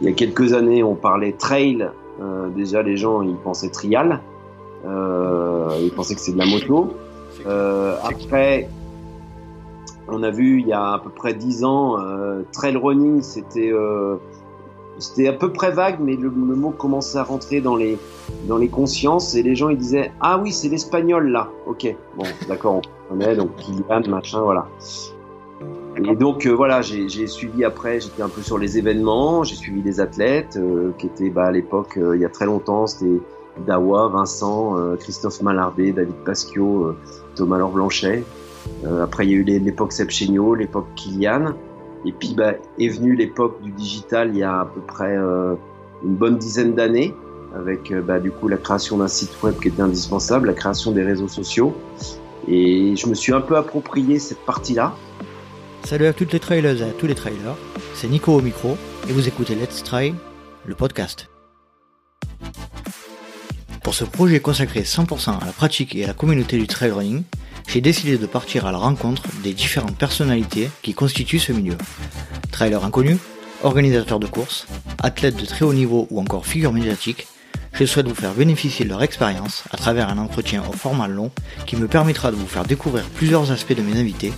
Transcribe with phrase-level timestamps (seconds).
[0.00, 1.88] il y a quelques années, on parlait trail.
[2.54, 4.20] déjà, les gens, ils pensaient trial.
[4.84, 6.94] ils pensaient que c'est de la moto.
[8.04, 8.68] après,
[10.08, 11.96] on a vu il y a à peu près dix ans,
[12.52, 13.72] trail running, c'était
[15.00, 17.98] c'était à peu près vague, mais le, mot commençait à rentrer dans les,
[18.46, 21.48] dans les consciences et les gens ils disaient Ah oui, c'est l'espagnol là.
[21.66, 24.68] Ok, bon, d'accord, on connaît, donc Kylian, machin, voilà.
[26.04, 29.82] Et donc euh, voilà, j'ai suivi après, j'étais un peu sur les événements, j'ai suivi
[29.82, 33.20] des athlètes euh, qui étaient bah, à l'époque, euh, il y a très longtemps, c'était
[33.66, 36.94] Dawa, Vincent, Christophe Malardé, David Pasquio,
[37.34, 38.24] Thomas Laure Blanchet.
[39.02, 40.08] après, il y a eu l'époque Seb
[40.56, 41.54] l'époque Kylian.
[42.06, 45.54] Et puis bah, est venue l'époque du digital il y a à peu près euh,
[46.02, 47.14] une bonne dizaine d'années,
[47.54, 50.92] avec euh, bah, du coup la création d'un site web qui était indispensable, la création
[50.92, 51.74] des réseaux sociaux.
[52.48, 54.94] Et je me suis un peu approprié cette partie-là.
[55.84, 57.56] Salut à toutes les trailers et à tous les trailers,
[57.94, 58.76] c'est Nico au micro
[59.08, 60.14] et vous écoutez Let's Try,
[60.64, 61.28] le podcast.
[63.82, 67.22] Pour ce projet consacré 100% à la pratique et à la communauté du trail running,
[67.66, 71.76] j'ai décidé de partir à la rencontre des différentes personnalités qui constituent ce milieu.
[72.52, 73.16] Trailer inconnu,
[73.62, 74.66] organisateurs de courses,
[75.02, 77.26] athlètes de très haut niveau ou encore figures médiatiques,
[77.74, 81.30] je souhaite vous faire bénéficier de leur expérience à travers un entretien au format long
[81.66, 84.32] qui me permettra de vous faire découvrir plusieurs aspects de mes invités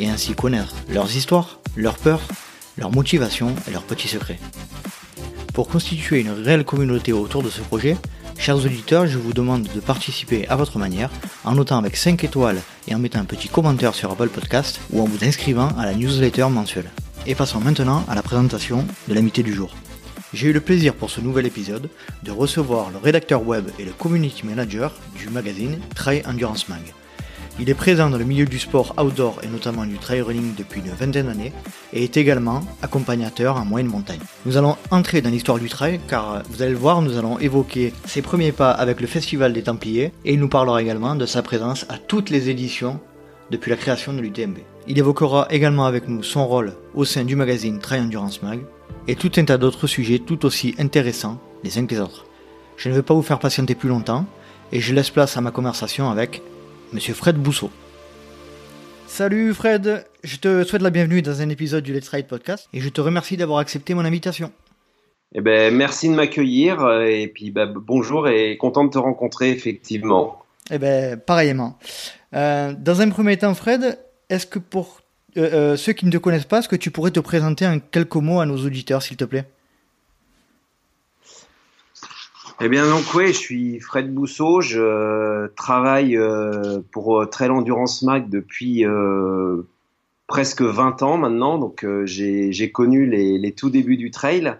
[0.00, 2.22] et ainsi connaître leurs histoires, leurs peurs,
[2.76, 4.38] leurs motivations et leurs petits secrets.
[5.54, 7.96] Pour constituer une réelle communauté autour de ce projet,
[8.38, 11.10] Chers auditeurs, je vous demande de participer à votre manière
[11.44, 15.02] en notant avec 5 étoiles et en mettant un petit commentaire sur Apple Podcast ou
[15.02, 16.88] en vous inscrivant à la newsletter mensuelle.
[17.26, 19.74] Et passons maintenant à la présentation de l'invité du jour.
[20.34, 21.88] J'ai eu le plaisir pour ce nouvel épisode
[22.22, 26.82] de recevoir le rédacteur web et le community manager du magazine Try Endurance Mag.
[27.58, 30.80] Il est présent dans le milieu du sport outdoor et notamment du trail running depuis
[30.80, 31.54] une vingtaine d'années
[31.94, 34.20] et est également accompagnateur en moyenne montagne.
[34.44, 37.94] Nous allons entrer dans l'histoire du trail car vous allez le voir, nous allons évoquer
[38.04, 41.42] ses premiers pas avec le Festival des Templiers et il nous parlera également de sa
[41.42, 43.00] présence à toutes les éditions
[43.50, 44.58] depuis la création de l'UTMB.
[44.86, 48.60] Il évoquera également avec nous son rôle au sein du magazine Trail Endurance Mag
[49.06, 52.26] et tout un tas d'autres sujets tout aussi intéressants les uns que les autres.
[52.76, 54.26] Je ne vais pas vous faire patienter plus longtemps
[54.72, 56.42] et je laisse place à ma conversation avec
[56.92, 57.70] Monsieur Fred Bousseau.
[59.06, 62.80] Salut Fred, je te souhaite la bienvenue dans un épisode du Let's Ride Podcast et
[62.80, 64.52] je te remercie d'avoir accepté mon invitation.
[65.34, 69.50] Eh ben, merci de m'accueillir euh, et puis bah, bonjour et content de te rencontrer
[69.50, 70.42] effectivement.
[70.70, 71.78] Eh ben, pareillement.
[72.34, 75.00] Euh, dans un premier temps, Fred, est-ce que pour
[75.36, 78.16] euh, ceux qui ne te connaissent pas, est-ce que tu pourrais te présenter en quelques
[78.16, 79.46] mots à nos auditeurs, s'il te plaît?
[82.60, 88.02] Eh bien donc oui, je suis Fred Bousseau, je travaille euh, pour euh, Trail Endurance
[88.02, 89.62] Mag depuis euh,
[90.26, 94.56] presque 20 ans maintenant, donc j'ai connu les, tout débuts du trail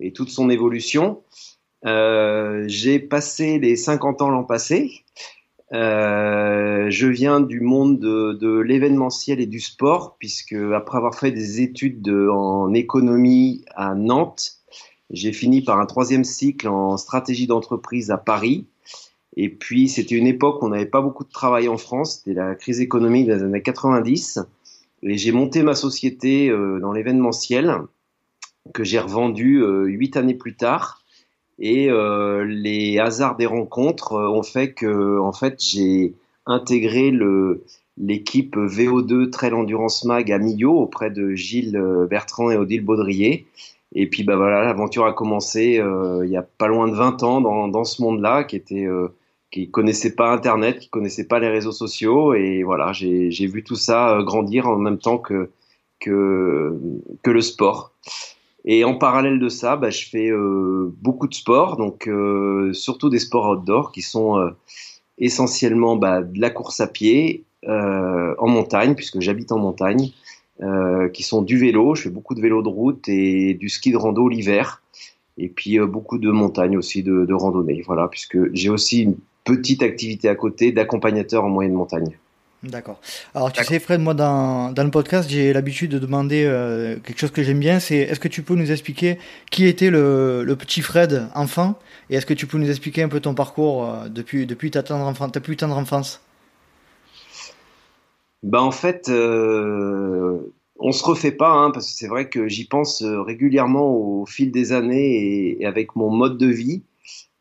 [0.00, 1.22] et toute son évolution.
[1.84, 5.02] j'ai passé les 50 ans l'an passé.
[5.72, 11.60] Je viens du monde de, de l'événementiel et du sport, puisque après avoir fait des
[11.60, 14.60] études de, en économie à Nantes,
[15.10, 18.66] j'ai fini par un troisième cycle en stratégie d'entreprise à Paris.
[19.36, 22.18] Et puis, c'était une époque où on n'avait pas beaucoup de travail en France.
[22.18, 24.40] C'était la crise économique des années 90.
[25.02, 27.74] Et j'ai monté ma société euh, dans l'événementiel
[28.74, 30.99] que j'ai revendu euh, huit années plus tard.
[31.60, 36.14] Et euh, les hasards des rencontres ont fait que, en fait, j'ai
[36.46, 37.64] intégré le,
[37.98, 43.46] l'équipe VO2 Trail Endurance Mag à Millau auprès de Gilles Bertrand et Odile Baudrier.
[43.94, 47.22] Et puis bah voilà, l'aventure a commencé euh, il y a pas loin de 20
[47.22, 49.08] ans dans, dans ce monde-là, qui était euh,
[49.50, 53.74] qui connaissait pas Internet, qui connaissait pas les réseaux sociaux, et voilà, j'ai vu tout
[53.74, 55.50] ça euh, grandir en même temps que
[55.98, 56.78] que
[57.22, 57.92] que le sport.
[58.64, 63.08] Et en parallèle de ça, bah, je fais euh, beaucoup de sports, donc euh, surtout
[63.08, 64.52] des sports outdoor qui sont
[65.18, 70.12] essentiellement bah, de la course à pied en montagne, puisque j'habite en montagne.
[70.62, 71.94] Euh, qui sont du vélo.
[71.94, 74.82] Je fais beaucoup de vélo de route et du ski de rando l'hiver.
[75.38, 77.82] Et puis euh, beaucoup de montagne aussi, de, de randonnée.
[77.86, 82.18] Voilà, puisque j'ai aussi une petite activité à côté d'accompagnateur en moyenne montagne.
[82.62, 83.00] D'accord.
[83.34, 87.18] Alors tu sais Fred, moi dans, dans le podcast j'ai l'habitude de demander euh, quelque
[87.18, 89.18] chose que j'aime bien, c'est est-ce que tu peux nous expliquer
[89.50, 91.78] qui était le, le petit Fred enfant?
[92.10, 95.30] Et est-ce que tu peux nous expliquer un peu ton parcours depuis, depuis ta, tendre
[95.30, 96.20] ta plus tendre enfance?
[98.42, 100.38] Bah en fait, euh,
[100.78, 104.24] on se refait pas, hein, parce que c'est vrai que j'y pense euh, régulièrement au
[104.24, 106.82] fil des années et, avec mon mode de vie.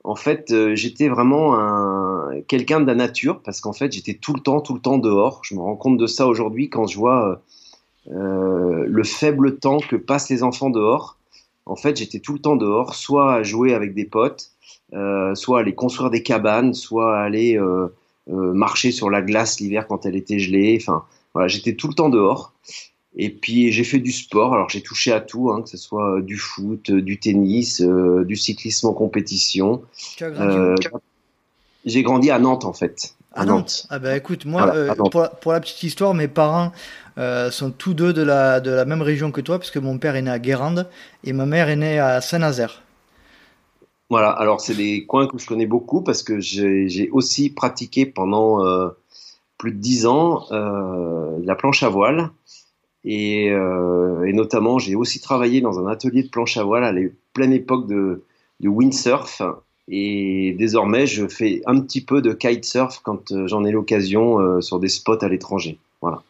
[0.04, 4.34] En fait, euh, j'étais vraiment un quelqu'un de la nature, parce qu'en fait, j'étais tout
[4.34, 5.42] le temps, tout le temps dehors.
[5.44, 7.42] Je me rends compte de ça aujourd'hui quand je vois
[8.12, 11.18] euh, le faible temps que passent les enfants dehors.
[11.66, 14.52] en fait, j'étais tout le temps dehors, soit à jouer avec des potes,
[14.94, 17.88] euh, soit aller construire des cabanes, soit aller euh,
[18.30, 20.78] euh, marcher sur la glace l'hiver quand elle était gelée.
[20.82, 21.04] Enfin,
[21.34, 22.54] voilà, j'étais tout le temps dehors.
[23.16, 24.54] Et puis j'ai fait du sport.
[24.54, 28.88] Alors j'ai touché à tout, hein, que ce soit du foot, du tennis, du cyclisme
[28.88, 29.84] en compétition.
[31.86, 33.16] J'ai grandi à Nantes en fait.
[33.34, 33.88] À, Nantes.
[33.90, 34.96] Ah ben écoute, moi,
[35.42, 36.72] pour, la, petite histoire, mes parents
[37.52, 40.22] sont tous deux de la, de la même région que toi, puisque mon père est
[40.22, 40.88] né à Guérande
[41.24, 42.84] et ma mère est née à Saint-Nazaire.
[44.10, 48.66] Voilà, alors c'est des coins que je connais beaucoup parce que j'ai aussi pratiqué pendant
[48.66, 48.90] euh,
[49.60, 52.32] plus de dix ans euh, la planche à voile.
[53.06, 56.92] Et, euh, et notamment, j'ai aussi travaillé dans un atelier de planche à voile à
[56.92, 57.02] la
[57.34, 58.24] pleine époque de,
[58.64, 59.42] windsurf.
[59.88, 64.62] Et désormais, je fais un petit peu de kitesurf quand euh, j'en ai l'occasion euh,
[64.62, 65.80] sur des spots à l'étranger.
[66.02, 66.22] Voilà.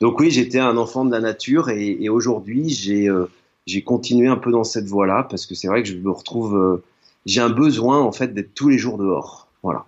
[0.00, 3.26] Donc oui, j'étais un enfant de la nature et, et aujourd'hui, j'ai euh,
[3.66, 6.82] j'ai continué un peu dans cette voie-là parce que c'est vrai que je me retrouve
[7.24, 9.46] j'ai un besoin en fait d'être tous les jours dehors.
[9.62, 9.86] Voilà.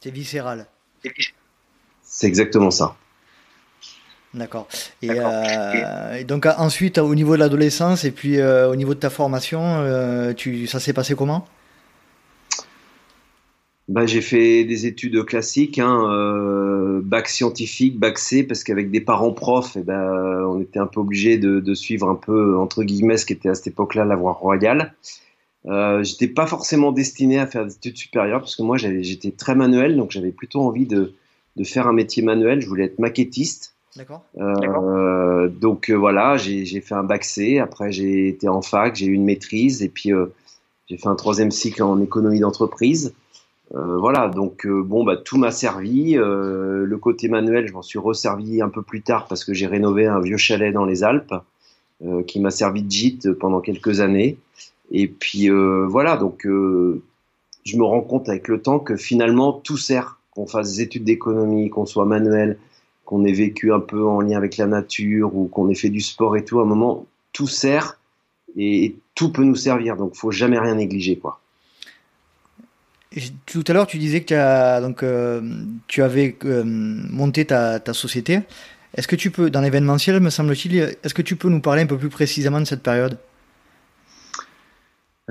[0.00, 0.66] C'est viscéral.
[2.02, 2.96] C'est exactement ça.
[4.32, 4.68] D'accord.
[5.02, 9.10] Et, euh, donc ensuite, au niveau de l'adolescence et puis euh, au niveau de ta
[9.10, 11.46] formation, euh, tu, ça s'est passé comment?
[13.88, 19.32] Bah, j'ai fait des études classiques, hein, bac scientifique, bac C, parce qu'avec des parents
[19.32, 23.16] profs, eh ben, on était un peu obligé de, de, suivre un peu entre guillemets
[23.16, 24.94] ce qui était à cette époque-là la voie royale.
[25.66, 29.54] Euh, j'étais pas forcément destiné à faire des études supérieures parce que moi j'étais très
[29.54, 31.12] manuel, donc j'avais plutôt envie de,
[31.56, 32.60] de, faire un métier manuel.
[32.60, 33.74] Je voulais être maquettiste.
[33.96, 34.24] D'accord.
[34.38, 37.58] Euh, donc euh, voilà, j'ai fait un bac C.
[37.58, 40.26] Après j'ai été en fac, j'ai eu une maîtrise et puis euh,
[40.88, 43.14] j'ai fait un troisième cycle en économie d'entreprise.
[43.74, 46.14] Euh, voilà, donc bon bah tout m'a servi.
[46.14, 50.06] le côté manuel, je m'en suis resservi un peu plus tard parce que j'ai rénové
[50.06, 51.34] un vieux chalet dans les Alpes
[52.26, 54.38] qui m'a servi de gîte pendant quelques années.
[54.90, 57.02] Et puis euh, voilà, donc euh,
[57.64, 61.04] je me rends compte avec le temps que finalement tout sert, qu'on fasse des études
[61.04, 62.58] d'économie, qu'on soit manuel,
[63.10, 66.00] qu'on ait vécu un peu en lien avec la nature ou qu'on ait fait du
[66.00, 67.98] sport et tout, à un moment tout sert
[68.56, 71.40] et, tout peut nous servir, donc faut jamais rien négliger quoi.
[73.44, 75.42] tout à l'heure, tu disais que donc, euh,
[75.88, 78.40] tu avais monté ta, ta société.
[78.94, 81.86] Est-ce que tu peux, dans l'événementiel, me semble-t-il, est-ce que tu peux nous parler un
[81.86, 83.18] peu plus précisément de cette période?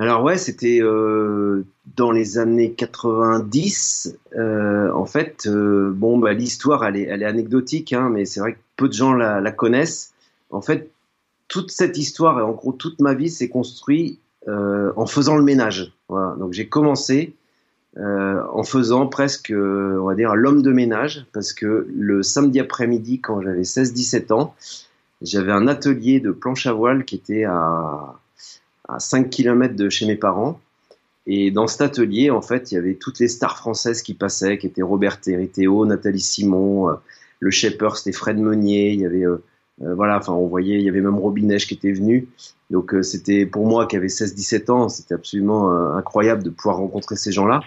[0.03, 1.65] Alors ouais, c'était euh,
[1.97, 4.17] dans les années 90.
[4.37, 8.39] Euh, en fait, euh, bon, bah, l'histoire, elle est, elle est anecdotique, hein, mais c'est
[8.39, 10.13] vrai que peu de gens la, la, connaissent.
[10.51, 10.89] En fait,
[11.49, 15.43] toute cette histoire et en gros toute ma vie s'est construite euh, en faisant le
[15.43, 15.91] ménage.
[16.07, 16.35] Voilà.
[16.39, 17.35] Donc j'ai commencé
[17.97, 23.19] euh, en faisant presque, on va dire, l'homme de ménage, parce que le samedi après-midi,
[23.19, 24.55] quand j'avais 16-17 ans,
[25.21, 28.19] j'avais un atelier de planche à voile qui était à
[28.89, 30.59] à 5 km de chez mes parents.
[31.27, 34.57] Et dans cet atelier, en fait, il y avait toutes les stars françaises qui passaient,
[34.57, 36.94] qui étaient Robert Théo, Nathalie Simon, euh,
[37.39, 39.44] le Shaper, c'était Fred Meunier, il y avait, euh,
[39.83, 42.27] euh, voilà, enfin, on voyait, il y avait même Robinèche qui était venu.
[42.71, 47.31] Donc, c'était pour moi qui avait 16-17 ans, c'était absolument incroyable de pouvoir rencontrer ces
[47.31, 47.62] gens-là.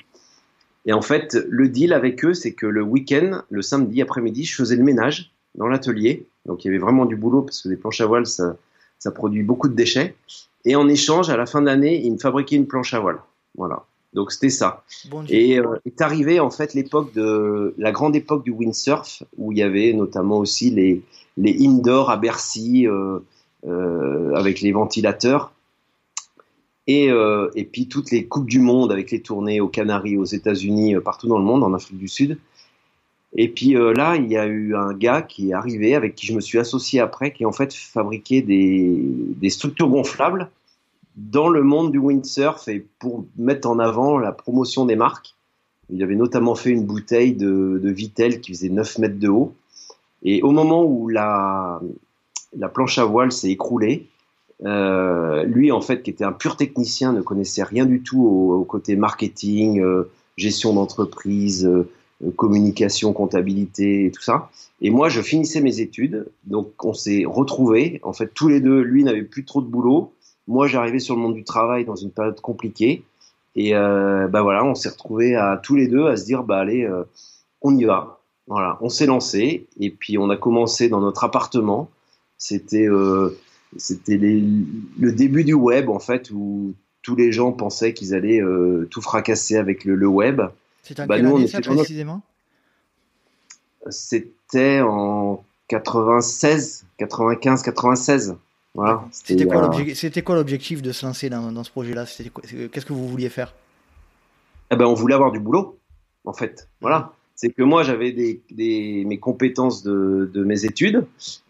[0.87, 4.55] Et en fait, le deal avec eux, c'est que le week-end, le samedi après-midi, je
[4.55, 6.27] faisais le ménage dans l'atelier.
[6.47, 8.57] Donc, il y avait vraiment du boulot parce que les planches à voile, ça,
[9.03, 10.15] ça produit beaucoup de déchets.
[10.65, 13.19] Et en échange, à la fin de l'année, ils me fabriquaient une planche à voile.
[13.57, 13.85] Voilà.
[14.15, 14.85] Donc c'était ça.
[15.29, 19.59] et euh, est arrivé en fait l'époque de la grande époque du windsurf où il
[19.59, 21.03] y avait notamment aussi les
[21.39, 23.21] les indoors à Bercy euh,
[23.67, 25.53] euh, avec les ventilateurs
[26.87, 27.09] et
[27.55, 31.29] et puis toutes les coupes du monde avec les tournées aux Canaries, aux États-Unis, partout
[31.29, 32.39] dans le monde, en Afrique du Sud.
[33.35, 36.27] Et puis euh, là, il y a eu un gars qui est arrivé, avec qui
[36.27, 40.51] je me suis associé après, qui en fait fabriquait des, structures gonflables
[41.17, 45.35] dans le monde du windsurf et pour mettre en avant la promotion des marques.
[45.91, 49.55] Il avait notamment fait une bouteille de, de Vitel qui faisait 9 mètres de haut.
[50.23, 51.81] Et au moment où la,
[52.57, 54.07] la planche à voile s'est écroulée,
[54.65, 58.65] euh, lui, en fait, qui était un pur technicien, ne connaissait rien du tout au,
[58.65, 61.69] côté marketing, euh, gestion d'entreprise,
[62.31, 64.51] communication, comptabilité et tout ça.
[64.81, 68.01] Et moi, je finissais mes études, donc on s'est retrouvés.
[68.03, 70.13] En fait, tous les deux, lui n'avait plus trop de boulot.
[70.49, 73.05] Moi, j'arrivais sur le monde du travail dans une période compliquée.
[73.55, 76.59] Et euh, bah voilà, on s'est retrouvés à tous les deux à se dire, bah
[76.59, 77.05] allez, euh,
[77.61, 78.21] on y va.
[78.49, 81.89] Voilà, on s'est lancé et puis on a commencé dans notre appartement.
[82.39, 83.39] C'était euh,
[83.77, 88.89] c'était le début du web en fait où tous les gens pensaient qu'ils allaient euh,
[88.91, 90.43] tout fracasser avec le, le web.
[90.83, 92.23] C'est un bah, quelle année ça précisément?
[93.89, 98.37] C'était en 96, 95, 96.
[98.75, 99.05] Voilà.
[99.11, 102.05] C'était quoi l'objectif de se lancer dans, ce projet-là?
[102.07, 103.55] Qu'est-ce que vous vouliez faire?
[104.71, 105.79] Eh ben, on voulait avoir du boulot,
[106.25, 106.69] en fait.
[106.81, 107.13] Voilà
[107.43, 111.05] c'est que moi j'avais des, mes compétences de, mes études.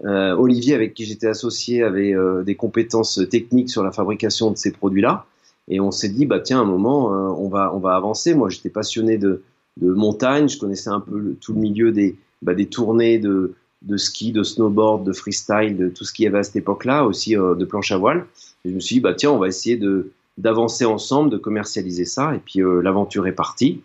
[0.07, 4.57] Euh, Olivier, avec qui j'étais associé, avait euh, des compétences techniques sur la fabrication de
[4.57, 5.27] ces produits-là.
[5.69, 8.35] Et on s'est dit, bah tiens, un moment, euh, on va on va avancer.
[8.35, 9.43] Moi, j'étais passionné de,
[9.81, 14.31] montagne, je connaissais un peu tout le milieu des bah, des tournées de de ski,
[14.31, 17.65] de snowboard, de freestyle, de tout ce qu'il y avait à cette époque-là, aussi de
[17.65, 18.27] planche à voile.
[18.65, 22.05] Et je me suis dit, bah tiens, on va essayer de d'avancer ensemble, de commercialiser
[22.05, 22.35] ça.
[22.35, 23.83] Et puis l'aventure est partie.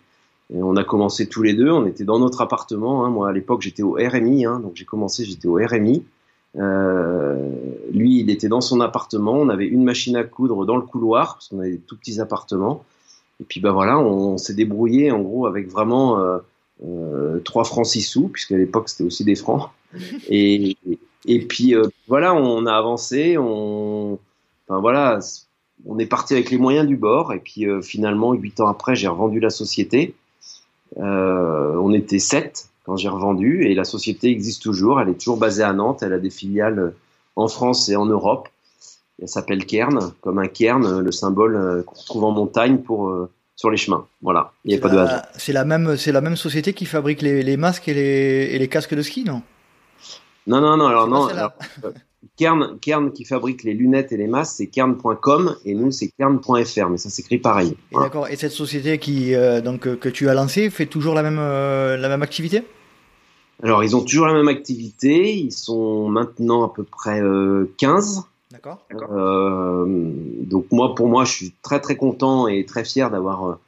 [0.52, 1.70] Et on a commencé tous les deux.
[1.70, 3.04] On était dans notre appartement.
[3.04, 3.10] Hein.
[3.10, 4.46] Moi, à l'époque, j'étais au RMI.
[4.46, 6.04] Hein, donc, j'ai commencé, j'étais au RMI.
[6.58, 7.50] Euh,
[7.92, 9.32] lui, il était dans son appartement.
[9.32, 12.20] On avait une machine à coudre dans le couloir parce qu'on avait des tout petits
[12.20, 12.84] appartements.
[13.40, 16.38] Et puis, bah voilà, on, s'est débrouillé en gros avec vraiment euh,
[16.84, 19.70] euh, 3 francs 6 sous, puisqu'à l'époque, c'était aussi des francs.
[20.28, 20.76] Et,
[21.26, 23.36] et puis, euh, voilà, on a avancé.
[23.38, 24.18] On,
[24.66, 25.18] enfin, voilà,
[25.86, 27.32] on est parti avec les moyens du bord.
[27.32, 30.14] Et puis, euh, finalement, huit ans après, j'ai revendu la société.
[30.96, 34.98] Euh, on était sept quand j'ai revendu et la société existe toujours.
[34.98, 36.02] Elle est toujours basée à Nantes.
[36.02, 36.94] Elle a des filiales
[37.36, 38.48] en France et en Europe.
[39.20, 43.28] Elle s'appelle Kern, comme un cairn, le symbole euh, qu'on trouve en montagne pour euh,
[43.56, 44.06] sur les chemins.
[44.22, 45.22] Voilà, il n'y a pas de hasard.
[45.36, 48.68] C'est la même, c'est la même société qui fabrique les, masques et les, et les,
[48.68, 49.42] casques de ski, non?
[50.46, 50.86] Non, non, non.
[50.86, 51.28] Alors non.
[52.36, 56.88] Kern, Kern qui fabrique les lunettes et les masques, c'est kern.com et nous c'est kern.fr,
[56.88, 57.76] mais ça s'écrit pareil.
[57.92, 58.28] D'accord.
[58.28, 61.38] Et cette société qui euh, donc euh, que tu as lancée fait toujours la même
[61.40, 62.62] euh, la même activité?
[63.62, 65.36] Alors ils ont toujours la même activité.
[65.36, 67.20] Ils sont maintenant à peu près
[67.78, 68.24] 15.
[68.50, 68.78] D'accord.
[68.90, 73.58] donc moi pour moi je suis très très content et très fier d'avoir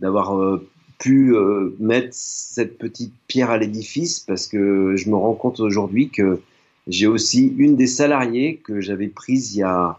[0.00, 0.58] d'avoir
[0.98, 1.36] pu
[1.78, 6.40] mettre cette petite pierre à l'édifice parce que je me rends compte aujourd'hui que
[6.86, 9.98] j'ai aussi une des salariées que j'avais prise il y a,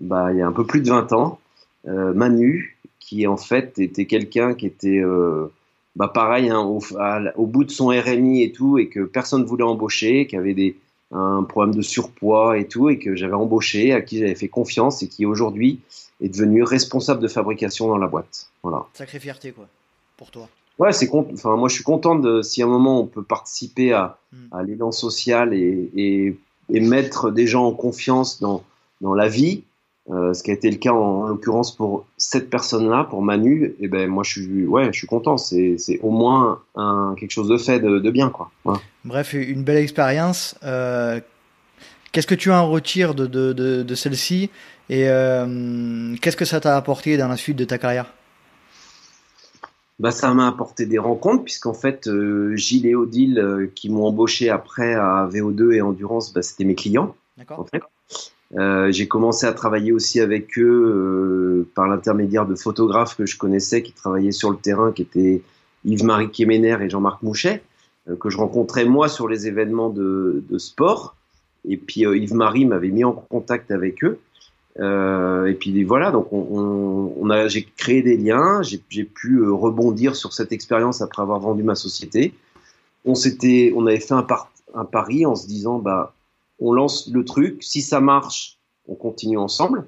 [0.00, 1.38] bah, il y a un peu plus de 20 ans,
[1.86, 5.52] euh, Manu, qui en fait était quelqu'un qui était euh,
[5.96, 6.80] bah, pareil hein, au,
[7.36, 10.54] au, bout de son RMI et tout, et que personne ne voulait embaucher, qui avait
[10.54, 10.76] des,
[11.12, 15.02] un problème de surpoids et tout, et que j'avais embauché, à qui j'avais fait confiance,
[15.02, 15.80] et qui aujourd'hui
[16.20, 18.50] est devenu responsable de fabrication dans la boîte.
[18.62, 18.86] Voilà.
[18.94, 19.66] Sacrée fierté, quoi,
[20.16, 20.48] pour toi.
[20.78, 23.92] Ouais, c'est enfin moi je suis content de si à un moment on peut participer
[23.92, 24.46] à, hmm.
[24.50, 26.36] à l'élan social et, et,
[26.68, 28.64] et, mettre des gens en confiance dans
[29.00, 29.62] dans la vie,
[30.08, 33.88] ce qui a été le cas en, l'occurrence pour cette personne-là, pour Manu, et eh
[33.88, 37.48] ben moi je suis ouais je suis content, c'est c'est au moins un quelque chose
[37.48, 38.50] de fait de, de bien quoi.
[39.04, 40.56] Bref, une belle expérience.
[40.62, 41.20] Euh,
[42.12, 44.50] qu'est-ce que tu en retires de de, de, de celle-ci?
[44.90, 48.12] Et euh, qu'est-ce que ça t'a apporté dans la suite de ta carrière?
[49.98, 54.06] bah, ça m'a apporté des rencontres, puisqu'en fait, euh, Gilles et Odile, euh, qui m'ont
[54.06, 57.14] embauché après à VO2 et Endurance, bah, c'était mes clients.
[57.48, 57.82] En fait.
[58.56, 63.36] Euh, j'ai commencé à travailler aussi avec eux euh, par l'intermédiaire de photographes que je
[63.36, 65.42] connaissais, qui travaillaient sur le terrain, qui étaient
[65.84, 67.62] Yves-Marie Kéméner et Jean-Marc Mouchet,
[68.20, 71.16] que je rencontrais moi sur les événements de, de sport.
[71.68, 74.18] Et puis Yves-Marie m'avait mis en contact avec eux.
[74.80, 79.52] Euh, et puis voilà, donc on, on, a, j'ai créé des liens, j'ai pu euh,
[79.52, 82.34] rebondir sur cette expérience après avoir vendu ma société.
[83.04, 84.26] On s'était, on avait fait un,
[84.74, 86.13] un pari en se disant, bah,
[86.64, 89.86] on lance le truc, si ça marche, on continue ensemble.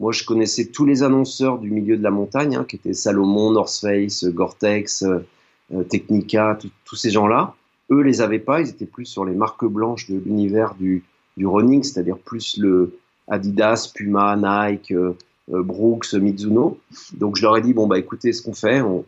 [0.00, 3.50] Moi, je connaissais tous les annonceurs du milieu de la montagne, hein, qui étaient Salomon,
[3.50, 7.54] North Face, Gore-Tex, euh, Technica, tous ces gens-là.
[7.90, 11.04] Eux les avaient pas, ils étaient plus sur les marques blanches de l'univers du,
[11.38, 15.16] running, c'est-à-dire plus le, Adidas, Puma, Nike, euh,
[15.52, 16.78] euh, Brooks, Mizuno.
[17.12, 19.04] Donc je leur ai dit bon bah écoutez ce qu'on fait, on,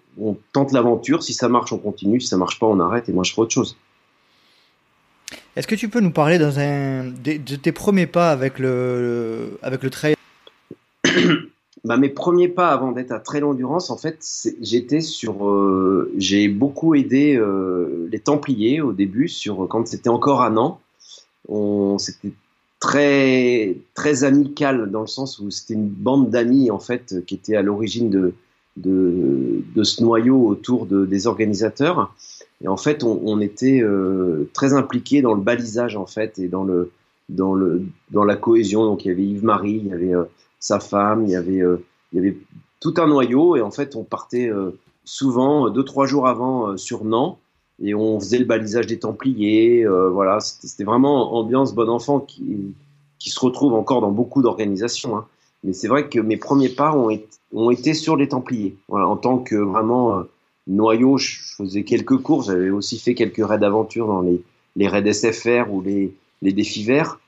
[0.53, 1.23] tente l'aventure.
[1.23, 2.21] Si ça marche, on continue.
[2.21, 3.77] Si ça marche pas, on arrête et moi je ferai autre chose.
[5.57, 9.91] Est-ce que tu peux nous parler dans de, tes premiers pas avec le, avec le
[9.91, 10.15] trail?
[11.85, 14.19] Bah, mes premiers pas avant d'être à trail endurance, en fait,
[14.61, 17.41] j'étais sur, euh, j'ai beaucoup aidé
[18.11, 20.81] les Templiers au début sur quand c'était encore à Nantes.
[21.99, 22.33] C'était
[22.81, 27.55] très très amical dans le sens où c'était une bande d'amis en fait qui était
[27.55, 28.35] à l'origine de,
[28.77, 32.15] de, de ce noyau autour de, des organisateurs
[32.63, 36.49] et en fait on, on était euh, très impliqués dans le balisage en fait et
[36.49, 36.91] dans le
[37.29, 40.25] dans le dans la cohésion donc il y avait Yves Marie il y avait euh,
[40.61, 42.37] sa femme il y avait euh, il y avait
[42.81, 44.51] tout un noyau et en fait on partait
[45.05, 47.39] souvent deux trois jours avant sur Nantes
[47.83, 49.85] et on faisait le balisage des Templiers.
[49.85, 52.75] Euh, voilà, c'était vraiment ambiance bon enfant qui,
[53.19, 55.17] qui se retrouve encore dans beaucoup d'organisations.
[55.17, 55.27] Hein.
[55.67, 58.77] Mais c'est vrai que mes premiers pas ont, été sur les Templiers.
[58.89, 60.23] En tant que vraiment euh,
[60.69, 62.45] noyau, je faisais quelques cours.
[62.45, 67.19] J'avais aussi fait quelques raids d'aventure dans les, raids SFR ou les, défis verts.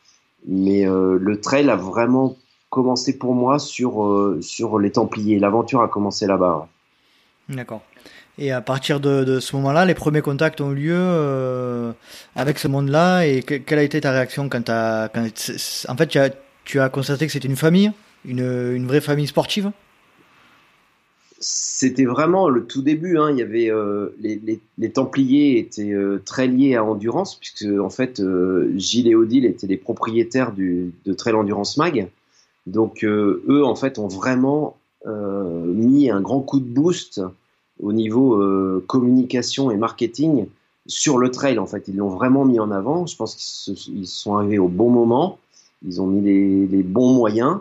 [0.46, 2.36] Mais le trail a vraiment
[2.70, 5.40] commencé pour moi sur, sur les Templiers.
[5.40, 6.68] L'aventure a commencé là-bas.
[7.48, 7.82] D'accord.
[8.38, 11.94] Et à partir de, ce moment-là, les premiers contacts ont eu lieu
[12.36, 13.26] avec ce monde-là.
[13.26, 15.10] Et quelle a été ta réaction quand, as,
[15.88, 16.30] en fait, tu as,
[16.68, 17.90] tu as constaté que c'était une famille,
[18.24, 19.70] une, vraie famille sportive?
[21.40, 23.18] C'était vraiment le tout début.
[23.18, 23.30] Hein.
[23.30, 28.18] Il y avait euh, les, Templiers étaient euh, très liés à Endurance puisque en fait
[28.18, 32.08] euh, Gilles et Odile étaient les propriétaires du, de Trail Endurance Mag.
[32.66, 37.22] Donc eux en fait ont vraiment mis un grand coup de boost
[37.80, 40.48] au niveau communication et marketing
[40.86, 41.58] sur le trail.
[41.58, 43.06] En fait, ils l'ont vraiment mis en avant.
[43.06, 45.38] Je pense qu'ils sont arrivés au bon moment.
[45.86, 46.20] Ils ont mis
[46.66, 47.60] les bons moyens.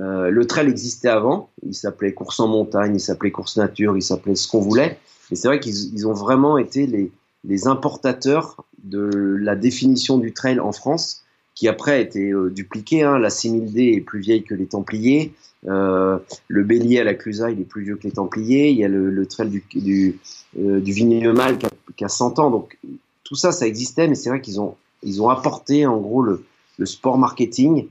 [0.00, 4.02] Euh, le trail existait avant, il s'appelait course en montagne, il s'appelait course nature, il
[4.02, 4.98] s'appelait ce qu'on voulait.
[5.30, 7.10] Et c'est vrai qu'ils ont vraiment été les,
[7.44, 13.02] les, importateurs de la définition du trail en France, qui après a été euh, dupliquée.
[13.02, 13.18] Hein.
[13.18, 15.32] La 6000D est plus vieille que les Templiers.
[15.68, 16.18] Euh,
[16.48, 18.70] le Bélier à la Clusa, il est plus vieux que les Templiers.
[18.70, 20.18] Il y a le, le trail du, du,
[20.58, 22.50] euh, du qui a, qui a, 100 ans.
[22.50, 22.78] Donc
[23.24, 26.44] tout ça, ça existait, mais c'est vrai qu'ils ont, ils ont apporté en gros le,
[26.78, 27.86] le sport marketing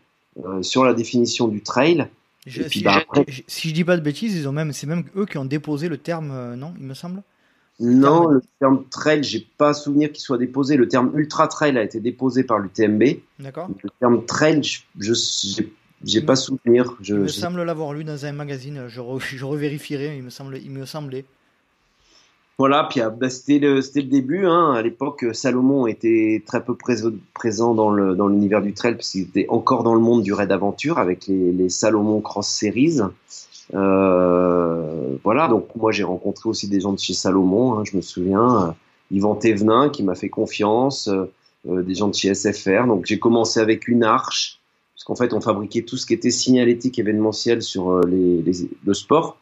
[0.62, 2.08] sur la définition du trail.
[2.48, 5.26] Je, si, bah, je, si, dis pas de bêtises, ils ont même, c'est même eux
[5.26, 7.22] qui ont déposé le terme, euh, non, il me semble?
[7.80, 10.76] Non, le terme trail, j'ai pas souvenir qu'il soit déposé.
[10.78, 13.04] Le terme ultra trail a été déposé par l'UTMB.
[13.40, 13.70] D'accord.
[13.84, 14.62] Le terme trail,
[15.00, 15.14] je
[16.04, 16.96] j'ai pas souvenir.
[17.02, 18.86] Je, il me semble l'avoir lu dans un magazine.
[18.88, 20.18] Je, je revérifierai.
[20.18, 21.26] Il me semble, il me semblait.
[22.62, 24.46] Voilà, puis ah, bah, c'était le, début.
[24.46, 24.74] Hein.
[24.74, 26.76] À l'époque, Salomon était très peu
[27.34, 27.90] présent dans
[28.28, 32.22] l'univers du trail, puisqu'il était encore dans le monde du raid aventure avec les, Salomon
[32.22, 33.00] Cross Series.
[33.74, 38.02] Euh, voilà, donc moi j'ai rencontré aussi des gens de chez Salomon, hein, je me
[38.04, 38.76] souviens,
[39.10, 42.86] Yvan Thévenin qui m'a fait confiance, euh, des gens de chez SFR.
[42.86, 44.60] Donc j'ai commencé avec une arche,
[44.94, 49.40] puisqu'en fait on fabriquait tout ce qui était signalétique événementiel sur euh, le sport.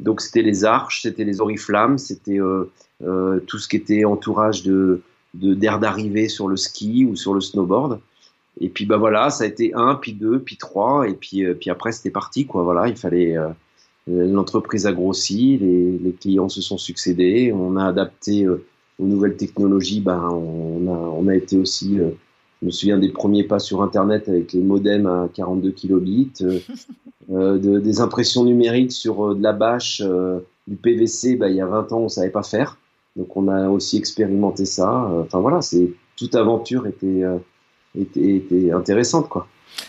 [0.00, 2.70] Donc c'était les arches, c'était les oriflammes, c'était euh,
[3.02, 7.40] euh, tout ce qui était entourage de d'air d'arrivée sur le ski ou sur le
[7.40, 8.00] snowboard.
[8.60, 11.54] Et puis bah voilà, ça a été un, puis deux, puis trois, et puis euh,
[11.54, 12.62] puis après c'était parti quoi.
[12.64, 13.36] Voilà, il fallait
[14.06, 18.58] l'entreprise a grossi, les, les, clients se sont succédés, on a adapté aux
[18.98, 20.00] nouvelles technologies.
[20.00, 21.98] Ben on a on a été aussi
[22.60, 26.58] je me souviens des premiers pas sur Internet avec les modems à 42 kilobits, euh,
[27.32, 31.36] euh, de, des impressions numériques sur euh, de la bâche, euh, du PVC.
[31.36, 32.78] Bah, il y a 20 ans, on savait pas faire.
[33.16, 35.10] Donc, on a aussi expérimenté ça.
[35.22, 37.22] Enfin voilà, c'est toute aventure était,
[37.98, 39.48] était, était intéressante, quoi.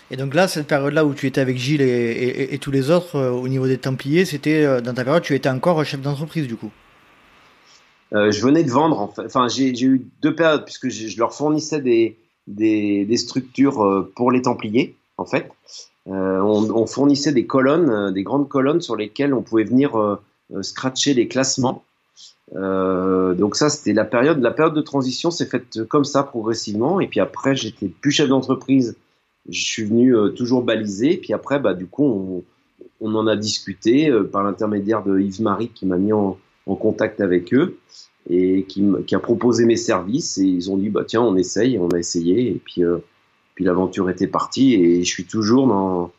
[0.09, 2.89] Et donc là, cette période-là où tu étais avec Gilles et, et, et tous les
[2.89, 6.55] autres au niveau des Templiers, c'était dans ta période, tu étais encore chef d'entreprise du
[6.55, 6.71] coup?
[8.13, 12.17] Euh, je venais de vendre, enfin j'ai eu deux périodes puisque je leur fournissais des,
[12.47, 15.49] des, structures euh, pour les Templiers, en fait.
[16.07, 20.19] Euh, on, fournissait des colonnes, euh, des grandes colonnes sur lesquelles on pouvait venir
[20.61, 21.83] scratcher les classements.
[22.53, 24.41] Donc ça, c'était la période.
[24.41, 26.99] La période de transition s'est faite comme ça progressivement.
[26.99, 28.97] Et puis après, j'étais plus chef d'entreprise.
[29.47, 31.17] Je suis venu toujours baliser.
[31.17, 32.43] Puis après, bah du coup, on,
[32.99, 37.53] on en a discuté par l'intermédiaire de Yves Marie qui m'a mis en, contact avec
[37.53, 37.77] eux
[38.29, 41.79] et qui, qui, a proposé mes services et ils ont dit bah tiens on essaye
[41.79, 42.99] on a essayé et puis euh,
[43.55, 46.11] puis l'aventure était partie et je suis toujours dans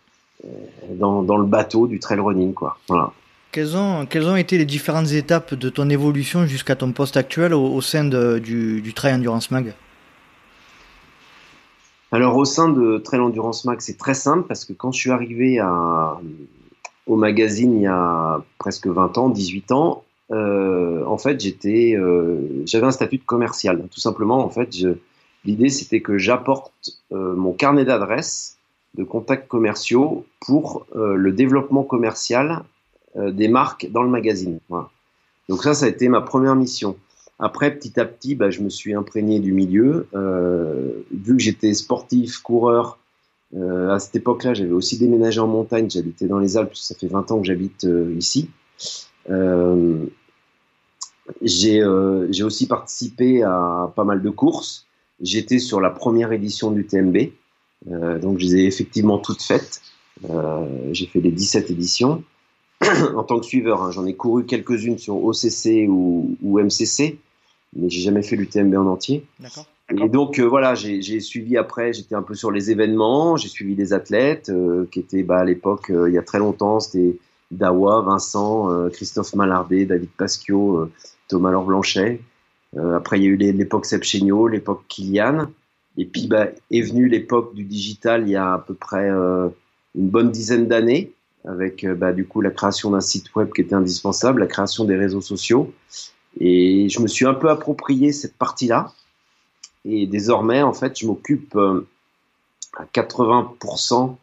[0.44, 0.48] euh,
[0.90, 2.78] dans, dans le bateau du trail running quoi.
[2.88, 3.12] Voilà.
[3.52, 7.52] Quelles ont, quelles ont été les différentes étapes de ton évolution jusqu'à ton poste actuel
[7.52, 9.74] au, au sein de, du, du Trail Endurance Mag?
[12.12, 15.10] Alors au sein de Trail Endurance Mag, c'est très simple parce que quand je suis
[15.10, 16.18] arrivé à,
[17.06, 22.64] au magazine il y a presque 20 ans, 18 ans, euh, en fait, j'étais, euh,
[22.64, 23.86] j'avais un statut de commercial.
[23.90, 24.70] Tout simplement, en fait,
[25.44, 28.56] l'idée c'était que j'apporte euh, mon carnet d'adresses,
[28.94, 32.62] de contacts commerciaux pour le développement commercial
[33.16, 34.58] des marques dans le magazine.
[35.48, 36.96] Donc ça, ça a été ma première mission.
[37.38, 40.08] Après, petit à petit, bah, je me suis imprégné du milieu.
[41.10, 42.98] vu que j'étais sportif, coureur,
[43.56, 45.88] à cette époque-là, j'avais aussi déménagé en montagne.
[45.88, 46.74] J'habitais dans les Alpes.
[46.74, 47.86] Ça fait 20 ans que j'habite
[48.18, 48.50] ici.
[49.30, 50.06] Euh,
[51.42, 54.86] euh, j'ai aussi participé à pas mal de courses.
[55.20, 57.16] J'étais sur la première édition du TMB,
[57.90, 59.80] euh, donc je les ai effectivement toutes faites.
[60.28, 62.24] Euh, j'ai fait les 17 éditions
[63.14, 63.82] en tant que suiveur.
[63.82, 67.18] Hein, J'en ai couru quelques-unes sur OCC ou, ou MCC,
[67.76, 69.24] mais j'ai jamais fait l'UTMB en entier.
[69.90, 73.74] Et donc euh, voilà, j'ai suivi après, j'étais un peu sur les événements, j'ai suivi
[73.74, 77.18] des athlètes euh, qui étaient bah, à l'époque, euh, il y a très longtemps, c'était
[77.52, 80.90] Dawa, Vincent, euh, Christophe Malardet, David Pasquio, euh,
[81.28, 82.20] Thomas Laure Blanchet.
[82.76, 85.46] Euh, après, il y a eu l'époque Sepchenio, l'époque Kilian.
[85.98, 89.50] Et puis bah, est venue l'époque du digital il y a à peu près euh,
[89.94, 91.12] une bonne dizaine d'années,
[91.44, 94.96] avec bah, du coup la création d'un site web qui était indispensable, la création des
[94.96, 95.72] réseaux sociaux.
[96.40, 98.92] Et je me suis un peu approprié cette partie-là.
[99.84, 101.86] Et désormais, en fait, je m'occupe euh,
[102.76, 104.16] à 80%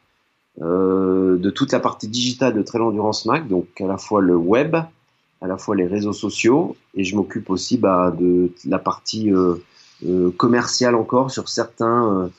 [0.62, 4.36] euh, de toute la partie digitale de Trail Endurance Mac, donc à la fois le
[4.36, 9.32] web, à la fois les réseaux sociaux, et je m'occupe aussi bah, de la partie
[9.32, 9.56] euh,
[10.06, 12.30] euh, commerciale encore sur certains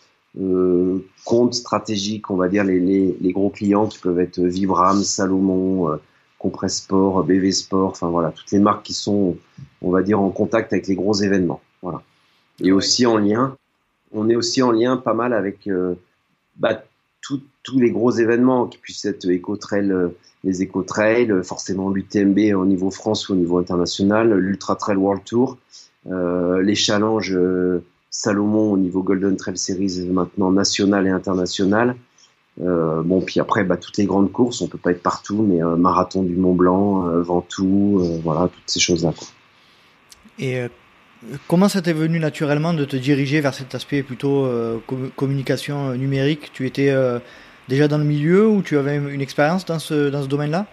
[1.25, 5.99] comptes stratégiques, on va dire les, les, les, gros clients qui peuvent être Vibram, Salomon,
[6.39, 9.37] Compress Sport, BV Sport, enfin voilà, toutes les marques qui sont,
[9.83, 11.61] on va dire, en contact avec les gros événements.
[11.83, 12.03] Voilà.
[12.61, 13.57] Et aussi en lien,
[14.13, 15.69] on est aussi en lien pas mal avec
[16.57, 16.85] bah,
[17.21, 20.09] tous les gros événements qui puissent être éco-trail, euh,
[20.45, 25.25] les éco-trails, euh, forcément l'UTMB au niveau France ou au niveau international, l'Ultra Trail World
[25.25, 25.59] Tour,
[26.11, 27.39] euh, les challenges
[28.11, 31.97] Salomon au niveau Golden Trail Series maintenant national et international.
[32.61, 35.61] Euh, bon, puis après, bah, toutes les grandes courses, on peut pas être partout, mais
[35.77, 39.13] marathon du Mont Blanc, Ventoux, voilà, toutes ces choses-là.
[40.39, 40.67] Et
[41.49, 44.79] Comment ça t'est venu naturellement de te diriger vers cet aspect plutôt euh,
[45.17, 46.51] communication numérique?
[46.55, 47.19] Tu étais euh,
[47.69, 50.67] déjà dans le milieu ou tu avais une expérience dans ce, dans ce domaine-là?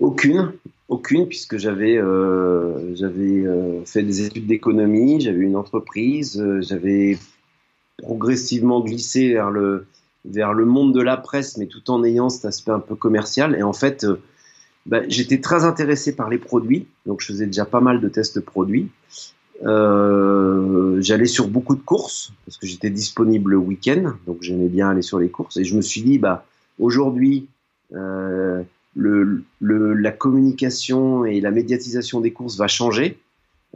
[0.00, 0.52] Aucune,
[0.88, 3.44] aucune, puisque j'avais euh, j'avais
[3.86, 7.18] fait des études d'économie, j'avais une entreprise, j'avais
[7.98, 9.86] progressivement glissé vers le,
[10.24, 13.54] vers le monde de la presse, mais tout en ayant cet aspect un peu commercial.
[13.54, 14.04] Et en fait,
[14.86, 18.40] bah, j'étais très intéressé par les produits, donc je faisais déjà pas mal de tests
[18.40, 18.88] produits.
[19.64, 24.90] Euh, j'allais sur beaucoup de courses parce que j'étais disponible le week-end, donc j'aimais bien
[24.90, 25.56] aller sur les courses.
[25.56, 26.44] Et je me suis dit, bah
[26.78, 27.48] aujourd'hui,
[27.94, 28.62] euh,
[28.94, 33.18] le, le, la communication et la médiatisation des courses va changer.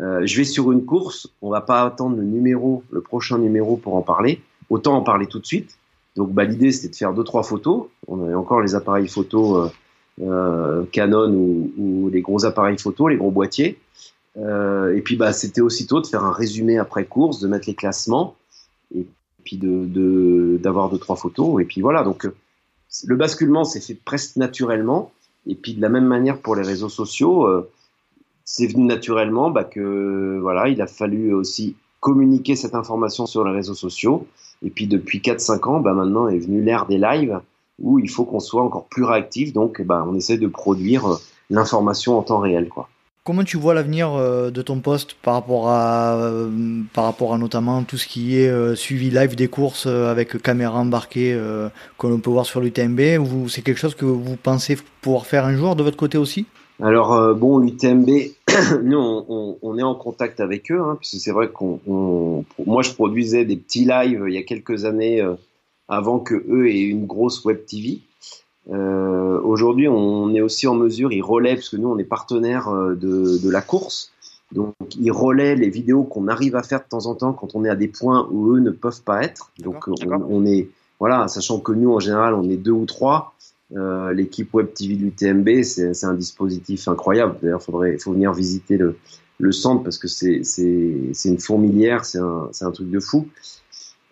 [0.01, 3.77] Euh, je vais sur une course, on va pas attendre le numéro, le prochain numéro
[3.77, 4.41] pour en parler.
[4.71, 5.77] Autant en parler tout de suite.
[6.17, 7.87] Donc, bah, l'idée c'était de faire deux trois photos.
[8.07, 9.71] On avait encore les appareils photos euh, euh,
[10.19, 13.79] Canon ou, ou, les gros appareils photo, les gros boîtiers.
[14.37, 17.75] Euh, et puis bah, c'était aussitôt de faire un résumé après course, de mettre les
[17.75, 18.37] classements
[18.95, 19.07] et
[19.45, 21.61] puis de d'avoir deux trois photos.
[21.61, 22.29] Et puis voilà, donc
[23.07, 25.13] le basculement s'est fait presque naturellement.
[25.47, 27.71] Et puis de la même manière pour les réseaux sociaux, euh,
[28.45, 33.53] c'est venu naturellement bah, que voilà, il a fallu aussi communiquer cette information sur les
[33.53, 34.27] réseaux sociaux.
[34.63, 37.41] Et puis depuis 4-5 ans, bah, maintenant est venu l'ère des lives
[37.81, 39.53] où il faut qu'on soit encore plus réactif.
[39.53, 41.17] Donc, bah, on essaie de produire euh,
[41.49, 42.89] l'information en temps réel, quoi.
[43.23, 46.49] Comment tu vois l'avenir euh, de ton poste par rapport à euh,
[46.95, 51.39] par rapport à notamment tout ce qui est suivi live des courses avec caméra embarquée
[51.99, 53.01] que l'on peut voir sur l'UTMB
[53.49, 56.47] c'est quelque chose que vous pensez pouvoir faire un jour de votre côté aussi?
[56.83, 58.09] Alors bon l'UTMB
[58.83, 61.79] nous on, on, est en contact avec eux hein, puisque c'est vrai qu'on
[62.67, 65.23] moi je produisais des petits lives il y a quelques années
[65.91, 68.01] avant que eux aient une grosse web TV.
[68.71, 72.69] Euh, Aujourd'hui, on est aussi en mesure, ils relaient, parce que nous, on est partenaire
[72.69, 74.13] euh, de, de la course,
[74.53, 77.65] donc ils relaient les vidéos qu'on arrive à faire de temps en temps quand on
[77.65, 79.51] est à des points où eux ne peuvent pas être.
[79.59, 79.95] Donc on,
[80.29, 83.35] on, est, voilà, sachant que nous, en général, on est deux ou trois.
[83.77, 87.37] Euh, L'équipe Web TV de l'UTMB, c'est un dispositif incroyable.
[87.41, 88.97] D'ailleurs, faudrait, faut venir visiter le,
[89.39, 90.43] le centre parce que c'est
[91.25, 93.29] une fourmilière, c'est un, un truc de fou.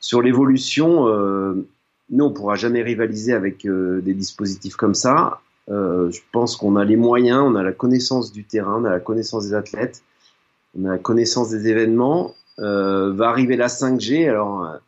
[0.01, 1.67] Sur l'évolution, euh,
[2.11, 5.41] nous, on pourra jamais rivaliser avec euh, des dispositifs comme ça.
[5.71, 8.91] Euh, je pense qu'on a les moyens, on a la connaissance du terrain, on a
[8.91, 10.03] la connaissance des athlètes,
[10.79, 12.35] on a la connaissance des événements.
[12.59, 14.79] va arriver la 5G, alors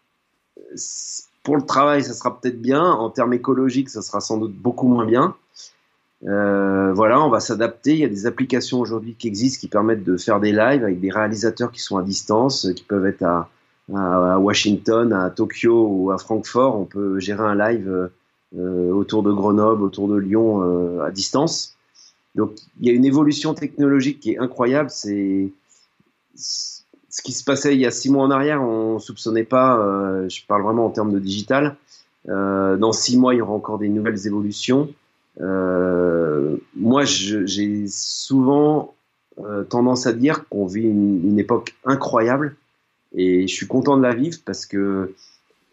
[1.42, 2.83] pour le travail, ça sera peut-être bien.
[2.83, 5.35] En termes écologiques, ça sera sans doute beaucoup moins bien.
[6.23, 7.92] Voilà, on va s'adapter.
[7.92, 11.01] Il y a des applications aujourd'hui qui existent qui permettent de faire des lives avec
[11.01, 13.49] des réalisateurs qui sont à distance, qui peuvent être à,
[13.94, 18.11] à, Washington, à Tokyo ou à Francfort, on peut gérer un live
[18.59, 21.76] euh, autour de Grenoble, autour de Lyon euh, à distance.
[22.35, 24.90] Donc il y a une évolution technologique qui est incroyable.
[24.90, 25.53] C'est
[26.35, 29.79] ce qui se passait il y a six mois en arrière, on soupçonnait pas.
[29.79, 31.76] Euh, je parle vraiment en termes de digital.
[32.26, 34.88] dans six mois, il y aura encore des nouvelles évolutions.
[35.38, 38.94] moi, j'ai souvent
[39.68, 42.57] tendance à dire qu'on vit une, une, époque incroyable
[43.14, 45.14] et je suis content de la vivre parce que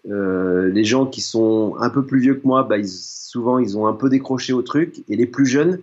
[0.10, 3.78] euh, les gens qui sont un peu plus vieux que moi, bah, ils, souvent ils
[3.78, 5.04] ont un peu décroché au truc.
[5.10, 5.80] Et les plus jeunes,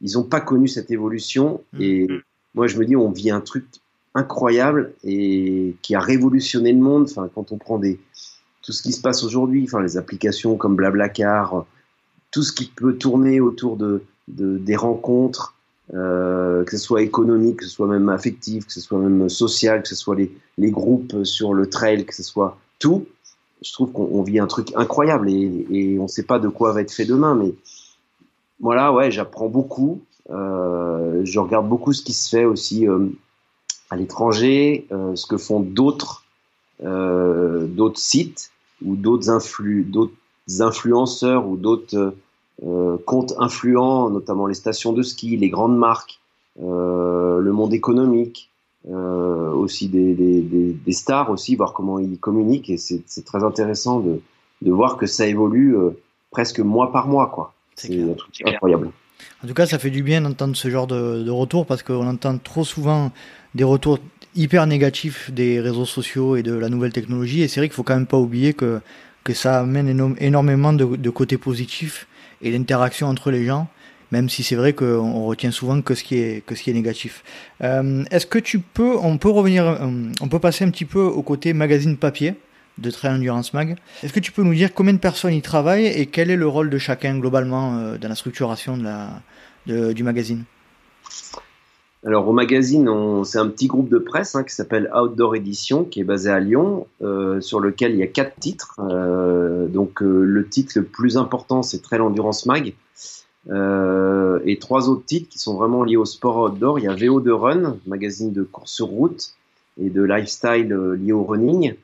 [0.00, 1.62] ils n'ont pas connu cette évolution.
[1.72, 1.82] Mmh.
[1.82, 2.08] Et
[2.54, 3.64] moi, je me dis, on vit un truc
[4.14, 7.08] incroyable et qui a révolutionné le monde.
[7.10, 7.98] Enfin, quand on prend des,
[8.62, 11.66] tout ce qui se passe aujourd'hui, enfin, les applications comme Blablacar,
[12.30, 15.54] tout ce qui peut tourner autour de, de des rencontres,
[15.92, 19.88] que ce soit économique, que ce soit même affectif, que ce soit même social, que
[19.88, 23.06] ce soit les, les groupes sur le trail, que ce soit tout.
[23.62, 26.72] Je trouve qu'on vit un truc incroyable et, et on ne sait pas de quoi
[26.72, 27.54] va être fait demain, mais
[28.60, 30.00] voilà, ouais, j'apprends beaucoup.
[30.30, 33.08] Euh, je regarde beaucoup ce qui se fait aussi euh,
[33.90, 36.24] à l'étranger, euh, ce que font d'autres
[36.82, 38.50] euh, d'autres sites
[38.84, 39.86] ou d'autres influ
[40.60, 42.10] influenceurs ou d'autres euh,
[43.04, 46.20] comptes influents, notamment les stations de ski, les grandes marques,
[46.58, 48.50] le monde économique,
[48.88, 54.00] aussi des, des, des, des, stars aussi, voir comment ils communiquent et c'est très intéressant
[54.00, 54.20] de,
[54.60, 55.76] de voir que ça évolue
[56.30, 57.52] presque mois par mois quoi.
[57.74, 58.90] C'est un truc incroyable.
[59.44, 62.06] En tout cas, ça fait du bien d'entendre ce genre de, de retour parce qu'on
[62.06, 63.10] entend trop souvent
[63.54, 63.98] des retours
[64.34, 67.42] hyper négatifs des réseaux sociaux et de la nouvelle technologie.
[67.42, 68.80] Et c'est vrai qu'il faut quand même pas oublier que,
[69.24, 72.06] que ça amène énormément de, de côtés positifs
[72.42, 73.68] et d'interaction entre les gens,
[74.10, 76.74] même si c'est vrai qu'on retient souvent que ce qui est, que ce qui est
[76.74, 77.24] négatif.
[77.62, 81.00] Euh, Est-ce que tu peux, on peut revenir, euh, on peut passer un petit peu
[81.00, 82.34] au côté magazine papier
[82.78, 83.76] de Trail Endurance Mag.
[84.02, 86.48] Est-ce que tu peux nous dire combien de personnes y travaillent et quel est le
[86.48, 90.44] rôle de chacun globalement euh, dans la structuration de la, du magazine?
[92.04, 92.90] Alors au magazine,
[93.24, 96.40] c'est un petit groupe de presse hein, qui s'appelle Outdoor Edition, qui est basé à
[96.40, 98.74] Lyon, euh, sur lequel il y a quatre titres.
[98.80, 102.74] Euh, donc euh, le titre le plus important, c'est Trail Endurance Mag,
[103.50, 106.78] euh, et trois autres titres qui sont vraiment liés au sport outdoor.
[106.78, 109.34] Il y a VO de Run, magazine de course sur route
[109.80, 111.74] et de lifestyle euh, lié au running.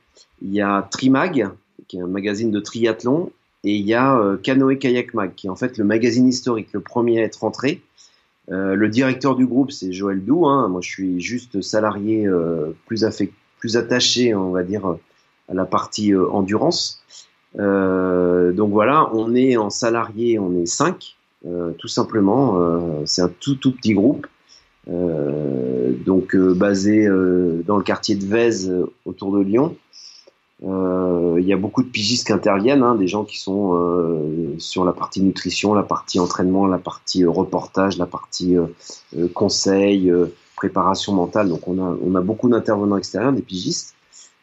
[0.42, 1.48] Il y a Trimag,
[1.88, 3.30] qui est un magazine de triathlon,
[3.64, 6.68] et il y a euh, Canoë Kayak Mag, qui est en fait le magazine historique,
[6.72, 7.80] le premier à être entré.
[8.50, 10.46] Euh, le directeur du groupe, c'est Joël Dou.
[10.46, 10.68] Hein.
[10.68, 13.04] Moi, je suis juste salarié euh, plus,
[13.58, 14.96] plus attaché, on va dire,
[15.48, 17.02] à la partie euh, endurance.
[17.58, 23.04] Euh, donc voilà, on est en salarié, on est cinq, euh, tout simplement.
[23.06, 24.26] c'est un tout tout petit groupe.
[24.86, 27.06] donc basé
[27.66, 28.72] dans le quartier de Vèze,
[29.04, 29.76] autour de Lyon.
[30.64, 34.54] Euh, il y a beaucoup de pigistes qui interviennent, hein, des gens qui sont euh,
[34.58, 38.56] sur la partie nutrition, la partie entraînement, la partie euh, reportage, la partie
[39.34, 40.12] conseil,
[40.56, 41.48] préparation mentale.
[41.48, 43.94] Donc on a, on a beaucoup d'intervenants extérieurs, des pigistes.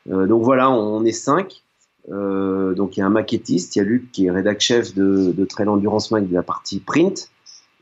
[0.07, 1.61] donc voilà, on, est cinq.
[2.09, 5.33] donc il y a un maquettiste, il y a Luc qui est rédac chef de,
[5.33, 7.29] de Trail Endurance Mag de la partie print.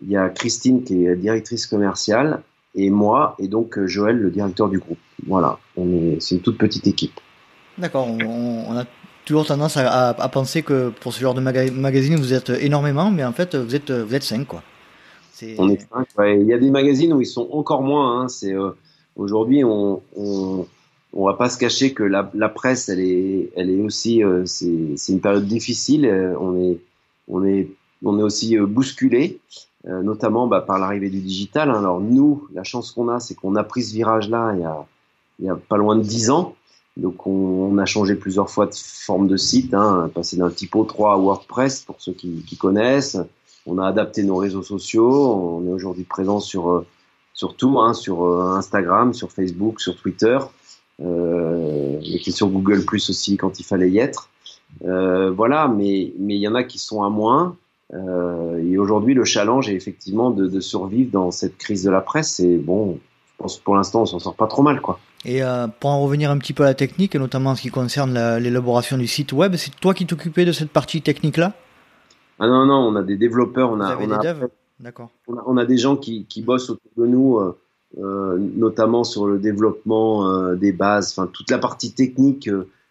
[0.01, 2.41] Il y a Christine qui est directrice commerciale
[2.75, 4.97] et moi et donc Joël le directeur du groupe.
[5.27, 7.19] Voilà, on est c'est une toute petite équipe.
[7.77, 8.85] D'accord, on, a
[9.25, 13.23] toujours tendance à, penser que pour ce genre de maga magazine, vous êtes énormément, mais
[13.23, 14.61] en fait, vous êtes, vous êtes cinq, quoi.
[15.57, 16.07] On est cinq.
[16.19, 18.21] Il y a des magazines où ils sont encore moins.
[18.21, 18.27] Hein.
[18.43, 18.71] Euh,
[19.15, 23.81] aujourd'hui, on, on, va pas se cacher que la, la presse, elle est, elle est
[23.81, 26.05] aussi, euh, c'est une période difficile.
[26.05, 26.79] Euh, on est,
[27.27, 27.69] on est,
[28.03, 29.39] on est aussi euh, bousculé,
[29.85, 31.69] notamment bah, par l'arrivée du digital.
[31.69, 31.79] Hein.
[31.79, 34.67] Alors nous, la chance qu'on a, c'est qu'on a pris ce virage-là il y
[35.39, 36.55] il y a pas loin de dix ans.
[36.95, 40.83] Donc on, on, a changé plusieurs fois de forme de site, hein, passé d'un typo
[40.83, 43.17] 3 à WordPress pour ceux qui, qui, connaissent.
[43.65, 45.59] On a adapté nos réseaux sociaux.
[45.59, 46.85] On est aujourd'hui présent sur, euh,
[47.33, 50.37] sur tout, hein, sur euh, Instagram, sur Facebook, sur Twitter.
[51.01, 54.29] Euh, et sur Google Plus aussi quand il fallait y être.
[54.85, 57.55] Euh, voilà, mais mais il y en a qui sont à moins.
[57.93, 62.01] Euh, et aujourd'hui, le challenge est effectivement de, de, survivre dans cette crise de la
[62.01, 62.39] presse.
[62.39, 64.99] Et bon, je pense pour l'instant, on s'en sort pas trop mal, quoi.
[65.25, 67.61] Et euh, pour en revenir un petit peu à la technique, et notamment en ce
[67.61, 71.53] qui concerne l'élaboration du site web, c'est toi qui t'occupais de cette partie technique-là?
[72.39, 74.35] Ah non, non, on a des développeurs, on a, on a,
[74.79, 75.11] D'accord.
[75.27, 77.57] On, on a, des gens qui, qui bossent autour de nous, euh,
[77.99, 82.49] euh, notamment sur le développement des bases, enfin toute la partie technique,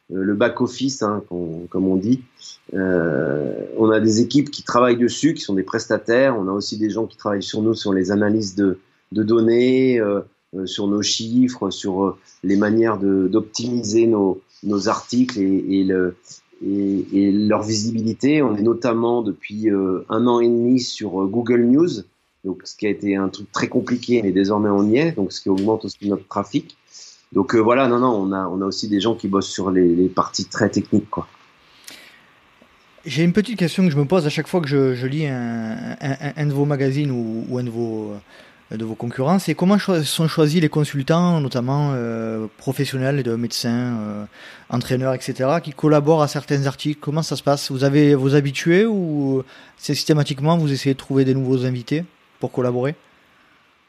[0.09, 2.23] le back-office, hein, comme on dit.
[2.73, 6.39] On a des équipes qui travaillent dessus, qui sont des prestataires.
[6.39, 8.79] On a aussi des gens qui travaillent sur nous, sur les analyses de,
[9.13, 10.01] de données.
[10.01, 10.21] Euh,
[10.67, 16.17] sur nos chiffres, sur euh, les manières d'optimiser nos, nos, articles et, le,
[16.63, 18.43] et, leur visibilité.
[18.43, 22.03] On est notamment depuis euh, un an et demi sur Google News,
[22.45, 25.33] donc ce qui a été un truc très compliqué, mais désormais on y est, donc
[25.33, 26.77] ce qui augmente aussi notre trafic.
[27.33, 29.71] Donc euh, voilà, non, non, on a, on a aussi des gens qui bossent sur
[29.71, 31.27] les, les parties très techniques, quoi.
[33.05, 35.27] J'ai une petite question que je me pose à chaque fois que je, je lis
[35.27, 38.13] un, un, un, de vos magazines ou, ou un de vos
[38.77, 44.25] de vos concurrents, c'est comment sont choisis les consultants, notamment euh, professionnels, de médecins, euh,
[44.71, 46.99] entraîneurs, etc., qui collaborent à certains articles?
[47.01, 47.71] Comment ça se passe?
[47.71, 49.43] Vous avez vos habitués ou
[49.77, 52.05] systématiquement vous essayez de trouver des nouveaux invités
[52.41, 52.95] pour collaborer?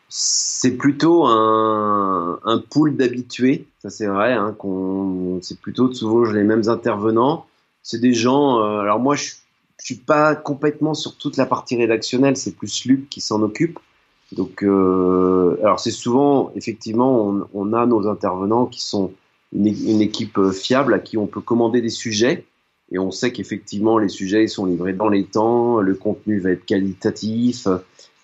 [0.10, 4.34] C'est plutôt un, pool d'habitués, ça c'est vrai.
[4.34, 4.56] Hein,
[5.42, 7.46] c'est plutôt souvent les mêmes intervenants.
[7.82, 8.60] C'est des gens.
[8.60, 9.32] Euh, alors moi, je,
[9.80, 12.38] je suis pas complètement sur toute la partie rédactionnelle.
[12.38, 13.80] C'est plus Luc qui s'en occupe.
[14.36, 19.14] Donc, euh, alors c'est souvent, effectivement, on, a nos intervenants qui sont
[19.54, 19.68] une,
[20.02, 22.46] équipe fiable à qui on peut commander des sujets.
[22.92, 26.66] Et on sait qu'effectivement, les sujets sont livrés dans les temps, le contenu va être
[26.66, 27.68] qualitatif,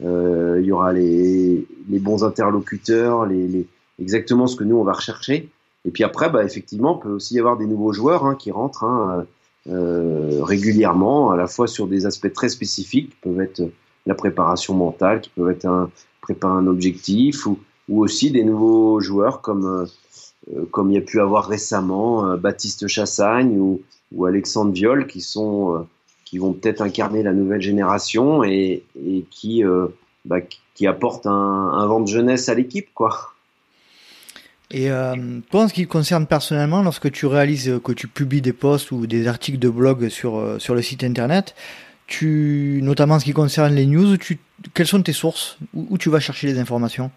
[0.04, 3.68] euh, il y aura les, bons interlocuteurs, les,
[4.00, 5.50] exactement ce que nous, on va rechercher.
[5.86, 8.84] Et puis après, bah, effectivement, peut aussi y avoir des nouveaux joueurs hein, qui rentrent
[8.84, 9.26] hein,
[9.68, 13.62] euh, régulièrement, à la fois sur des aspects très spécifiques, qui peuvent être
[14.10, 19.00] la préparation mentale, qui peuvent être un, préparer un objectif, ou, ou aussi des nouveaux
[19.00, 19.88] joueurs comme,
[20.52, 25.08] euh, comme il y a pu avoir récemment euh, Baptiste Chassagne ou, ou Alexandre Viol,
[25.08, 25.80] qui, sont, euh,
[26.26, 29.64] qui vont peut-être incarner la nouvelle génération et, et qui,
[30.26, 30.42] bah,
[30.74, 31.32] qui apportent un,
[31.82, 32.90] un vent de jeunesse à l'équipe.
[32.94, 33.16] quoi.
[34.72, 35.16] Et euh,
[35.50, 38.92] toi, en ce qui te concerne personnellement, lorsque tu réalises que tu publies des posts
[38.92, 41.56] ou des articles de blog sur, sur le site internet,
[42.10, 44.18] tu, notamment en ce qui concerne les news,
[44.74, 45.58] quelles sont tes sources?
[45.76, 47.12] Où, tu vas chercher les informations?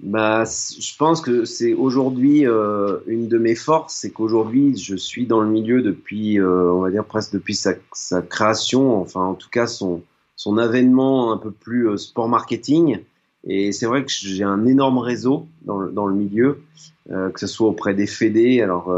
[0.00, 5.26] Bah, je pense que c'est aujourd'hui euh, une de mes forces, c'est qu'aujourd'hui je suis
[5.26, 9.34] dans le milieu depuis, euh, on va dire presque depuis sa, sa, création, enfin en
[9.34, 10.02] tout cas son,
[10.34, 12.98] son avènement un peu plus euh, sport marketing.
[13.44, 16.62] Et c'est vrai que j'ai un énorme réseau dans le, dans le milieu,
[17.08, 18.88] que ce soit auprès des fédés, alors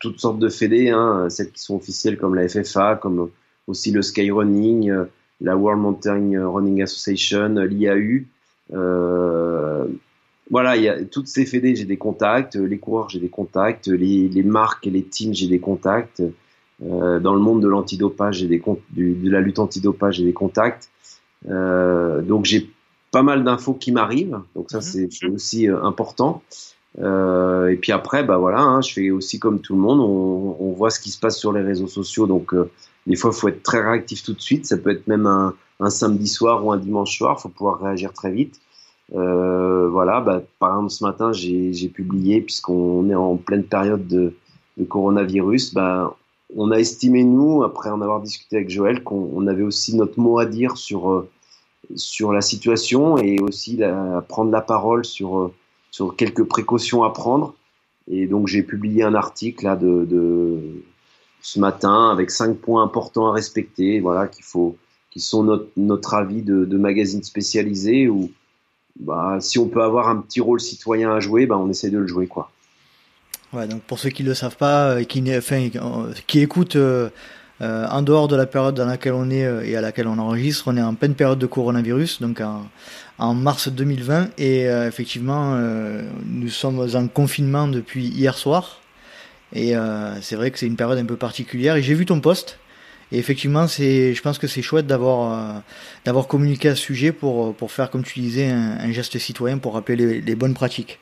[0.00, 3.30] toutes sortes de fédés, hein, celles qui sont officielles comme la FFA, comme
[3.66, 5.04] aussi le Skyrunning, euh,
[5.40, 8.24] la World Mountain Running Association, l'IAU.
[8.72, 9.86] Euh,
[10.50, 13.86] voilà, il y a toutes ces fédés, j'ai des contacts, les coureurs, j'ai des contacts,
[13.86, 16.22] les, les, marques et les teams, j'ai des contacts.
[16.82, 18.62] Euh, dans le monde de l'antidopage, des
[18.96, 20.90] de la lutte antidopage, j'ai des contacts.
[21.48, 22.70] Euh, donc j'ai
[23.10, 25.10] pas mal d'infos qui m'arrivent, donc ça mhm.
[25.10, 26.42] c'est aussi euh, important.
[26.98, 30.56] Euh, et puis après, bah voilà, hein, je fais aussi comme tout le monde, on,
[30.58, 32.26] on, voit ce qui se passe sur les réseaux sociaux.
[32.26, 32.70] Donc euh,
[33.06, 34.66] des fois, il faut être très réactif tout de suite.
[34.66, 37.36] Ça peut être même un, un samedi soir ou un dimanche soir.
[37.38, 38.60] Il faut pouvoir réagir très vite.
[39.14, 44.34] Euh, voilà, bah, par exemple, ce matin, j'ai publié, puisqu'on est en pleine période de,
[44.76, 46.16] de coronavirus, bah,
[46.56, 50.38] on a estimé, nous, après en avoir discuté avec Joël, qu'on avait aussi notre mot
[50.38, 51.28] à dire sur, euh,
[51.94, 55.52] sur la situation et aussi la, prendre la parole sur
[55.90, 57.54] sur quelques précautions à prendre.
[58.10, 60.82] Et donc j'ai publié un article là de,
[61.42, 64.76] ce matin avec cinq points importants à respecter, voilà qu'il faut,
[65.10, 65.44] qui sont
[65.76, 68.30] notre, avis de, magazine spécialisé où
[68.98, 71.98] bah, si on peut avoir un petit rôle citoyen à jouer, bah, on essaie de
[71.98, 72.50] le jouer quoi.
[73.52, 75.72] Ouais, donc pour ceux qui ne le savent pas, et euh, qui,
[76.26, 77.10] qui écoutent euh,
[77.60, 80.64] euh, en dehors de la période dans laquelle on est et à laquelle on enregistre,
[80.66, 82.66] on est en pleine période de coronavirus, donc en,
[83.20, 88.80] en mars 2020 et euh, effectivement euh, nous sommes en confinement depuis hier soir.
[89.52, 91.76] Et euh, c'est vrai que c'est une période un peu particulière.
[91.76, 92.58] Et j'ai vu ton post.
[93.12, 95.62] Et effectivement c'est je pense que c'est chouette d'avoir
[96.04, 99.74] d'avoir communiqué à ce sujet pour pour faire comme tu disais un, geste citoyen pour
[99.74, 101.00] rappeler les, bonnes pratiques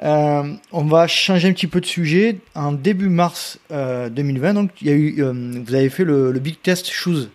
[0.00, 2.38] on va changer un petit peu de sujet.
[2.54, 6.90] En début mars 2020, donc il y a eu, vous avez fait le, Big Test
[6.90, 7.28] Shoes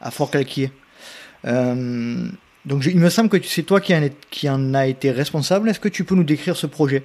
[0.00, 0.70] à Fort-Calquier.
[1.44, 5.68] Donc il me semble que c'est toi qui en, qui en a été responsable.
[5.68, 7.04] Est-ce que tu peux nous décrire ce projet?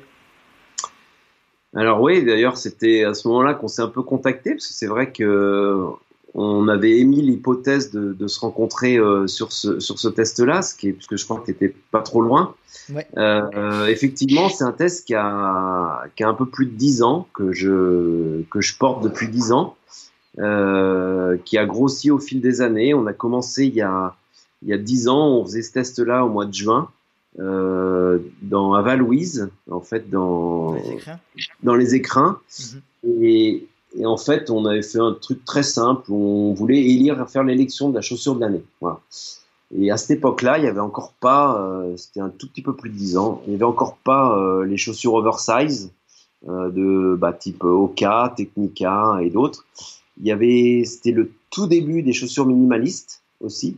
[1.76, 4.88] Alors oui, d'ailleurs c'était à ce moment-là qu'on s'est un peu contacté parce que c'est
[4.88, 5.86] vrai que
[6.34, 10.90] on avait émis l'hypothèse de, se rencontrer euh, sur ce, sur ce test-là, ce qui
[10.90, 12.56] est, puisque je crois que tu n'étais pas trop loin.
[13.18, 17.28] Euh, effectivement, c'est un test qui a, qui a un peu plus de 10 ans,
[17.34, 19.76] que je, que je porte depuis 10 ans,
[20.40, 22.94] euh, qui a grossi au fil des années.
[22.94, 24.16] On a commencé il y a,
[24.62, 26.90] il y a dix ans, on faisait ce test-là au mois de juin,
[27.40, 31.20] euh, dans à Val-Louise, en fait, dans les écrins.
[31.64, 32.40] Dans les écrins.
[33.04, 33.24] Mhm.
[33.24, 36.12] et, et, en fait, on avait fait un truc très simple.
[36.12, 38.64] On voulait élire, faire l'élection de la chaussure de l'année.
[38.80, 39.00] Voilà.
[39.78, 42.76] Et à cette époque-là, il y avait encore pas, euh, c'était un tout petit peu
[42.76, 45.92] plus de dix ans, il y avait encore pas euh, les chaussures oversize
[46.50, 49.66] euh, de bah, type Oka, Technica et d'autres.
[50.20, 53.78] Il y avait, c'était le tout début des chaussures minimalistes aussi.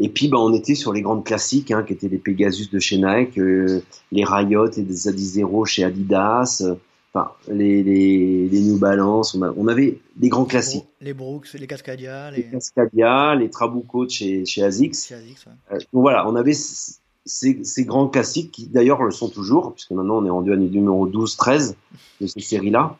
[0.00, 2.78] Et puis, bah, on était sur les grandes classiques, hein, qui étaient les Pegasus de
[2.78, 3.80] chez Nike, euh,
[4.12, 6.74] les Riot et des Adizero chez Adidas, euh,
[7.12, 9.34] enfin, les, les, les, New Balance.
[9.34, 10.86] On, on, avait des grands classiques.
[11.00, 12.30] Les Brooks, les Cascadia.
[12.30, 15.08] Les, les Cascadia, les Trabuco chez, chez ASICS.
[15.08, 19.28] Chez ASICS euh, donc voilà, on avait ces, ces grands classiques qui d'ailleurs le sont
[19.28, 21.76] toujours, puisque maintenant on est rendu à numéro 12, 13
[22.20, 22.96] de ces séries-là.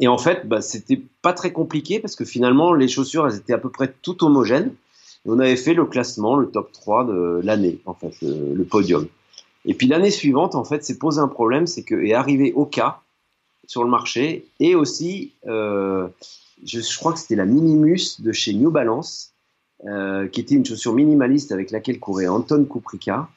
[0.00, 3.54] Et en fait, bah, c'était pas très compliqué parce que finalement, les chaussures, elles étaient
[3.54, 4.72] à peu près toutes homogènes
[5.28, 9.06] on avait fait le classement, le top 3 de l'année, en fait, le, podium.
[9.68, 13.02] Et puis l'année suivante, en fait, c'est posé un problème, c'est que est arrivé Oka
[13.66, 16.08] sur le marché et aussi, euh,
[16.64, 19.34] je, crois que c'était la Minimus de chez New Balance
[20.32, 23.28] qui était une chaussure minimaliste avec laquelle courait Anton Kuprika.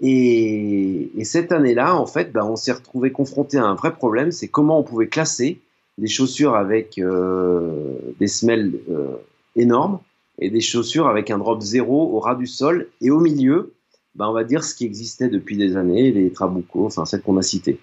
[0.00, 4.48] Et, cette année-là, en fait, bah, on s'est retrouvé confronté à un vrai problème, c'est
[4.48, 5.60] comment on pouvait classer
[5.98, 8.80] des chaussures avec des semelles
[9.56, 9.98] énormes
[10.38, 13.72] et des chaussures avec un drop zéro au ras du sol et au milieu,
[14.18, 17.36] bah, on va dire ce qui existait depuis des années, les Trabuco, enfin celles qu'on
[17.36, 17.78] a citées.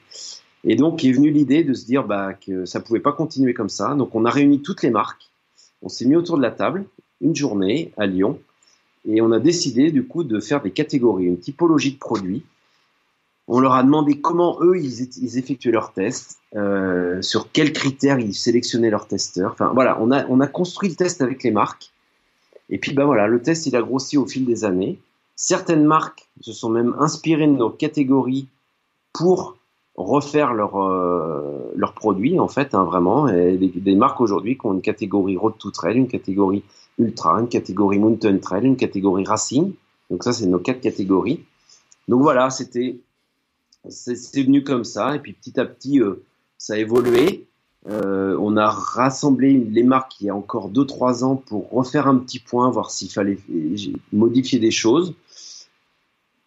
[0.66, 3.70] Et donc est venue l'idée de se dire bah, que ça pouvait pas continuer comme
[3.70, 3.96] ça.
[3.96, 5.30] Donc on a réuni toutes les marques,
[5.82, 6.86] on s'est mis autour de la table
[7.22, 8.38] une journée à Lyon
[9.08, 12.44] et on a décidé du coup de faire des catégories, une typologie de produits.
[13.48, 18.34] On leur a demandé comment eux ils, effectuaient leurs tests, euh, sur quels critères ils
[18.34, 19.52] sélectionnaient leurs testeurs.
[19.54, 21.92] Enfin voilà, on a, on a construit le test avec les marques.
[22.70, 25.00] Et puis ben voilà, le test il a grossi au fil des années.
[25.36, 28.48] Certaines marques se sont même inspirées de nos catégories
[29.14, 29.58] pour
[29.96, 33.28] refaire leurs euh, leurs produits en fait, hein, vraiment.
[33.28, 36.64] Et des, marques aujourd'hui qui ont une catégorie road to trail, une catégorie
[37.00, 39.74] ultra, une catégorie mountain trail, une catégorie racing.
[40.10, 41.44] Donc ça, c'est nos quatre catégories.
[42.08, 43.00] Donc voilà, c'était
[43.90, 45.16] c'est venu comme ça.
[45.16, 46.24] Et puis petit à petit, euh,
[46.58, 47.48] ça a évolué.
[47.88, 52.18] Euh, on a rassemblé les marques il y a encore 2-3 ans pour refaire un
[52.18, 53.38] petit point, voir s'il fallait
[54.12, 55.14] modifier des choses.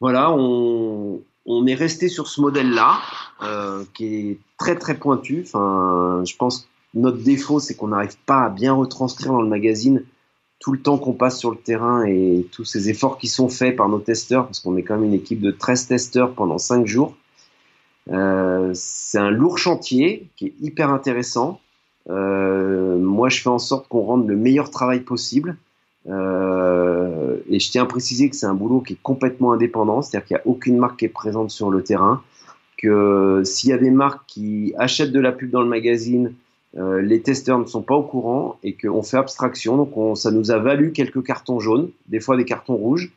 [0.01, 1.20] Voilà, on,
[1.66, 2.99] est resté sur ce modèle-là,
[3.42, 5.42] euh, qui est très très pointu.
[5.44, 9.49] Enfin, je pense que notre défaut, c'est qu'on n'arrive pas à bien retranscrire dans le
[9.49, 10.05] magazine
[10.61, 13.76] tout le temps qu'on passe sur le terrain et tous ces efforts qui sont faits
[13.76, 16.86] par nos testeurs, parce qu'on est quand même une équipe de 13 testeurs pendant 5
[16.86, 17.14] jours.
[18.11, 21.61] Euh, c'est un lourd chantier qui est hyper intéressant.
[22.09, 25.57] Euh, moi, je fais en sorte qu'on rende le meilleur travail possible.
[27.48, 30.34] Et je tiens à préciser que c'est un boulot qui est complètement indépendant, c'est-à-dire qu'il
[30.36, 32.22] n'y a aucune marque qui est présente sur le terrain.
[32.76, 36.34] Que s'il y a des marques qui achètent de la pub dans le magazine,
[36.76, 39.76] euh, les testeurs ne sont pas au courant et qu'on fait abstraction.
[39.76, 43.11] Donc on, ça nous a valu quelques cartons jaunes, des fois des cartons rouges.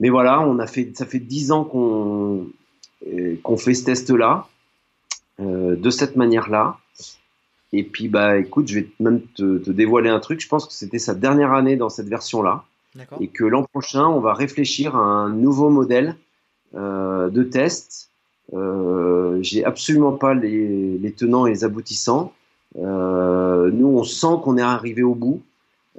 [0.00, 2.46] Mais voilà, on a fait, ça fait dix ans qu'on
[3.42, 4.46] qu'on fait ce test-là,
[5.40, 6.76] euh, de cette manière-là.
[7.72, 10.40] Et puis, bah, écoute, je vais même te dévoiler un truc.
[10.40, 12.64] Je pense que c'était sa dernière année dans cette version-là.
[13.20, 16.16] Et que l'an prochain, on va réfléchir à un nouveau modèle
[16.74, 18.10] euh, de test.
[18.54, 22.32] Euh, J'ai absolument pas les, tenants et les aboutissants.
[22.78, 25.42] Euh, nous, on sent qu'on est arrivé au bout.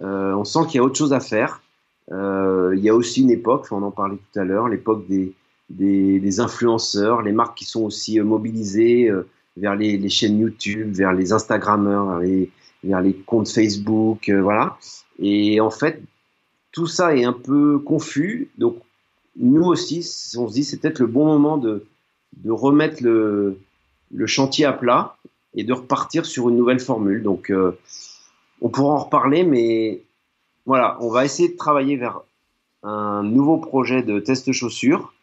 [0.01, 1.61] Euh, on sent qu'il y a autre chose à faire.
[2.09, 5.33] Il y a aussi une époque, on en parlait tout à l'heure, l'époque des,
[5.69, 9.09] des, influenceurs, les marques qui sont aussi mobilisées
[9.55, 12.51] vers les, chaînes YouTube, vers les Instagrammeurs, vers les,
[12.83, 14.77] vers les comptes Facebook, voilà.
[15.19, 16.01] Et en fait,
[16.71, 18.49] tout ça est un peu confus.
[18.57, 18.77] Donc,
[19.35, 19.99] nous aussi,
[20.37, 21.85] on se dit, c'est peut-être le bon moment de,
[22.37, 23.59] de remettre le,
[24.13, 25.17] le, chantier à plat
[25.53, 27.23] et de repartir sur une nouvelle formule.
[27.23, 27.77] Donc, euh,
[28.61, 30.03] on pourra en reparler, mais
[30.65, 32.21] voilà, on va essayer de travailler vers
[32.83, 35.13] un nouveau projet de test chaussures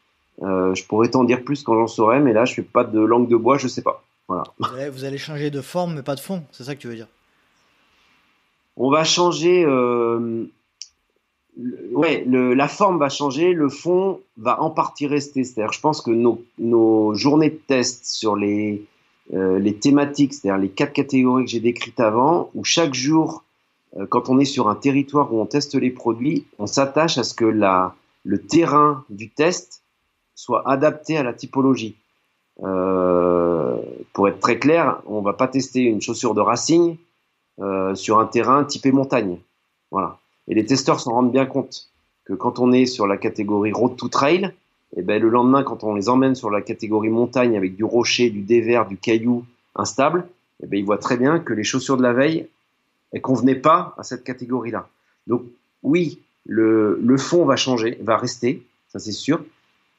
[0.43, 3.01] euh, je pourrais t'en dire plus quand j'en saurai, mais là, je fais pas de
[3.01, 4.05] langue de bois, je sais pas.
[4.29, 4.45] Voilà.
[4.91, 7.09] Vous allez, changer de forme, mais pas de fond, c'est ça que tu veux dire?
[8.77, 9.65] On va changer.
[9.65, 10.45] Euh,
[11.93, 15.45] ouais, le, la forme va changer, le fond va en partie rester.
[15.45, 18.85] C'est-à-dire, je pense que nos, nos, journées de test sur les,
[19.35, 23.45] euh, les thématiques, c'est-à-dire les quatre catégories que j'ai décrites avant, où chaque jour,
[23.97, 27.25] euh, quand on est sur un territoire où on teste les produits, on s'attache à
[27.25, 27.95] ce que la,
[28.25, 29.83] le terrain du test
[30.35, 31.97] soit adapté à la typologie.
[32.63, 33.77] Euh,
[34.13, 36.97] pour être très clair, on va pas tester une chaussure de racing
[37.61, 39.39] euh, sur un terrain typé montagne.
[39.91, 40.19] Voilà.
[40.49, 41.89] Et les testeurs s'en rendent bien compte
[42.25, 44.53] que quand on est sur la catégorie road to trail,
[44.97, 47.85] et eh ben le lendemain, quand on les emmène sur la catégorie montagne avec du
[47.85, 49.45] rocher, du dévers, du caillou
[49.77, 50.27] instable,
[50.61, 52.49] et eh ben ils voient très bien que les chaussures de la veille,
[53.13, 54.89] elles convenaient pas à cette catégorie-là.
[55.27, 55.43] Donc
[55.83, 59.45] oui, le, le fond va changer, va rester, ça c'est sûr,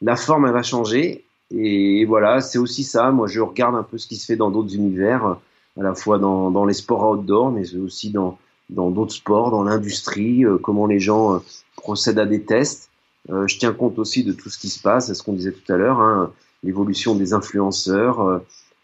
[0.02, 1.24] la forme elle va changer.
[1.52, 3.12] Et voilà c'est aussi ça.
[3.12, 6.18] Moi je regarde un peu ce qui se fait dans d'autres univers à la fois
[6.20, 8.38] dans, dans les sports outdoor mais aussi dans
[8.70, 11.40] dans d'autres sports dans l'industrie euh, comment les gens euh,
[11.76, 12.90] procèdent à des tests
[13.30, 15.52] euh, je tiens compte aussi de tout ce qui se passe c'est ce qu'on disait
[15.52, 16.32] tout à l'heure hein,
[16.64, 18.42] l'évolution des influenceurs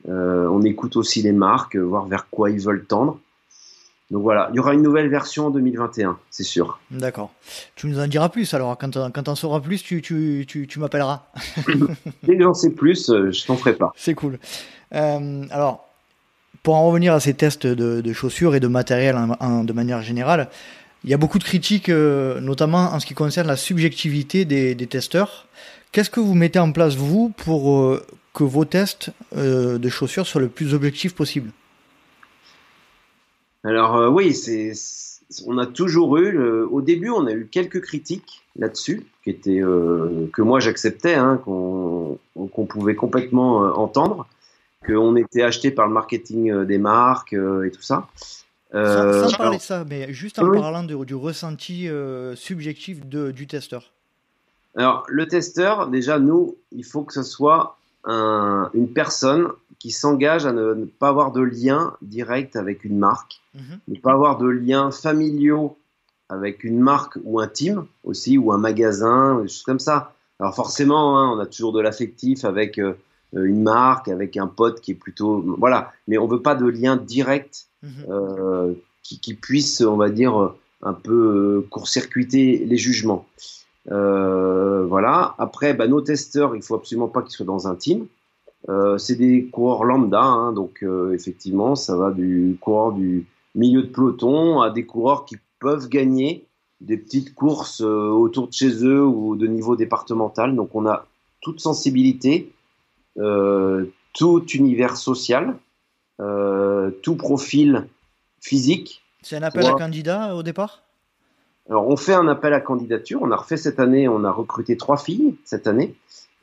[0.07, 3.19] on écoute aussi les marques voir vers quoi ils veulent tendre
[4.11, 6.79] donc voilà, il y aura une nouvelle version en 2021, c'est sûr.
[6.91, 7.31] D'accord.
[7.75, 10.79] Tu nous en diras plus alors, quand, quand en sauras plus, tu, tu, tu, tu
[10.79, 11.23] m'appelleras.
[12.23, 13.93] Dès que j'en sais plus, je t'en ferai pas.
[13.95, 14.37] C'est cool.
[14.93, 15.84] Euh, alors,
[16.65, 19.15] pour en revenir à ces tests de, chaussures et de matériel
[19.63, 20.49] de manière générale,
[21.03, 24.75] il y a beaucoup de critiques, euh, notamment en ce qui concerne la subjectivité des,
[24.87, 25.47] testeurs.
[25.91, 27.97] Qu'est-ce que vous mettez en place, vous, pour
[28.33, 31.51] que vos tests de chaussures soient le plus objectifs possible?
[33.63, 34.73] Alors euh, oui, c'est
[35.47, 40.29] on a toujours eu, au début, on a eu quelques critiques là-dessus, qui étaient euh,
[40.33, 44.27] que moi j'acceptais, hein, qu'on pouvait complètement euh, entendre,
[44.85, 48.07] qu'on était acheté par le marketing euh, des marques et tout ça.
[48.73, 51.87] sans, parler de ça, mais juste en parlant du ressenti
[52.35, 53.91] subjectif de, du testeur.
[54.75, 59.47] Alors, le testeur, déjà, nous, il faut que ce soit un, une personne
[59.79, 63.79] qui s'engage à ne, pas avoir de lien direct avec une marque, mhm.
[63.87, 65.77] ne pas avoir de lien familiaux
[66.29, 70.13] avec une marque ou un team aussi, ou un magasin, des choses comme ça.
[70.39, 72.93] Alors forcément, hein, on a toujours de l'affectif avec euh,
[73.35, 75.43] une marque, avec un pote qui est plutôt...
[75.57, 77.91] Voilà, mais on veut pas de lien direct mhm.
[78.09, 78.73] euh,
[79.03, 83.25] qui, qui, puisse, on va dire, un peu euh, court-circuiter les jugements.
[83.91, 85.35] Euh, voilà.
[85.37, 88.07] Après, bah, nos testeurs, il faut absolument pas qu'ils soient dans un team.
[88.69, 93.83] Euh, c'est des coureurs lambda, hein, donc euh, effectivement, ça va du coureur du milieu
[93.83, 96.45] de peloton à des coureurs qui peuvent gagner
[96.81, 100.55] des petites courses autour de chez eux ou de niveau départemental.
[100.55, 101.05] Donc on a
[101.41, 102.51] toute sensibilité,
[103.15, 105.55] tout univers social,
[106.17, 107.87] tout profil
[108.41, 109.01] physique.
[109.21, 110.83] C'est un appel à candidat au départ?
[111.69, 113.19] Alors, on fait un appel à candidature.
[113.23, 115.95] On a refait cette année, on a recruté trois filles cette année.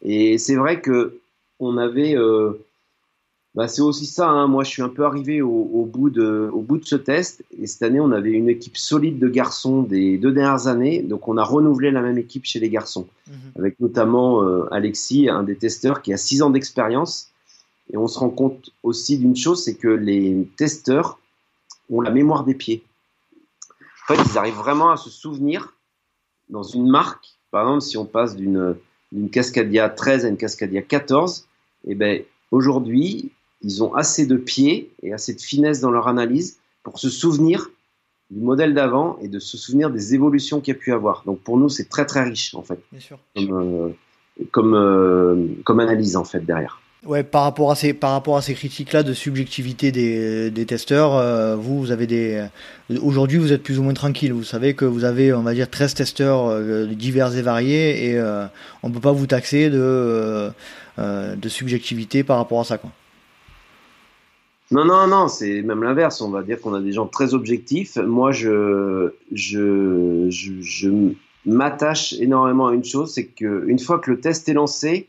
[0.02, 1.20] Et c'est vrai que
[1.60, 2.16] on avait.
[2.16, 2.64] Euh,
[3.54, 4.28] bah c'est aussi ça.
[4.28, 4.46] Hein.
[4.46, 7.44] Moi, je suis un peu arrivé au, bout de, au bout de ce test.
[7.60, 11.02] Et cette année, on avait une équipe solide de garçons des deux dernières années.
[11.02, 13.34] Donc, on a renouvelé la même équipe chez les garçons, mhm.
[13.58, 17.28] avec notamment euh, Alexis, un des testeurs qui a six ans d'expérience.
[17.92, 21.18] Et on se rend compte aussi d'une chose, c'est que les testeurs
[21.90, 22.82] ont la mémoire des pieds.
[24.08, 25.74] En fait, ils arrivent vraiment à se souvenir
[26.48, 27.36] dans une marque.
[27.50, 28.76] Par exemple, si on passe d'une
[29.12, 31.46] d'une Cascadia 13 à une Cascadia 14,
[31.86, 33.30] eh ben, aujourd'hui,
[33.62, 37.70] ils ont assez de pieds et assez de finesse dans leur analyse pour se souvenir
[38.30, 41.22] du modèle d'avant et de se souvenir des évolutions qu'il y a pu avoir.
[41.26, 43.18] Donc pour nous, c'est très très riche en fait, Bien sûr.
[43.36, 43.88] comme, euh,
[44.50, 46.82] comme, euh, comme analyse en fait derrière.
[47.04, 51.16] Ouais, par rapport à ces par rapport à ces critiques-là de subjectivité des, des testeurs,
[51.16, 52.46] euh, vous vous avez des
[53.02, 54.32] aujourd'hui vous êtes plus ou moins tranquille.
[54.32, 58.18] Vous savez que vous avez on va dire 13 testeurs euh, divers et variés et
[58.20, 58.46] euh,
[58.84, 60.50] on peut pas vous taxer de
[60.98, 62.90] de subjectivité par rapport à ça quoi.
[64.72, 66.20] Non non non, c'est même l'inverse.
[66.22, 67.96] On va dire qu'on a des gens très objectifs.
[67.96, 70.88] Moi je je je, je
[71.44, 75.08] m'attache énormément à une chose, c'est que une fois que le test est lancé,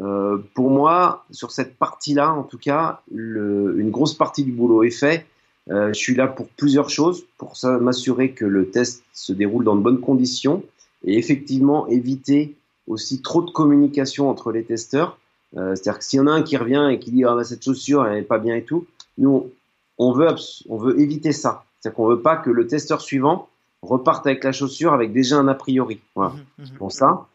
[0.00, 4.90] euh, pour moi, sur cette partie-là, en tout cas, une grosse partie du boulot est
[4.90, 5.26] fait.
[5.70, 9.76] Euh, je suis là pour plusieurs choses, pour m'assurer que le test se déroule dans
[9.76, 10.62] de bonnes conditions
[11.04, 12.56] et effectivement éviter
[12.86, 15.18] aussi trop de communication entre les testeurs.
[15.56, 17.44] Euh, C'est-à-dire que s'il y en a un qui revient et qui dit ah bah,
[17.44, 18.86] cette chaussure elle est pas bien et tout,
[19.18, 19.50] nous
[19.98, 20.28] on veut
[20.68, 21.64] on veut éviter ça.
[21.80, 23.48] C'est-à-dire qu'on veut pas que le testeur suivant
[23.82, 26.00] reparte avec la chaussure avec déjà un a priori.
[26.14, 26.32] Voilà.
[26.32, 26.78] Mmh, mmh.
[26.78, 27.26] Pour ça.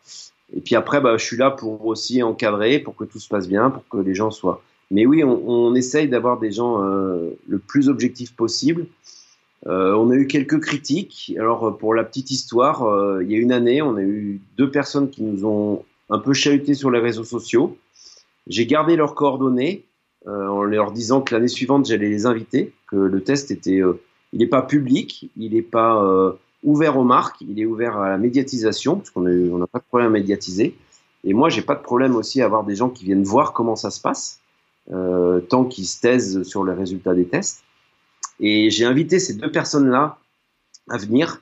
[0.55, 3.47] Et puis après, bah, je suis là pour aussi encadrer, pour que tout se passe
[3.47, 4.61] bien, pour que les gens soient.
[4.91, 8.85] Mais oui, on, on essaye d'avoir des gens euh, le plus objectifs possible.
[9.67, 11.33] Euh, on a eu quelques critiques.
[11.39, 14.69] Alors pour la petite histoire, euh, il y a une année, on a eu deux
[14.69, 17.77] personnes qui nous ont un peu chahuté sur les réseaux sociaux.
[18.47, 19.92] J'ai gardé leurs coordonnées euh,
[20.27, 24.01] en leur disant que l'année suivante j'allais les inviter, que le test était, euh,
[24.31, 26.01] il n'est pas public, il n'est pas
[26.63, 30.07] ouvert aux marques, il est ouvert à la médiatisation, parce qu'on n'a pas de problème
[30.07, 30.75] à médiatiser.
[31.23, 33.75] Et moi, j'ai pas de problème aussi à avoir des gens qui viennent voir comment
[33.75, 34.39] ça se passe,
[34.91, 37.63] euh, tant qu'ils se taisent sur les résultats des tests.
[38.39, 40.17] Et j'ai invité ces deux personnes-là
[40.89, 41.41] à venir,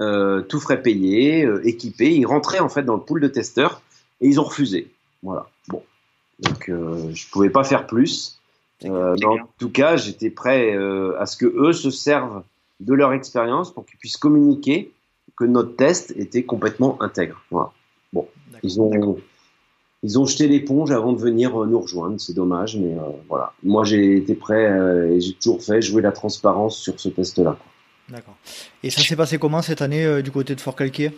[0.00, 2.14] euh, tout frais payé, euh, équipés.
[2.14, 3.82] Ils rentraient en fait dans le pool de testeurs
[4.20, 4.90] et ils ont refusé.
[5.22, 5.48] Voilà.
[5.68, 5.82] Bon,
[6.40, 8.38] donc euh, je pouvais pas faire plus.
[8.84, 12.44] Euh, en tout cas, j'étais prêt euh, à ce que eux se servent
[12.80, 14.92] de leur expérience pour qu'ils puissent communiquer
[15.36, 17.42] que notre test était complètement intègre.
[17.50, 17.70] Voilà.
[18.12, 18.28] Bon,
[18.62, 19.18] ils ont,
[20.02, 22.20] ils ont jeté l'éponge avant de venir euh, nous rejoindre.
[22.20, 23.52] C'est dommage, mais euh, voilà.
[23.62, 27.56] Moi, j'ai été prêt euh, et j'ai toujours fait jouer la transparence sur ce test-là.
[28.08, 28.36] D'accord.
[28.82, 31.12] Et ça s'est passé comment cette année du côté de Fort-Calquier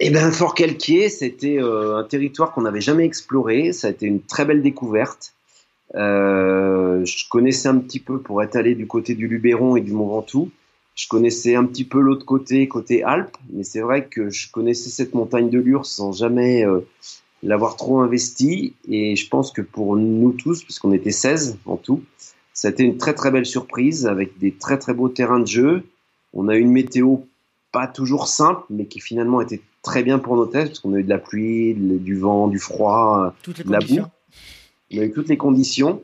[0.00, 3.72] eh bien, Fort-Calquier, c'était un territoire qu'on n'avait jamais exploré.
[3.72, 5.34] Ça a été une très belle découverte.
[5.94, 9.92] Euh, je connaissais un petit peu pour être allé du côté du Luberon et du
[9.92, 10.50] Mont Ventoux.
[10.94, 14.90] Je connaissais un petit peu l'autre côté, côté Alpes, mais c'est vrai que je connaissais
[14.90, 16.80] cette montagne de Lure sans jamais euh,
[17.42, 18.74] l'avoir trop investi.
[18.88, 22.02] Et je pense que pour nous tous, puisqu'on était 16 en tout,
[22.52, 25.46] ça a été une très très belle surprise avec des très très beaux terrains de
[25.46, 25.82] jeu.
[26.34, 27.18] On a eu une météo
[27.72, 30.98] pas toujours simple, mais qui finalement était très bien pour nos tests, parce qu'on a
[30.98, 34.06] eu de la pluie, du vent, du froid, les de la boue
[34.92, 36.02] y a eu toutes les conditions.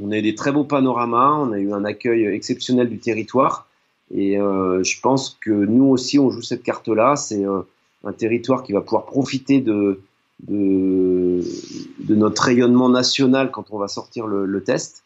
[0.00, 3.66] On a eu des très beaux panoramas, on a eu un accueil exceptionnel du territoire.
[4.14, 7.16] Et euh, je pense que nous aussi, on joue cette carte-là.
[7.16, 7.60] C'est euh,
[8.04, 10.00] un territoire qui va pouvoir profiter de,
[10.46, 11.42] de,
[11.98, 15.02] de, notre rayonnement national quand on va sortir le, le test.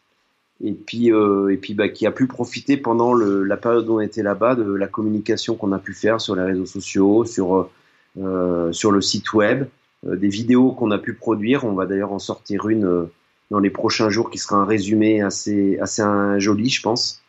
[0.65, 3.99] Et puis, euh, et puis bah, qui a pu profiter pendant la période où on
[3.99, 7.69] était là-bas de la communication qu'on a pu faire sur les réseaux sociaux, sur,
[8.17, 9.67] euh, sur le site web,
[10.07, 11.65] euh, des vidéos qu'on a pu produire.
[11.65, 13.09] On va d'ailleurs en sortir une
[13.51, 16.01] dans les prochains jours qui sera un résumé assez, assez
[16.37, 17.21] joli, je pense.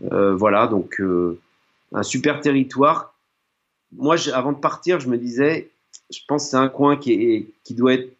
[0.00, 1.00] Voilà, donc
[1.92, 3.14] un super territoire.
[3.92, 5.70] Moi, avant de partir, je me disais,
[6.10, 8.12] je pense que c'est un coin qui, est, qui doit être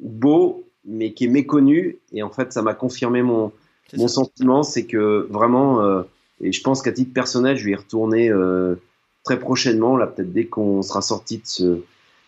[0.00, 1.98] beau, mais qui est méconnu.
[2.12, 3.52] Et en fait, ça m'a confirmé mon,
[3.96, 6.02] mon sentiment, c'est que vraiment, euh,
[6.40, 8.74] et je pense qu'à titre personnel, je vais y retourner euh,
[9.24, 11.80] très prochainement, là, peut-être dès qu'on sera sorti de ce,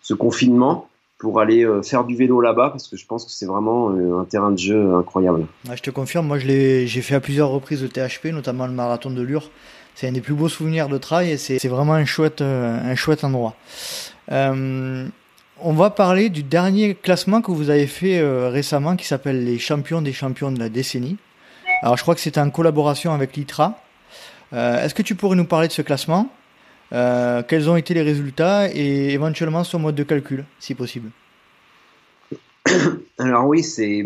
[0.02, 0.88] ce confinement
[1.18, 4.24] pour aller euh, faire du vélo là-bas parce que je pense que c'est vraiment un
[4.24, 5.46] terrain de jeu incroyable.
[5.70, 9.20] je te confirme, moi j'ai fait à plusieurs reprises le THP, notamment le marathon de
[9.20, 9.50] Lure.
[9.94, 13.22] C'est un des plus beaux souvenirs de trail et c'est vraiment un chouette, un chouette
[13.22, 13.54] endroit.
[15.62, 19.58] On va parler du dernier classement que vous avez fait euh, récemment qui s'appelle les
[19.58, 21.18] champions des champions de la décennie.
[21.82, 23.78] Alors je crois que c'était en collaboration avec l'ITRA.
[24.52, 26.28] Euh, Est-ce que tu pourrais nous parler de ce classement?
[26.92, 31.10] Euh, quels ont été les résultats et éventuellement son mode de calcul, si possible?
[33.18, 34.04] Alors oui, c'est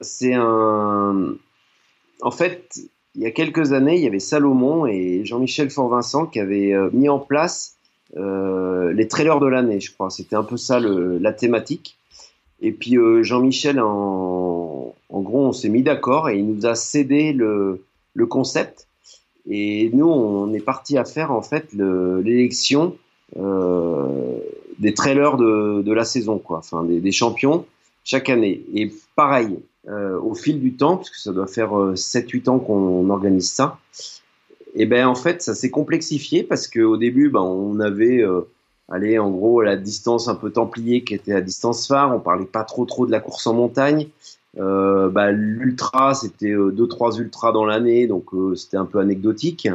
[0.00, 1.34] c'est un.
[2.20, 2.78] En fait,
[3.14, 6.90] il y a quelques années, il y avait Salomon et Jean-Michel Fort-Vincent qui avaient euh,
[6.92, 7.76] mis en place
[8.16, 10.08] les trailers de l'année, je crois.
[10.08, 11.98] C'était un peu ça le, la thématique.
[12.64, 17.34] Et puis euh, Jean-Michel, en, gros, on s'est mis d'accord et il nous a cédé
[17.34, 17.82] le,
[18.26, 18.88] concept.
[19.46, 22.96] Et nous, on est parti à faire en fait l'élection
[23.36, 24.38] euh,
[24.78, 27.66] des trailers de, la saison, quoi, enfin des, champions
[28.02, 28.62] chaque année.
[28.74, 29.58] Et pareil,
[29.88, 33.78] euh, au fil du temps, puisque ça doit faire 7-8 euh, ans qu'on organise ça,
[34.74, 38.24] et ben en fait, ça s'est complexifié parce qu'au début, ben, on avait
[38.90, 42.14] allez, en gros, la distance un peu templier qui était la distance phare.
[42.14, 44.08] On parlait pas trop trop de la course en montagne.
[44.58, 49.00] Euh, bah, l'ultra, c'était euh, deux trois ultras dans l'année, donc euh, c'était un peu
[49.00, 49.68] anecdotique.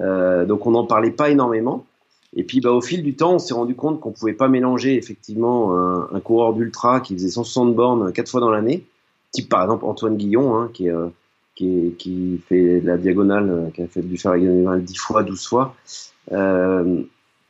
[0.00, 1.86] Euh, donc on n'en parlait pas énormément.
[2.34, 4.96] Et puis bah, au fil du temps, on s'est rendu compte qu'on pouvait pas mélanger
[4.96, 8.84] effectivement un, un coureur d'ultra qui faisait 160 bornes quatre fois dans l'année,
[9.32, 10.94] type par exemple Antoine Guillon, hein, qui, est,
[11.54, 15.46] qui, qui, fait la diagonale, qui a fait du faire la diagonale 10 fois, 12
[15.46, 15.74] fois.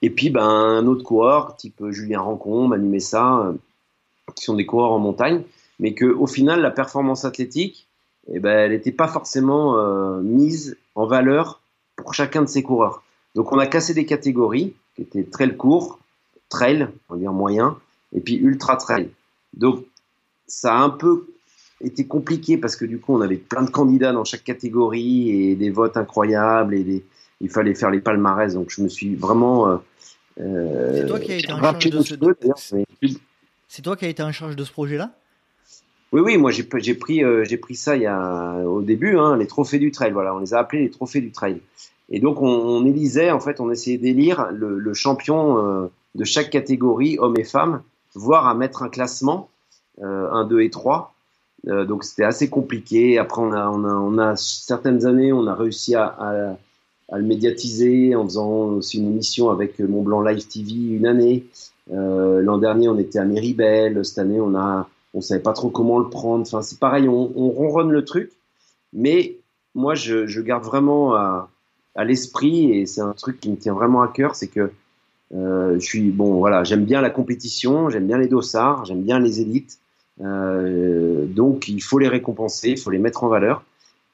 [0.02, 3.52] Et puis bah, un autre coureur, type Julien Rancon, Manu Messa,
[4.34, 5.42] qui sont des coureurs en montagne
[5.82, 7.88] mais que au final la performance athlétique,
[8.32, 11.60] eh ben, elle n'était pas forcément euh, mise en valeur
[11.96, 13.02] pour chacun de ces coureurs.
[13.34, 15.98] Donc on a cassé des catégories qui étaient trail court,
[16.48, 17.76] trail, on va dire moyen,
[18.14, 19.10] et puis ultra trail.
[19.54, 19.84] Donc
[20.46, 21.26] ça a un peu
[21.80, 25.56] été compliqué parce que du coup on avait plein de candidats dans chaque catégorie et
[25.56, 27.04] des votes incroyables et
[27.40, 28.54] il fallait faire les palmarès.
[28.54, 29.76] Donc je me suis vraiment euh,
[30.94, 32.76] c'est toi qui as été en charge de ce...
[33.68, 35.10] C'est toi qui as été en charge de ce projet-là?
[36.12, 36.64] Oui, oui, moi j'ai
[36.94, 40.12] pris, euh, j'ai pris ça il y a, au début, hein, les trophées du trail.
[40.12, 41.60] Voilà, on les a appelés les trophées du trail.
[42.10, 46.24] Et donc on, on élisait, en fait, on essayait d'élire le, le, champion euh, de
[46.24, 47.82] chaque catégorie, hommes et femmes,
[48.14, 49.48] voire à mettre un classement,
[50.02, 51.14] euh, 1, 2 et 3.
[51.68, 53.18] Euh, donc c'était assez compliqué.
[53.18, 56.56] Après, on a, on, a, on a certaines années, on a réussi à, à,
[57.12, 61.44] à, le médiatiser en faisant aussi une émission avec Mont Blanc Live TV une année.
[61.92, 64.04] Euh, l'an dernier, on était à Méribel.
[64.04, 66.42] Cette année, on a on savait pas trop comment le prendre.
[66.42, 68.32] Enfin, c'est pareil, on, on, ronronne le truc,
[68.92, 69.36] mais
[69.74, 71.50] moi, je, je garde vraiment à,
[71.94, 74.70] à l'esprit et c'est un truc qui me tient vraiment à cœur, c'est que
[75.34, 79.18] euh, je suis bon, voilà, j'aime bien la compétition, j'aime bien les dossards, j'aime bien
[79.18, 79.78] les élites,
[80.20, 83.64] euh, donc il faut les récompenser, il faut les mettre en valeur.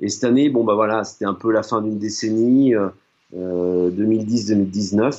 [0.01, 5.01] Et cette année, bon bah voilà, c'était un peu la fin d'une décennie, euh, 2010-2019.
[5.01, 5.11] Euh,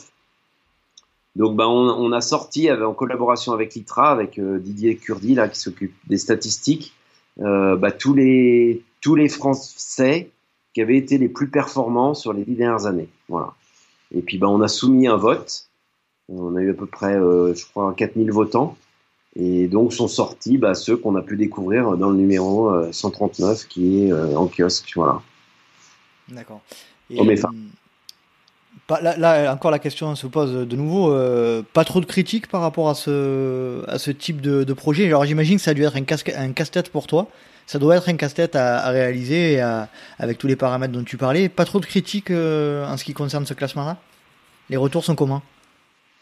[1.36, 5.60] donc, bah, on, a sorti en collaboration avec l'ITRA, avec euh, Didier Curdi, là, qui
[5.60, 6.94] s'occupe des statistiques,
[7.40, 10.32] euh, bah, tous, les, tous les Français
[10.74, 13.08] qui avaient été les plus performants sur les dix dernières années.
[13.30, 13.54] Voilà.
[14.14, 15.70] Et puis, bah, on a soumis un vote.
[16.28, 18.76] On a eu à peu près, euh, je crois, 4000 votants.
[19.40, 24.04] Et donc sont sortis bah, ceux qu'on a pu découvrir dans le numéro 139 qui
[24.04, 24.92] est en kiosque.
[24.96, 25.22] Voilà.
[26.30, 26.62] D'accord.
[27.10, 27.18] Et,
[29.02, 31.12] Là, là, encore la question se pose de nouveau.
[31.12, 35.06] Euh, pas trop de critiques par rapport à ce, à ce type de, de projet.
[35.06, 37.28] Alors j'imagine que ça a dû être un, casse, un casse-tête pour toi.
[37.68, 41.04] Ça doit être un casse-tête à, à, réaliser et à, avec tous les paramètres dont
[41.04, 41.50] tu parlais.
[41.50, 43.98] Pas trop de critiques euh, en ce qui concerne ce classement-là?
[44.72, 45.44] Les retours sont comment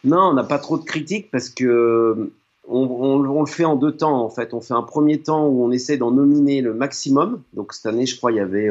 [0.04, 2.32] Non, on n'a pas trop de critiques parce que
[2.68, 4.54] on, le fait en deux temps en fait.
[4.54, 7.42] On fait un premier temps où on essaie d'en nominer le maximum.
[7.54, 8.70] Donc cette année, je crois, il y avait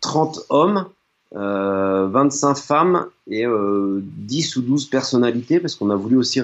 [0.00, 0.86] 30 hommes,
[1.32, 6.40] 25 femmes et 10 ou 12 personnalités parce qu'on a voulu aussi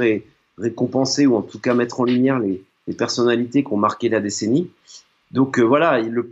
[0.59, 2.63] récompenser ou en tout cas mettre en lumière les,
[2.97, 4.71] personnalités qui ont marqué la décennie.
[5.33, 6.31] Donc voilà, le,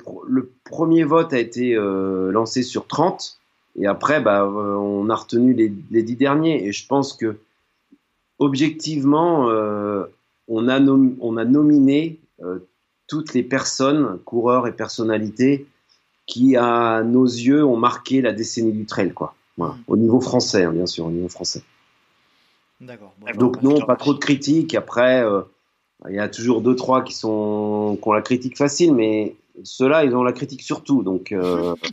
[0.64, 3.38] premier vote a été lancé sur 30
[3.76, 6.66] et après, bah, on a retenu les, les 10 derniers.
[6.66, 7.36] Et je pense que
[8.38, 10.04] objectivement, euh,
[10.48, 12.58] on, a on a nominé euh,
[13.06, 15.66] toutes les personnes, coureurs et personnalités,
[16.26, 19.34] qui, à nos yeux, ont marqué la décennie du trail, quoi.
[19.56, 19.76] Voilà.
[19.86, 21.62] Au niveau français, hein, bien sûr, au niveau français.
[22.80, 23.14] D'accord.
[23.36, 24.74] Donc non, pas trop de critiques.
[24.74, 25.42] Après, euh,
[26.08, 30.04] il y a toujours deux trois qui sont qui ont la critique facile, mais ceux-là,
[30.04, 31.02] ils ont la critique surtout.
[31.02, 31.32] Donc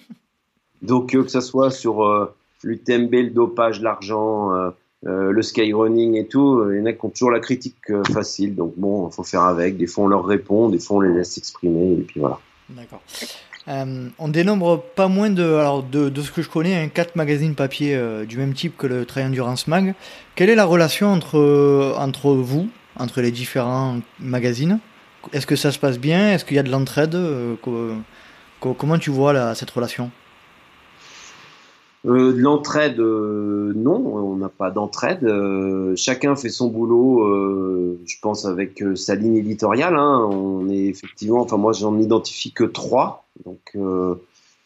[0.81, 2.33] donc que ce soit sur
[2.63, 4.73] l'UTMB, le dopage, l'argent,
[5.07, 7.89] euh, le skyrunning et tout, euh, il y en a qui ont toujours la critique
[7.89, 8.55] euh, facile.
[8.55, 9.77] Donc bon, faut faire avec.
[9.77, 12.39] Des fois, on leur répond, des fois, on les laisse s'exprimer, et puis voilà.
[12.69, 13.01] D'accord.
[13.67, 17.55] on dénombre pas moins de, alors de, de ce que je connais, un 4 magazines
[17.55, 19.93] papier du même type que le Trail Endurance Mag.
[20.35, 24.79] Quelle est la relation entre, entre vous, entre les différents magazines?
[25.33, 26.31] Est-ce que ça se passe bien?
[26.31, 27.17] Est-ce qu'il y a de l'entraide?
[28.61, 30.11] Comment tu vois cette relation?
[32.05, 35.23] Euh, l'entraide, euh, non, on n'a pas d'entraide.
[35.23, 39.95] Euh, chacun fait son boulot, euh, je pense, avec sa ligne éditoriale.
[39.95, 40.27] Hein.
[40.31, 43.25] On est effectivement, enfin moi j'en identifie que trois.
[43.45, 43.77] Donc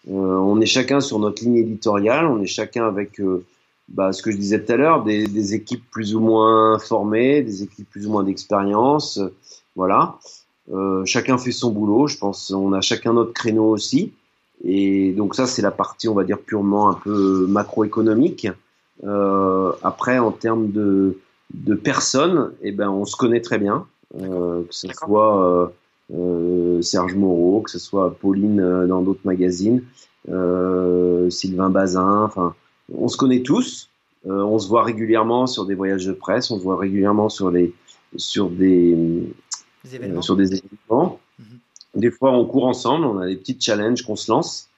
[0.07, 3.21] on est chacun sur notre ligne éditoriale, on est chacun avec
[3.89, 7.41] bah, ce que je disais tout à l'heure, des, des, équipes plus ou moins formées,
[7.41, 9.19] des équipes plus ou moins d'expérience.
[9.75, 10.17] voilà.
[11.05, 12.51] chacun fait son boulot, je pense.
[12.51, 14.13] On a chacun notre créneau aussi.
[14.63, 18.47] Et donc ça, c'est la partie, on va dire, purement un peu macroéconomique.
[19.03, 21.17] Euh, après, en termes de,
[21.53, 23.85] de personnes, eh ben, on se connaît très bien,
[24.19, 25.67] euh, que ce soit euh,
[26.13, 29.83] euh, Serge Moreau, que ce soit Pauline euh, dans d'autres magazines,
[30.29, 32.55] euh, Sylvain Bazin, enfin,
[32.93, 33.89] on se connaît tous.
[34.25, 37.73] on se voit régulièrement sur des voyages de presse, on se voit régulièrement sur les
[38.17, 38.95] sur des,
[39.83, 40.21] des événements.
[40.21, 41.14] sur des événements.
[41.95, 44.69] Des fois, on court ensemble, on a des petits challenges qu'on se lance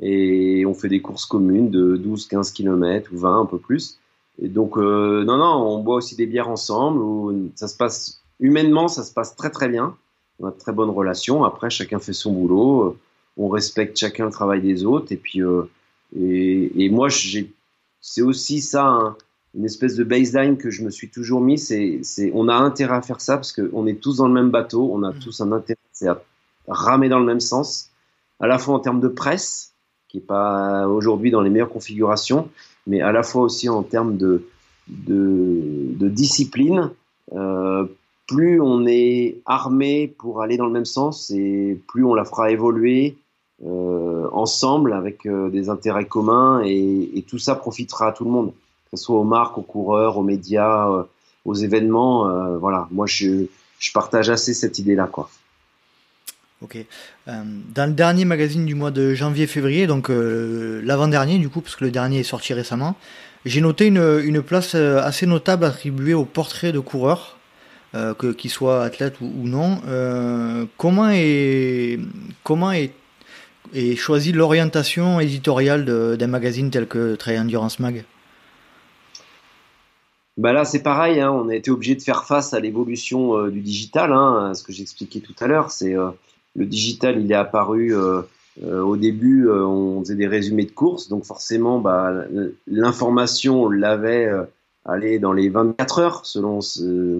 [0.00, 3.98] et on fait des courses communes de 12, 15 km ou 20, un peu plus.
[4.40, 7.00] Et donc, euh, non, non, on boit aussi des bières ensemble.
[7.00, 9.96] Où ça se passe humainement, ça se passe très très bien.
[10.40, 11.44] On a de très bonnes relations.
[11.44, 12.96] Après, chacun fait son boulot.
[13.36, 15.12] On respecte chacun le travail des autres.
[15.12, 15.62] Et puis, euh,
[16.18, 17.52] et, et, moi, j'ai,
[18.00, 19.16] c'est aussi ça, hein,
[19.54, 21.58] une espèce de baseline que je me suis toujours mis.
[21.58, 24.50] C'est, c'est, on a intérêt à faire ça parce qu'on est tous dans le même
[24.50, 24.90] bateau.
[24.92, 25.18] On a mmh.
[25.18, 26.22] tous un intérêt à
[26.68, 27.90] ramer dans le même sens,
[28.40, 29.72] à la fois en termes de presse,
[30.08, 32.48] qui n'est pas aujourd'hui dans les meilleures configurations,
[32.86, 34.46] mais à la fois aussi en termes de,
[34.88, 36.90] de, discipline.
[37.34, 37.86] Euh,
[38.26, 42.50] plus on est armé pour aller dans le même sens et plus on la fera
[42.50, 43.16] évoluer
[43.64, 48.52] euh, ensemble avec euh, des intérêts communs et, tout ça profitera à tout le monde,
[48.90, 51.06] que ce soit aux marques, aux coureurs, aux médias,
[51.44, 52.58] aux événements.
[52.58, 53.46] voilà, moi je,
[53.78, 55.30] je partage assez cette idée-là, quoi.
[57.28, 57.42] Euh,
[57.74, 61.84] dans le dernier magazine du mois de janvier-février, donc euh, l'avant-dernier du coup, parce que
[61.84, 62.96] le dernier est sorti récemment,
[63.44, 67.38] j'ai noté une, place euh, assez notable attribuée au portrait de coureurs,
[68.38, 69.82] qu'ils soient athlètes ou, non.
[70.78, 72.00] Comment est
[72.42, 72.94] comment est
[73.96, 75.84] choisie l'orientation éditoriale
[76.16, 78.04] d'un magazine tel que Trail Endurance Mag?
[80.38, 81.20] Bah là, c'est pareil.
[81.20, 84.10] Hein, on a été obligé de faire face à l'évolution du digital.
[84.10, 85.94] Hein, ce que j'expliquais tout à l'heure, c'est
[86.54, 88.22] le digital, il est apparu euh,
[88.62, 92.12] euh, au début, euh, on faisait des résumés de courses, donc forcément, bah,
[92.66, 94.30] l'information, on l'avait
[94.84, 96.60] allé dans les 24 heures selon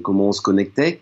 [0.03, 1.01] comment on se connectait.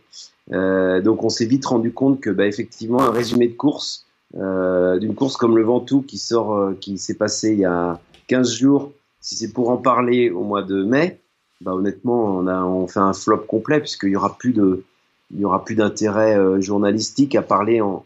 [0.51, 5.37] donc on s'est vite rendu compte que bah, effectivement un résumé de course d'une course
[5.37, 9.53] comme le Ventoux qui sort qui s'est passé il y a 15 jours, si c'est
[9.53, 11.19] pour en parler au mois de mai,
[11.63, 14.85] bah honnêtement on a on fait un flop complet puisqu'il y aura plus de
[15.33, 18.05] il n'y aura plus d'intérêt euh, journalistique à parler en,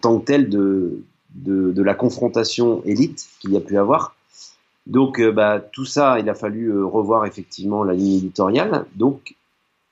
[0.00, 1.02] tant que tel de,
[1.34, 4.14] de, de la confrontation élite qu'il y a pu avoir.
[4.86, 8.86] Donc, euh, bah, tout ça, il a fallu euh, revoir effectivement la ligne éditoriale.
[8.94, 9.34] Donc,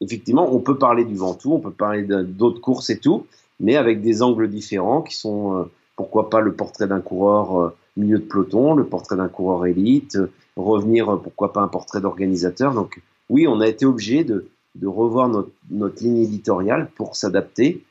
[0.01, 3.27] effectivement, on peut parler du Ventoux, on peut parler d'autres courses et tout,
[3.61, 8.25] mais avec des angles différents qui sont, pourquoi pas, le portrait d'un coureur milieu de
[8.25, 10.17] peloton, le portrait d'un coureur élite,
[10.57, 12.73] revenir, pourquoi pas, un portrait d'organisateur.
[12.73, 14.49] Donc, oui, on a été obligé de,
[14.79, 17.85] de revoir notre, notre ligne éditoriale pour s'adapter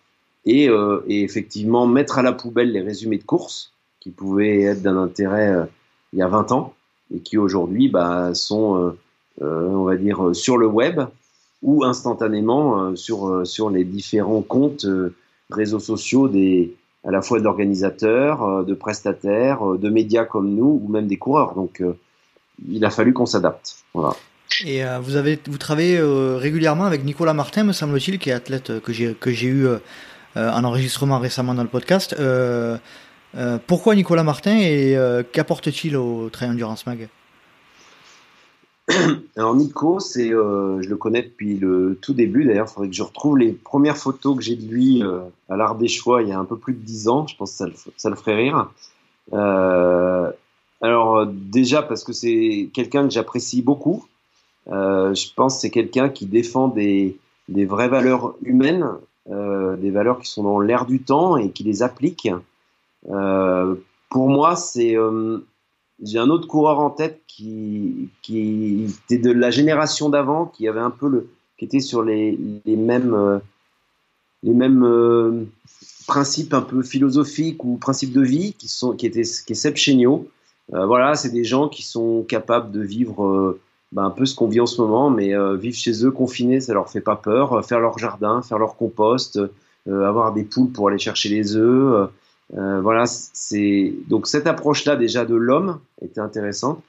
[0.46, 4.82] et, euh, et, effectivement mettre à la poubelle les résumés de course qui pouvaient être
[4.82, 5.66] d'un intérêt euh,
[6.14, 6.74] il y a 20 ans
[7.14, 8.98] et qui aujourd'hui bah, sont, euh,
[9.42, 11.02] euh, on va dire, sur le web
[11.62, 14.86] ou instantanément sur, sur les différents comptes
[15.50, 21.08] réseaux sociaux des, à la fois d'organisateurs, de prestataires, de médias comme nous ou même
[21.08, 21.56] des coureurs.
[21.56, 21.82] Donc
[22.70, 23.78] il a fallu qu'on s'adapte.
[23.96, 24.16] Voilà.
[24.66, 28.92] Et vous avez vous travaillez régulièrement avec Nicolas Martin, me semble-t-il, qui est athlète que
[28.94, 29.68] j'ai que j'ai eu
[30.36, 32.16] en enregistrement récemment dans le podcast.
[33.36, 37.10] Euh, pourquoi Nicolas Martin et euh, qu'apporte-t-il au Trail Endurance Mag?
[39.36, 42.46] Alors Nico, euh, je le connais depuis le tout début.
[42.46, 45.04] D'ailleurs, il faudrait que je retrouve les premières photos que j'ai de lui
[45.50, 47.28] à l'Art des Choix il y a un peu plus de dix ans.
[47.28, 48.72] Je pense que ça le, ça le ferait rire.
[50.82, 54.06] alors déjà parce que c'est quelqu'un que j'apprécie beaucoup.
[54.70, 57.18] Je pense que c'est quelqu'un qui défend des,
[57.50, 58.88] vraies valeurs humaines,
[59.28, 62.30] des valeurs qui sont dans l'air du temps et qui les applique.
[63.10, 63.76] Euh,
[64.10, 65.40] pour moi, c'est euh,
[66.04, 70.92] j'ai un autre coureur en tête qui, était de la génération d'avant, qui avait un
[70.92, 73.40] peu le, qui était sur les, mêmes, euh,
[74.44, 75.48] les mêmes
[76.08, 79.76] principes un peu philosophiques ou principes de vie, qui sont, qui était, qui est Seb
[79.76, 80.28] Chéniaud.
[80.70, 83.58] voilà, c'est des gens qui sont capables de vivre
[83.92, 86.74] bah, un peu ce qu'on vit en ce moment, mais vivre chez eux confinés, ça
[86.74, 87.66] leur fait pas peur.
[87.66, 89.40] faire leur jardin, faire leur compost,
[89.90, 92.10] avoir des poules pour aller chercher les œufs.
[92.56, 96.82] Euh, voilà, c'est donc cette approche-là déjà de l'homme était intéressante.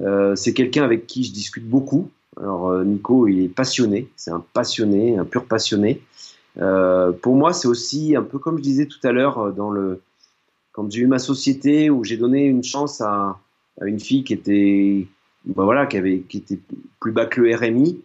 [0.00, 2.10] Euh, c'est quelqu'un avec qui je discute beaucoup.
[2.36, 6.02] Alors euh, Nico, il est passionné, c'est un passionné, un pur passionné.
[6.56, 10.00] pour moi, c'est aussi un peu comme je disais tout à l'heure dans le
[10.72, 13.38] quand j'ai eu ma société où j'ai donné une chance à,
[13.84, 15.06] une fille qui était
[15.48, 16.58] bah voilà, qui avait qui était
[17.00, 18.00] plus bas que le RMI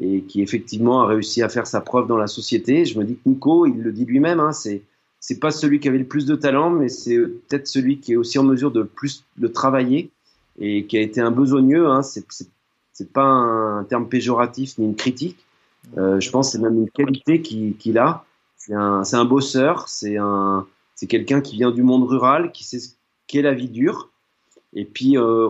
[0.00, 2.84] et qui effectivement a réussi à faire sa preuve dans la société.
[2.84, 4.82] Je me dis que Nico, il le dit lui-même, hein, c'est
[5.20, 8.16] c'est pas celui qui avait le plus de talent, mais c'est peut-être celui qui est
[8.16, 10.10] aussi en mesure de plus le travailler
[10.60, 11.88] et qui a été un besogneux.
[11.88, 12.02] Hein.
[12.02, 15.38] C'est, pas un terme péjoratif ni une critique.
[15.96, 18.24] Euh, je pense c'est même une qualité qu'il, a.
[18.56, 22.80] C'est un, un bosseur, c'est un, c'est quelqu'un qui vient du monde rural, qui sait
[22.80, 22.90] ce
[23.28, 24.10] qu'est la vie dure.
[24.74, 25.48] Et puis euh,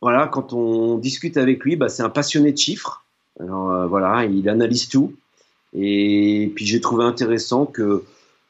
[0.00, 3.04] voilà, quand on discute avec lui, bah, c'est un passionné de chiffres.
[3.40, 5.14] Alors euh, voilà, il analyse tout.
[5.74, 8.04] Et puis j'ai trouvé intéressant que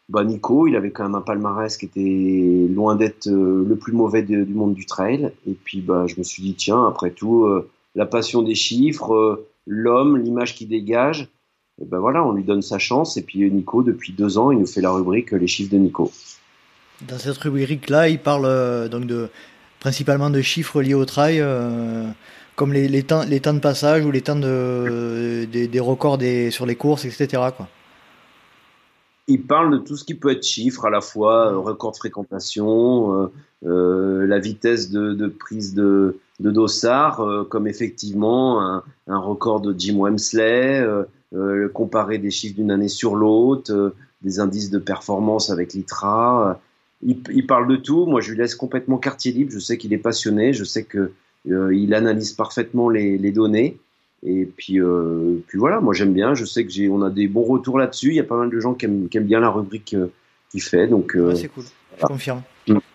[0.08, 3.92] bah Nico, il avait quand même un palmarès qui était loin d'être euh, le plus
[3.92, 5.32] mauvais du monde du trail.
[5.46, 9.44] Et puis bah, je me suis dit, tiens, après tout, euh, la passion des chiffres,
[9.66, 11.28] l'homme, l'image qui dégage,
[11.80, 13.16] et ben voilà, on lui donne sa chance.
[13.16, 16.10] Et puis Nico, depuis deux ans, il nous fait la rubrique Les chiffres de Nico.
[17.08, 19.28] Dans cette rubrique-là, il parle donc de,
[19.80, 21.42] principalement de chiffres liés au trail,
[22.56, 26.18] comme les, temps, de passage ou les temps de, des, records
[26.50, 27.42] sur les courses, etc.
[27.56, 27.68] Quoi
[29.28, 31.98] il parle de tout ce qui peut être chiffre, à la fois euh, record de
[31.98, 33.26] fréquentation, euh,
[33.66, 40.86] euh, la vitesse de, prise de, de dossard, comme effectivement un, record de Jim Wemsley,
[41.74, 46.60] comparer des chiffres d'une année sur l'autre, des indices de performance avec l'ITRA.
[47.02, 48.06] Il, parle de tout.
[48.06, 49.52] Moi, je lui laisse complètement quartier libre.
[49.52, 50.52] Je sais qu'il est passionné.
[50.52, 51.12] Je sais que
[51.46, 53.78] il analyse parfaitement les, les données.
[54.26, 56.34] Et puis, euh, puis voilà, moi j'aime bien.
[56.34, 58.08] Je sais que j'ai, on a des bons retours là-dessus.
[58.08, 60.08] Il y a pas mal de gens qui aiment, qui aiment bien la rubrique euh,
[60.50, 60.88] qu'il fait.
[60.88, 61.64] Donc, euh, c'est cool.
[62.00, 62.42] Je confirme.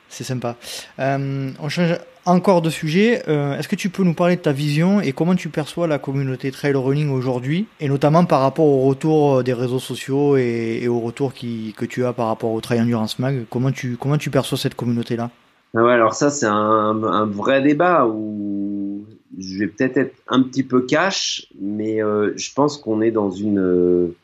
[0.09, 0.55] C'est sympa.
[0.99, 3.23] Euh, on change encore de sujet.
[3.27, 5.99] Euh, est-ce que tu peux nous parler de ta vision et comment tu perçois la
[5.99, 10.99] communauté trail running aujourd'hui, et notamment par rapport au retour des réseaux sociaux et, au
[10.99, 13.45] retour que tu as par rapport au Trail Endurance Mag?
[13.49, 15.31] Comment tu, comment tu perçois cette communauté-là?
[15.75, 19.05] Ah alors ça c'est un, vrai débat où
[19.39, 23.31] je vais peut-être être un petit peu cash, mais euh, je pense qu'on est dans
[23.31, 24.15] une euh,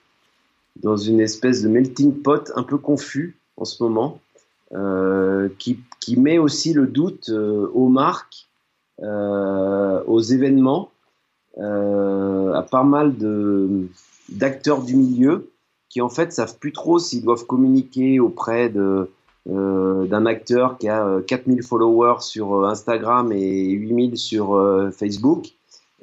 [0.75, 4.28] dans une espèce de melting pot un peu confus en ce moment, euh,
[5.57, 8.47] qui, qui met aussi le doute aux marques,
[9.01, 10.91] aux événements,
[11.57, 13.15] à pas mal
[14.29, 15.49] d'acteurs du milieu
[15.89, 19.09] qui en fait savent plus trop s'ils doivent communiquer auprès de
[19.49, 25.47] euh, d'un acteur qui a 4000 euh, followers sur euh, Instagram et 8000 sur Facebook.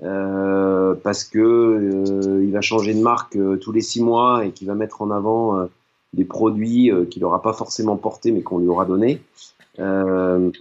[0.02, 5.00] parce que il va changer de marque tous les six mois et qu'il va mettre
[5.00, 5.68] en avant
[6.16, 9.20] des produits qu'il n'aura pas forcément portés mais qu'on lui aura donné.
[9.78, 10.52] il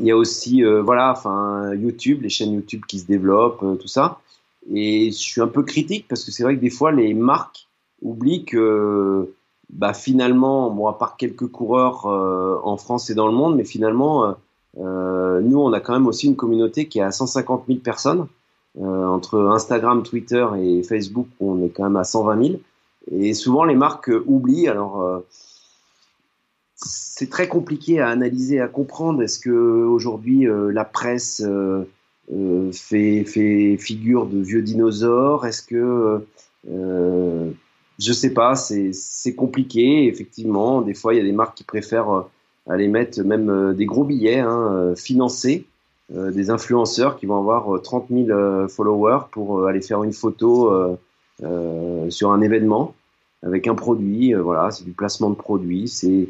[0.00, 4.20] y a aussi voilà, enfin YouTube, les chaînes YouTube qui se développent, tout ça.
[4.72, 7.66] Et je suis un peu critique parce que c'est vrai que des fois les marques
[8.02, 9.28] oublient que
[9.72, 13.64] bah finalement, bon, à part quelques coureurs euh, en France et dans le monde, mais
[13.64, 14.32] finalement, euh,
[14.78, 18.26] euh, nous, on a quand même aussi une communauté qui est à 150 000 personnes.
[18.78, 22.60] entre Instagram, Twitter et Facebook, on est quand même à 120 000.
[23.10, 24.68] Et souvent, les marques oublient.
[24.68, 25.22] Alors,
[26.74, 29.22] c'est très compliqué à analyser, à comprendre.
[29.22, 31.44] Est-ce que aujourd'hui, la presse
[32.72, 35.46] fait, fait figure de vieux dinosaures?
[35.46, 36.24] Est-ce que
[37.98, 40.06] je sais pas, c'est compliqué.
[40.06, 42.24] Effectivement, des fois, il y a des marques qui préfèrent
[42.68, 45.66] aller mettre même des gros billets hein, financés,
[46.10, 50.96] des influenceurs qui vont avoir 30 000 followers pour aller faire une photo
[52.08, 52.94] sur un événement
[53.42, 54.32] avec un produit.
[54.34, 55.88] voilà, c'est du placement de produit.
[55.88, 56.28] C'est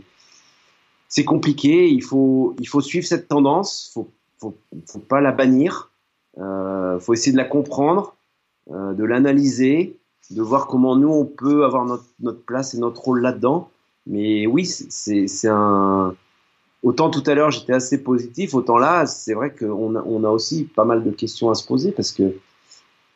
[1.12, 1.90] c'est compliqué.
[1.90, 3.90] Il faut, il faut suivre cette tendance.
[3.92, 4.08] Faut,
[4.38, 4.54] faut,
[4.86, 5.90] faut pas la bannir.
[6.38, 8.16] Euh, faut essayer de la comprendre,
[8.70, 9.98] euh, de l'analyser,
[10.30, 13.68] de voir comment nous on peut avoir notre, place et notre rôle là-dedans.
[14.06, 16.14] Mais oui, c'est, c'est un.
[16.82, 20.64] Autant tout à l'heure j'étais assez positif, autant là c'est vrai qu'on a, a aussi
[20.64, 22.34] pas mal de questions à se poser parce que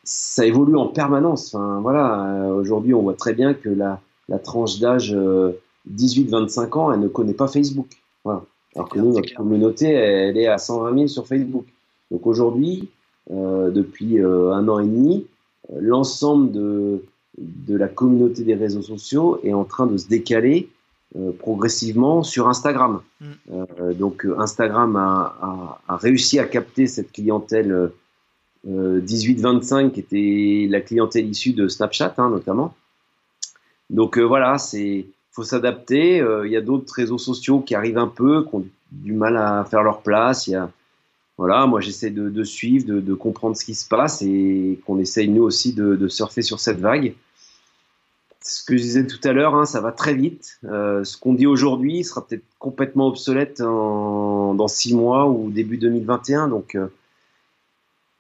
[0.07, 1.55] ça évolue en permanence.
[1.55, 5.53] Enfin, voilà, euh, aujourd'hui on voit très bien que la, la tranche d'âge euh,
[5.93, 7.89] 18-25 ans, elle ne connaît pas Facebook.
[8.25, 8.43] Voilà.
[8.75, 11.65] Alors que nous, notre communauté, elle est à 120 000 sur Facebook.
[12.11, 12.89] Donc aujourd'hui,
[13.31, 15.27] euh, depuis euh, un an et demi,
[15.73, 17.03] euh, l'ensemble de,
[17.39, 20.69] de la communauté des réseaux sociaux est en train de se décaler
[21.17, 23.01] euh, progressivement sur Instagram.
[23.21, 23.27] Mm.
[23.53, 27.91] Euh, donc Instagram a, a, a, réussi à capter cette clientèle
[28.67, 32.75] 18-25 qui était la clientèle issue de Snapchat hein, notamment.
[33.91, 35.07] Donc voilà, c'est
[35.37, 36.19] faut s'adapter.
[36.21, 39.37] Euh, il y a d'autres réseaux sociaux qui arrivent un peu, qui ont du mal
[39.37, 40.47] à faire leur place.
[40.47, 40.71] Y a,
[41.37, 45.43] voilà, moi j'essaie de, suivre, de, comprendre ce qui se passe et qu'on essaye nous
[45.43, 47.15] aussi de, surfer sur cette vague.
[48.41, 50.59] Ce que je disais tout à l'heure, hein, ça va très vite.
[50.65, 56.49] Euh, ce qu'on dit aujourd'hui sera peut-être complètement obsolète dans six mois ou début 2021.
[56.49, 56.87] Donc euh,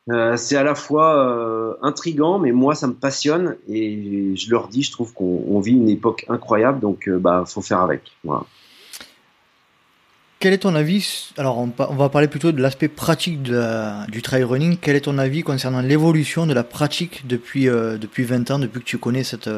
[0.08, 4.68] euh, c'est à la fois euh, intrigant, mais moi ça me passionne et je leur
[4.68, 8.02] dis, je trouve qu'on vit une époque incroyable, donc euh, bah faut faire avec.
[8.22, 8.44] Voilà.
[10.38, 14.06] Quel est ton avis Alors on, on, va parler plutôt de l'aspect pratique de la,
[14.06, 14.76] du trail running.
[14.80, 18.80] Quel est ton avis concernant l'évolution de la pratique depuis euh, depuis 20 ans, depuis
[18.80, 19.50] que tu connais cette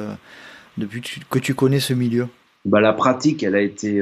[0.78, 2.26] depuis que tu connais ce milieu?
[2.64, 4.00] Bah la pratique, elle a été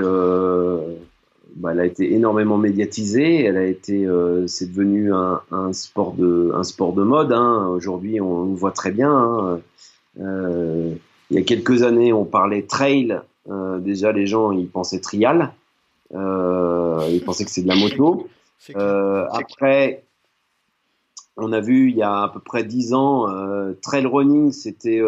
[1.56, 3.44] bah, elle a été énormément médiatisée.
[3.44, 7.32] Elle a été, euh, c'est devenu un, un, sport de, un sport de mode.
[7.32, 7.68] Hein.
[7.68, 9.10] Aujourd'hui, on, on, voit très bien.
[9.10, 9.60] Hein.
[10.20, 10.94] Euh,
[11.30, 13.20] il y a quelques années, on parlait trail.
[13.50, 15.52] Euh, déjà, les gens, ils pensaient trial.
[16.14, 18.28] Euh, ils pensaient que c'est de la moto.
[18.74, 20.02] Euh, après,
[21.36, 25.00] on a vu il y a à peu près dix ans, euh, trail running, c'était,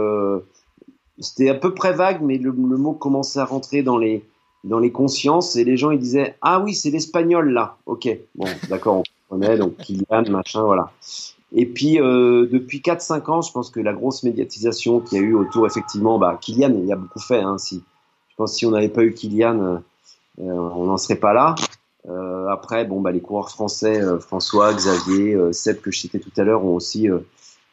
[1.19, 4.23] c'était à peu près vague, mais le, le mot commençait à rentrer dans les
[4.65, 8.47] dans les consciences et les gens ils disaient ah oui c'est l'espagnol là ok bon
[8.69, 10.91] d'accord on connaît donc Kylian machin voilà.
[11.53, 15.25] Et puis euh, depuis 4-5 ans je pense que la grosse médiatisation qu'il y a
[15.25, 17.83] eu autour effectivement bah Kylian il y a beaucoup fait hein, si
[18.29, 19.79] je pense que si on n'avait pas eu Kylian euh,
[20.41, 21.55] on n'en serait pas là.
[22.09, 26.21] Euh, après bon bah les coureurs français euh, François Xavier euh, Seb que je citais
[26.21, 27.19] tout à l'heure ont aussi euh,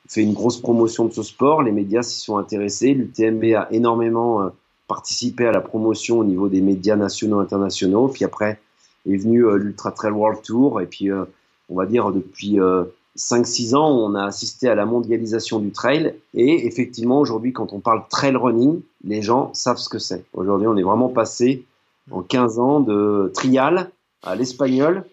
[0.09, 1.61] fait une grosse promotion de ce sport.
[1.63, 2.93] Les médias s'y sont intéressés.
[2.93, 4.51] l'UTMB a énormément
[4.87, 8.07] participer à la promotion au niveau des médias nationaux internationaux.
[8.07, 8.59] Puis après
[9.05, 10.81] est venu euh, l'Ultra Trail World Tour.
[10.81, 11.25] Et puis, euh,
[11.69, 12.83] on va dire, depuis euh,
[13.17, 16.15] 5-6 ans, on a assisté à la mondialisation du trail.
[16.33, 20.25] Et effectivement, aujourd'hui, quand on parle trail running, les gens savent ce que c'est.
[20.33, 21.65] Aujourd'hui, on est vraiment passé
[22.11, 23.91] en 15 ans de trial
[24.23, 25.05] à l'espagnol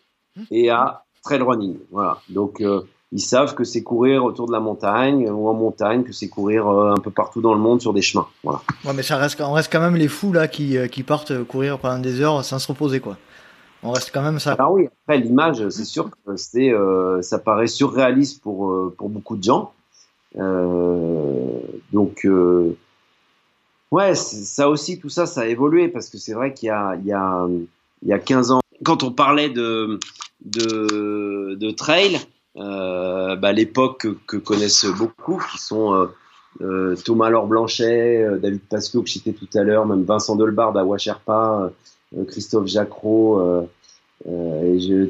[0.50, 1.76] et à trail running.
[1.90, 2.18] Voilà.
[2.28, 2.82] Donc, euh,
[3.12, 6.66] ils savent que c'est courir autour de la montagne ou en montagne, que c'est courir
[6.66, 8.26] euh, un peu partout dans le monde sur des chemins.
[8.42, 8.60] Voilà.
[8.84, 11.44] Ouais, mais ça reste, on reste quand même les fous là qui, euh, qui partent
[11.44, 13.16] courir pendant des heures sans se reposer quoi.
[13.82, 14.54] On reste quand même ça.
[14.58, 19.08] Ah oui, après l'image, c'est sûr que c'est, euh, ça paraît surréaliste pour euh, pour
[19.08, 19.72] beaucoup de gens.
[20.38, 21.58] Euh,
[21.92, 22.26] donc
[23.90, 26.94] ouais, ça aussi, tout ça, ça a évolué parce que c'est vrai qu'il y a
[26.96, 27.46] il y a
[28.02, 29.98] il y a 15 ans, quand on parlait de
[30.44, 32.20] de, de trail,
[32.54, 36.06] bah, l'époque que, connaissent beaucoup, qui sont euh,
[36.60, 40.36] euh, Thomas Laure Blanchet, euh, David Pasco que je citais tout à l'heure, même Vincent
[40.36, 41.72] Delbarde à Washerpa,
[42.16, 43.66] euh, Christophe Jacro,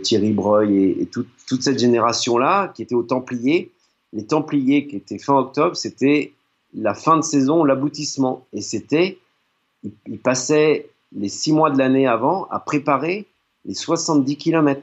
[0.03, 3.71] Thierry Breuil et, et tout, toute cette génération-là qui était aux Templiers.
[4.13, 6.33] Les Templiers qui étaient fin octobre, c'était
[6.75, 8.47] la fin de saison, l'aboutissement.
[8.53, 9.19] Et c'était,
[10.07, 13.27] ils, passaient les six mois de l'année avant à préparer
[13.65, 14.81] les 70 km.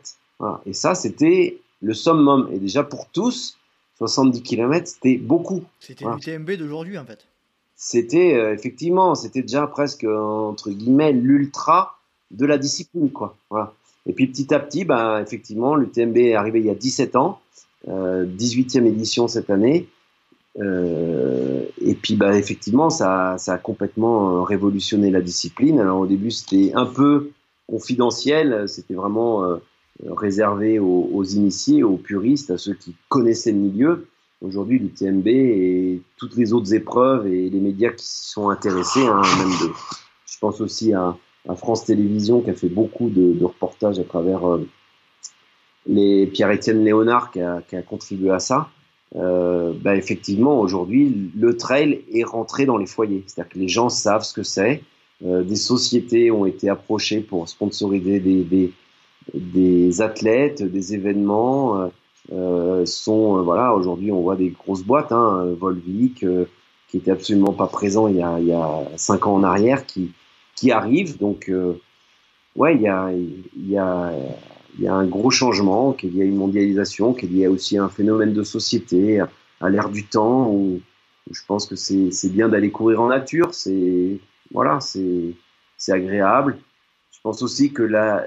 [0.65, 2.49] Et ça, c'était le summum.
[2.51, 3.57] Et déjà pour tous,
[3.97, 5.63] 70 km, c'était beaucoup.
[5.79, 6.17] C'était voilà.
[6.17, 7.25] l'UTMB d'aujourd'hui en fait.
[7.75, 11.99] C'était euh, effectivement, c'était déjà presque entre guillemets l'ultra
[12.31, 13.35] de la discipline, quoi.
[13.49, 13.73] Voilà.
[14.05, 17.39] Et puis petit à petit, bah, effectivement, l'UTMB est arrivé il y a 17 ans,
[17.87, 19.87] euh, 18e édition cette année.
[20.59, 25.79] Euh, et puis, bah, effectivement, ça, ça a complètement révolutionné la discipline.
[25.79, 27.31] Alors au début, c'était un peu
[27.67, 29.57] confidentiel, c'était vraiment euh,
[30.07, 34.07] réservé aux, initiés, aux puristes, à ceux qui connaissaient le milieu.
[34.41, 39.21] Aujourd'hui, l'UTMB et toutes les autres épreuves et les médias qui s'y sont intéressés, hein,
[39.37, 39.73] même de,
[40.25, 41.17] je pense aussi à,
[41.55, 44.67] France Télévisions qui a fait beaucoup de, reportages à travers euh,
[45.87, 48.69] les Pierre-Étienne Léonard qui a, qui a, contribué à ça.
[49.15, 53.23] Euh, bah effectivement, aujourd'hui, le trail est rentré dans les foyers.
[53.25, 54.83] C'est-à-dire que les gens savent ce que c'est.
[55.25, 58.71] Euh, des sociétés ont été approchées pour sponsoriser des, des,
[59.33, 61.81] des athlètes, des événements.
[61.81, 61.87] Euh,
[62.31, 66.25] euh sont euh, voilà aujourd'hui on voit des grosses boîtes, hein, Volvic
[66.87, 69.85] qui était absolument pas présent il y a, il y a cinq ans en arrière,
[69.85, 70.11] qui
[70.55, 71.17] qui arrive.
[71.17, 71.51] Donc
[72.55, 74.13] ouais, il y a il y a
[74.77, 77.77] il y a un gros changement, qu'il y a une mondialisation, qu'il y a aussi
[77.77, 79.21] un phénomène de société
[79.61, 80.79] à l'ère du temps où,
[81.31, 84.19] je pense que c'est bien d'aller courir en nature, c'est
[84.51, 85.35] voilà, c'est
[85.91, 86.57] agréable.
[87.11, 88.25] Je pense aussi que la,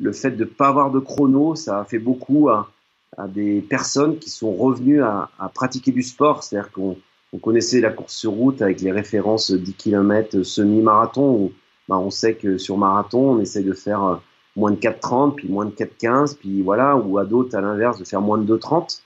[0.00, 2.70] le fait de ne pas avoir de chrono, ça a fait beaucoup à,
[3.16, 6.42] à des personnes qui sont revenues à, à pratiquer du sport.
[6.42, 6.96] C'est-à-dire qu'on
[7.32, 11.52] on connaissait la course sur route avec les références 10 km semi-marathon, où
[11.88, 14.20] bah, on sait que sur marathon, on essaie de faire
[14.56, 18.04] moins de 4,30, puis moins de 4,15, puis voilà, ou à d'autres, à l'inverse, de
[18.04, 19.00] faire moins de 2,30.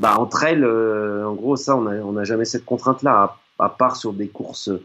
[0.00, 3.68] Bah, entre elles, euh, en gros, ça, on n'a on a jamais cette contrainte-là, à,
[3.68, 4.84] part sur des courses euh,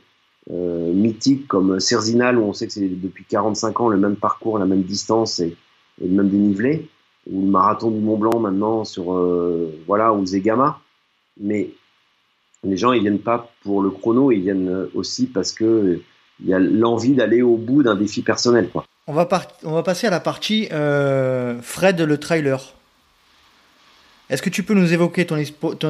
[0.50, 4.66] mythiques comme Cerzinal, où on sait que c'est depuis 45 ans le même parcours, la
[4.66, 5.56] même distance et,
[6.02, 6.90] le même dénivelé,
[7.32, 10.80] ou le marathon du Mont Blanc maintenant sur, euh, voilà, ou Zegama.
[11.40, 11.70] Mais
[12.64, 16.02] les gens, ils viennent pas pour le chrono, ils viennent aussi parce que
[16.40, 18.70] il y a l'envie d'aller au bout d'un défi personnel.
[19.08, 19.28] On va,
[19.64, 22.74] on va passer à la partie euh, Fred le trailer.
[24.30, 25.44] Est-ce que tu peux nous évoquer ton,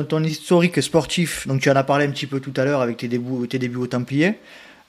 [0.03, 1.47] ton, historique sportif?
[1.47, 3.59] Donc tu en as parlé un petit peu tout à l'heure avec tes débuts, tes
[3.59, 4.35] débuts au Templier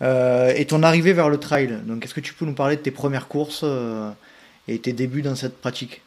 [0.03, 1.81] euh, et ton arrivée vers le trail.
[1.87, 4.11] Donc est-ce que tu peux nous parler de tes premières courses euh,
[4.67, 6.01] et tes débuts dans cette pratique?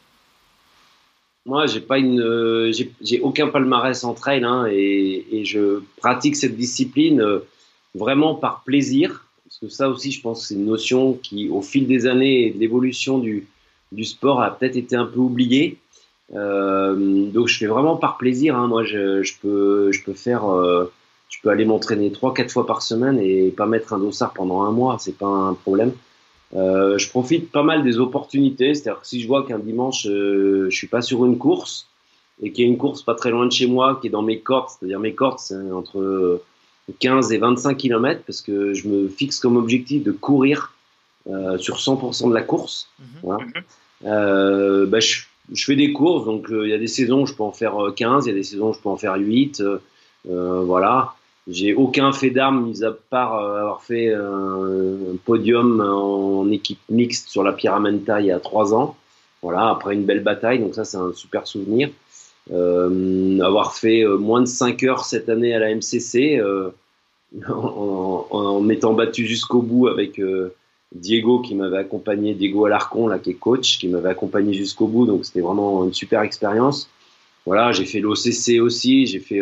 [1.46, 2.70] Moi, j'ai pas une,
[3.00, 7.24] j'ai aucun palmarès en trail hein, et, et, je pratique cette discipline
[7.94, 11.86] vraiment par plaisir parce que ça aussi, je pense c'est une notion qui, au fil
[11.86, 13.46] des années et de l'évolution du,
[13.92, 15.78] du sport, a peut-être été un peu oubliée.
[16.34, 18.56] Euh, donc, je fais vraiment par plaisir.
[18.56, 18.68] Hein.
[18.68, 20.90] Moi, je, je, peux, je peux faire, euh,
[21.28, 24.62] je peux aller m'entraîner trois, quatre fois par semaine et pas mettre un dossard pendant
[24.62, 24.96] un mois.
[24.98, 25.92] C'est pas un problème.
[26.54, 28.74] Euh, je profite pas mal des opportunités.
[28.74, 31.86] C'est-à-dire que si je vois qu'un dimanche, euh, je suis pas sur une course
[32.42, 34.22] et qu'il y a une course pas très loin de chez moi qui est dans
[34.22, 36.40] mes cordes, c'est-à-dire mes cordes, c'est entre
[37.00, 40.72] 15 et 25 km parce que je me fixe comme objectif de courir
[41.28, 42.88] euh, sur 100% de la course.
[42.98, 43.32] Mhm.
[43.32, 43.52] Mhm.
[44.06, 45.22] Euh, bah, je,
[45.54, 47.76] fais des courses, donc euh, il y a des saisons où je peux en faire
[47.94, 49.62] 15, il y a des saisons où je peux en faire 8.
[50.24, 51.14] voilà.
[51.50, 57.42] J'ai aucun fait d'armes, mis à part avoir fait un, podium en équipe mixte sur
[57.42, 58.96] la Pyramenta il y a 3 ans.
[59.40, 61.90] Voilà, après une belle bataille, donc ça c'est un super souvenir.
[62.50, 66.70] Euh, avoir fait euh, moins de 5 heures cette année à la MCC, euh,
[67.48, 70.20] en, en, m'étant battu jusqu'au bout avec
[70.94, 75.06] Diego qui m'avait accompagné, Diego Alarcon, là, qui est coach, qui m'avait accompagné jusqu'au bout,
[75.06, 76.88] donc c'était vraiment une super expérience.
[77.46, 79.40] Voilà, j'ai fait l'OCC aussi, j'ai fait,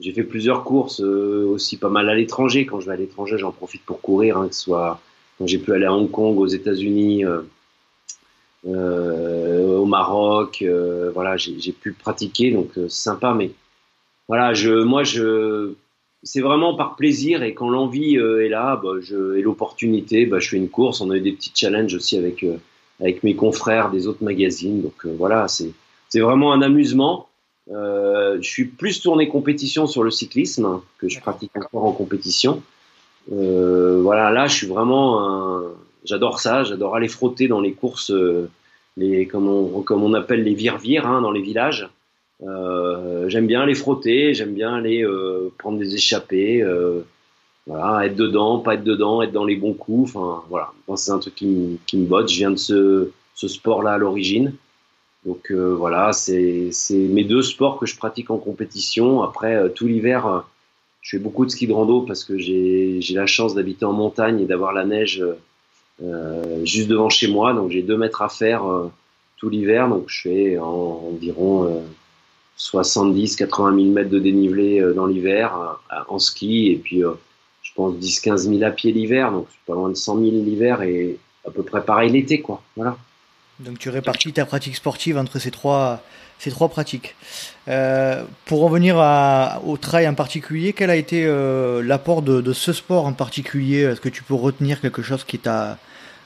[0.00, 2.66] j'ai fait plusieurs courses aussi pas mal à l'étranger.
[2.66, 5.00] Quand je vais à l'étranger, j'en profite pour courir, hein, que ce soit
[5.38, 7.24] quand j'ai pu aller à Hong Kong, aux États-Unis,
[8.66, 10.62] euh, au Maroc.
[10.62, 13.34] Euh, voilà, j'ai pu pratiquer, donc euh, sympa.
[13.34, 13.52] Mais
[14.28, 15.72] voilà, je, moi, je,
[16.22, 20.50] c'est vraiment par plaisir et quand l'envie est là, bah, je, et l'opportunité, bah, je
[20.50, 21.00] fais une course.
[21.00, 22.44] On a eu des petits challenges aussi avec
[23.00, 24.82] avec mes confrères des autres magazines.
[24.82, 25.72] Donc voilà, c'est
[26.08, 27.28] c'est vraiment un amusement.
[27.70, 31.92] Euh, je suis plus tourné compétition sur le cyclisme hein, que je pratique encore en
[31.92, 32.62] compétition.
[33.32, 35.62] Euh, voilà, là, je suis vraiment un,
[36.04, 38.48] J'adore ça, j'adore aller frotter dans les courses, euh,
[38.96, 41.88] les, comme, on, comme on appelle les vire-vire hein, dans les villages.
[42.42, 47.00] Euh, j'aime bien les frotter, j'aime bien aller euh, prendre des échappées, euh,
[47.66, 50.14] voilà, être dedans, pas être dedans, être dans les bons coups.
[50.14, 52.28] Enfin, voilà, c'est un truc qui, qui, me botte.
[52.28, 54.54] Je viens de ce, ce sport-là à l'origine.
[55.26, 59.22] Donc euh, voilà, c'est mes deux sports que je pratique en compétition.
[59.22, 60.44] Après, tout l'hiver,
[61.02, 64.40] je fais beaucoup de ski de rando parce que j'ai la chance d'habiter en montagne
[64.40, 65.22] et d'avoir la neige
[66.02, 67.52] euh, juste devant chez moi.
[67.52, 68.90] Donc j'ai deux mètres à faire euh,
[69.36, 69.88] tout l'hiver.
[69.88, 71.82] Donc je fais environ
[72.60, 75.78] 70-80 000 mètres de dénivelé euh, dans l'hiver
[76.08, 76.68] en ski.
[76.68, 77.02] Et puis
[77.62, 79.32] je pense 10-15 000 à pied l'hiver.
[79.32, 82.40] Donc pas loin de 100 000 l'hiver et à peu près pareil l'été.
[82.40, 82.62] quoi.
[82.76, 82.96] Voilà.
[83.60, 86.02] Donc tu répartis ta pratique sportive entre ces trois,
[86.38, 87.14] ces trois pratiques.
[87.68, 92.72] Euh, pour revenir à, au trail en particulier, quel a été euh, l'apport de, ce
[92.72, 93.82] sport en particulier?
[93.82, 95.78] Est-ce que tu peux retenir quelque chose qui t'a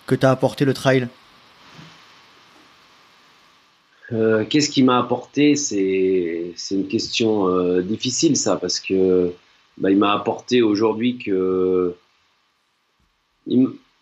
[0.06, 1.08] que t'as apporté le trail?
[4.12, 9.32] Euh, Qu'est-ce qui m'a apporté C'est une question euh, difficile, ça, parce que
[9.78, 11.94] bah, il m'a apporté aujourd'hui que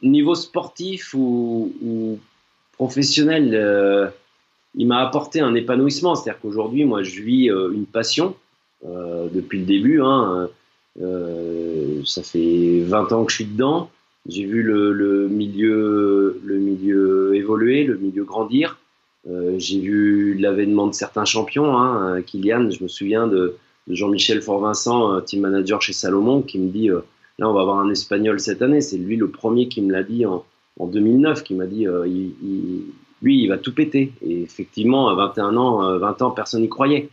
[0.03, 2.19] niveau sportif ou,
[2.73, 4.09] professionnel, euh,
[4.75, 6.15] il m'a apporté un épanouissement.
[6.15, 8.35] C'est-à-dire qu'aujourd'hui, moi, je vis une passion
[8.85, 10.01] depuis le début.
[10.03, 10.49] Hein,
[12.05, 13.91] ça fait 20 ans que je suis dedans.
[14.27, 16.41] J'ai vu le milieu
[17.35, 18.72] évoluer, le milieu grandir.
[19.31, 21.77] Euh, j'ai vu l'avènement de certains champions.
[21.77, 26.43] Hein, euh, Kylian, je me souviens de, de Jean-Michel Fort-Vincent, euh, team manager chez Salomon,
[26.43, 27.01] qui me dit euh,
[27.39, 28.81] là, on va avoir un Espagnol cette année.
[28.81, 30.45] C'est lui le premier qui me l'a dit en,
[30.79, 32.83] en 2009, qui m'a dit il, il,
[33.23, 34.13] lui, il va tout péter.
[34.23, 37.09] Et effectivement, à 21 ans, 20 ans, personne n'y croyait.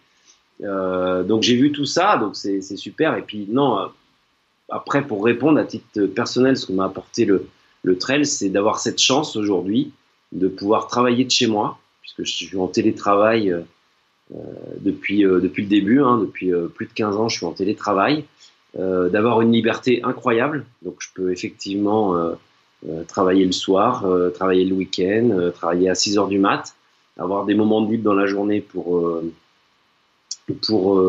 [0.61, 3.15] donc j'ai vu tout ça, donc c'est super.
[3.15, 3.89] Et puis non,
[4.69, 7.47] après, pour répondre à titre personnel, ce que m'a apporté le,
[7.83, 9.91] le trail, c'est d'avoir cette chance aujourd'hui
[10.31, 13.61] de pouvoir travailler de chez moi, puisque je suis en télétravail euh,
[14.79, 17.51] depuis, euh, depuis le début, hein, depuis euh, plus de 15 ans, je suis en
[17.51, 18.25] télétravail,
[18.77, 20.65] euh, d'avoir une liberté incroyable.
[20.83, 22.33] Donc, je peux effectivement euh,
[22.87, 26.75] euh, travailler le soir, travailler le week-end, travailler à 6 heures du mat,
[27.17, 29.21] avoir des moments de libre dans la journée pour,
[30.65, 31.01] pour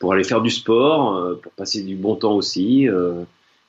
[0.00, 2.88] pour aller faire du sport, euh, pour passer du bon temps aussi.
[2.88, 3.22] Euh,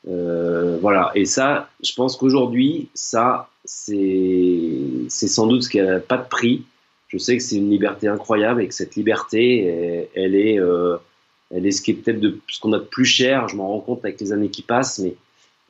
[0.08, 1.12] euh, voilà.
[1.14, 4.80] Et ça, je pense qu'aujourd'hui, ça, c'est
[5.12, 6.64] sans doute ce qui n'a pas de prix.
[7.08, 10.60] Je sais que c'est une liberté incroyable et que cette liberté, elle, est,
[11.52, 13.50] elle est ce qui est peut-être de ce qu'on a de plus cher.
[13.50, 15.16] Je m'en rends compte avec les années qui passent, mais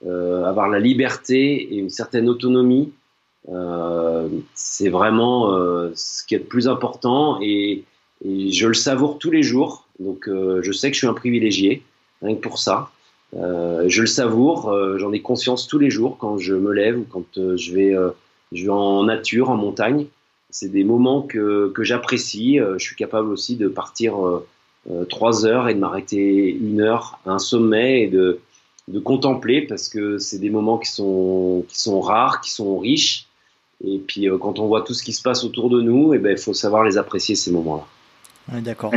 [0.07, 2.91] avoir la liberté et une certaine autonomie,
[4.53, 5.49] c'est vraiment
[5.95, 7.85] ce qui est le plus important et,
[8.23, 9.87] et, je le savoure tous les jours.
[10.01, 11.83] Donc euh, je sais que je suis un privilégié,
[12.21, 12.89] rien que pour ça.
[13.35, 16.99] Euh, je le savoure, euh, j'en ai conscience tous les jours quand je me lève
[16.99, 17.95] ou quand je, vais,
[18.51, 20.07] je vais en nature, en montagne.
[20.49, 22.59] C'est des moments que, que j'apprécie.
[22.59, 24.15] je suis capable aussi de partir
[25.09, 28.41] trois heures et de m'arrêter une heure à un sommet et de,
[28.89, 33.27] de contempler parce que c'est des moments qui sont, qui sont rares, qui sont riches.
[33.85, 36.19] Et puis quand on voit tout ce qui se passe autour de nous, et eh
[36.19, 37.85] ben, il faut savoir les apprécier ces moments-là.
[38.53, 38.91] Ouais, D'accord.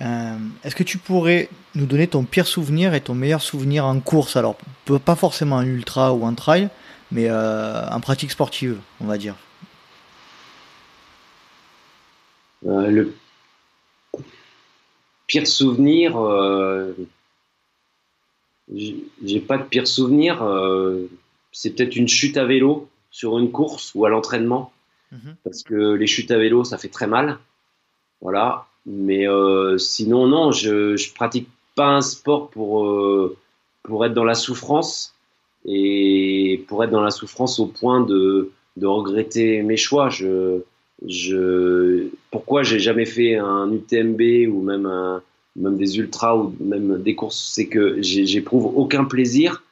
[0.00, 3.98] Euh, Est-ce que tu pourrais nous donner ton pire souvenir et ton meilleur souvenir en
[4.00, 4.36] course?
[4.36, 4.56] Alors,
[5.04, 6.68] pas forcément en ultra ou en trail,
[7.10, 9.34] mais euh, en pratique sportive, on va dire.
[12.66, 13.14] Euh, le
[15.26, 16.92] pire souvenir, euh,
[18.74, 20.42] j'ai pas de pire souvenir.
[21.52, 24.72] C'est peut-être une chute à vélo sur une course ou à l'entraînement,
[25.12, 25.34] -hmm.
[25.44, 27.38] parce que les chutes à vélo, ça fait très mal.
[28.20, 28.66] Voilà.
[28.86, 33.36] Mais euh, sinon, non, je, je pratique pas un sport pour, euh,
[33.82, 35.14] pour être dans la souffrance
[35.68, 38.50] et pour être dans la souffrance au point de,
[38.80, 40.08] regretter mes choix.
[40.08, 40.60] Je,
[41.06, 45.20] je, pourquoi j'ai jamais fait un UTMB ou même,
[45.56, 49.62] même des ultras ou même des courses, c'est que j'éprouve aucun plaisir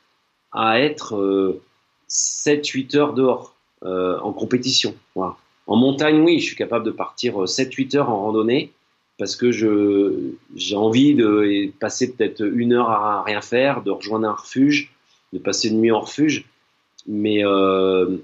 [0.53, 1.63] à être euh,
[2.09, 3.55] 7-8 heures dehors
[3.85, 4.95] euh, en compétition.
[5.15, 8.73] En montagne, oui, je suis capable de partir 7-8 heures en randonnée
[9.19, 14.33] parce que j'ai envie de passer peut-être une heure à rien faire, de rejoindre un
[14.33, 14.93] refuge,
[15.33, 16.45] de passer une nuit en refuge,
[17.07, 18.17] mais euh,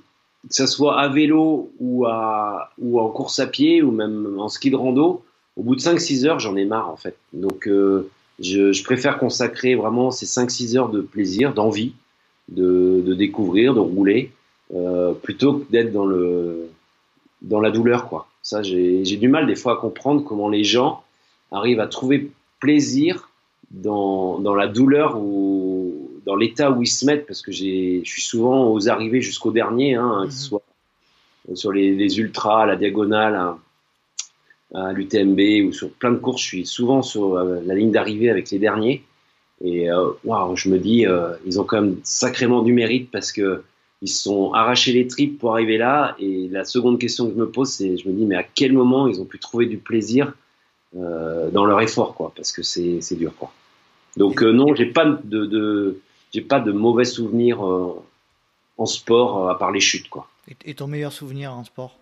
[0.49, 4.49] que ça soit à vélo ou à ou en course à pied ou même en
[4.49, 5.25] ski de rando,
[5.57, 7.17] au bout de 5-6 heures, j'en ai marre en fait.
[7.33, 8.11] Donc euh,
[8.41, 11.93] je, préfère consacrer vraiment ces 5-6 heures de plaisir, d'envie,
[12.49, 14.33] de, de, découvrir, de rouler,
[14.75, 16.09] euh, plutôt que d'être dans
[17.43, 18.29] dans la douleur quoi.
[18.43, 21.05] Ça, j'ai du mal des fois à comprendre comment les gens
[21.53, 23.31] arrivent à trouver plaisir
[23.71, 25.72] dans, dans la douleur ou
[26.25, 29.95] dans l'état où ils se mettent, parce que je suis souvent aux arrivées jusqu'au dernier,
[29.95, 30.63] hein, que ce soit
[31.55, 33.59] sur les, les, ultras, la diagonale, à,
[34.75, 38.31] à l'UTMB ou sur plein de courses, je suis souvent sur euh, la ligne d'arrivée
[38.31, 39.03] avec les derniers.
[39.63, 43.33] Et euh, waouh, je me dis, euh, ils ont quand même sacrément du mérite parce
[43.33, 43.63] que
[44.03, 46.17] ils se sont arrachés les tripes pour arriver là.
[46.19, 48.73] Et la seconde question que je me pose, c'est, je me dis, mais à quel
[48.73, 50.33] moment ils ont pu trouver du plaisir
[50.97, 52.33] euh, dans leur effort, quoi?
[52.35, 53.53] Parce que c'est, c'est dur, quoi.
[54.17, 56.01] Donc euh, non, j'ai pas de, de
[56.33, 58.03] j'ai pas de mauvais souvenirs euh,
[58.79, 60.29] en sport à part les chutes, quoi.
[60.65, 61.97] Et ton meilleur souvenir en sport?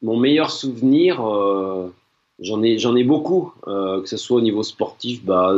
[0.00, 1.22] Mon meilleur souvenir,
[2.40, 5.54] j'en ai j'en ai beaucoup, que ce soit au niveau sportif, bah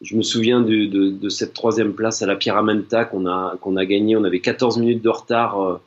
[0.00, 3.76] je me souviens de, de, de, cette troisième place à la Pyramenta qu'on a, qu'on
[3.76, 4.16] a gagné.
[4.16, 5.80] On avait 14 minutes de retard euh,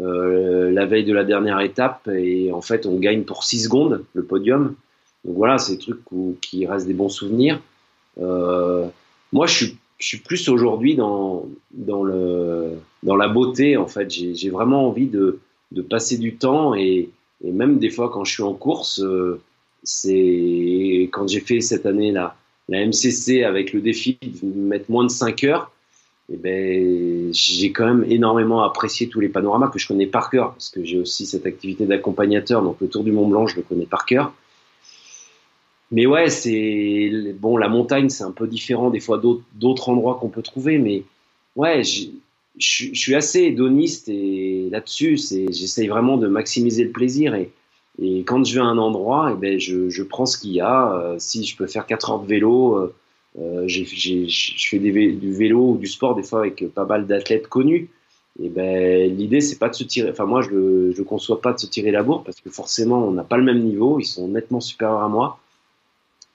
[0.00, 4.04] euh, la veille de la dernière étape et en fait on gagne pour 6 secondes
[4.14, 4.74] le podium.
[5.24, 7.60] Donc voilà, c'est des trucs où, qui restent des bons souvenirs.
[8.18, 8.86] Euh,
[9.32, 12.72] moi, je suis, je suis plus aujourd'hui dans, dans, le,
[13.02, 14.10] dans la beauté en fait.
[14.10, 15.40] J'ai vraiment envie de,
[15.72, 17.10] de passer du temps et,
[17.44, 19.02] et, même des fois quand je suis en course,
[19.82, 22.36] c'est quand j'ai fait cette année là
[22.68, 25.70] la MCC avec le défi de mettre moins de 5 heures,
[26.32, 30.52] eh ben, j'ai quand même énormément apprécié tous les panoramas que je connais par cœur,
[30.52, 33.62] parce que j'ai aussi cette activité d'accompagnateur, donc le Tour du Mont Blanc, je le
[33.62, 34.32] connais par cœur.
[35.92, 39.20] Mais ouais, c'est bon, la montagne, c'est un peu différent des fois
[39.54, 41.04] d'autres endroits qu'on peut trouver, mais
[41.54, 42.08] ouais, je
[42.58, 45.16] suis assez hédoniste et là-dessus,
[45.50, 47.52] j'essaye vraiment de maximiser le plaisir et,
[48.00, 50.60] et quand je vais à un endroit, eh ben, je, je prends ce qu'il y
[50.60, 50.92] a.
[50.92, 52.94] Euh, si je peux faire 4 heures de vélo, euh,
[53.38, 57.88] euh je fais du vélo ou du sport des fois avec pas mal d'athlètes connus.
[58.42, 60.10] Et ben, l'idée, c'est pas de se tirer.
[60.10, 63.12] Enfin, moi, je ne conçois pas de se tirer la bourre parce que forcément, on
[63.12, 63.98] n'a pas le même niveau.
[63.98, 65.38] Ils sont nettement supérieurs à moi.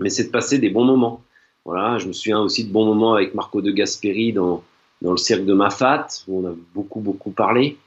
[0.01, 1.23] Mais c'est de passer des bons moments.
[1.63, 4.63] Voilà, je me souviens aussi de bons moments avec Marco de Gasperi dans,
[5.01, 7.77] dans le cercle de Mafat, où on a beaucoup, beaucoup parlé.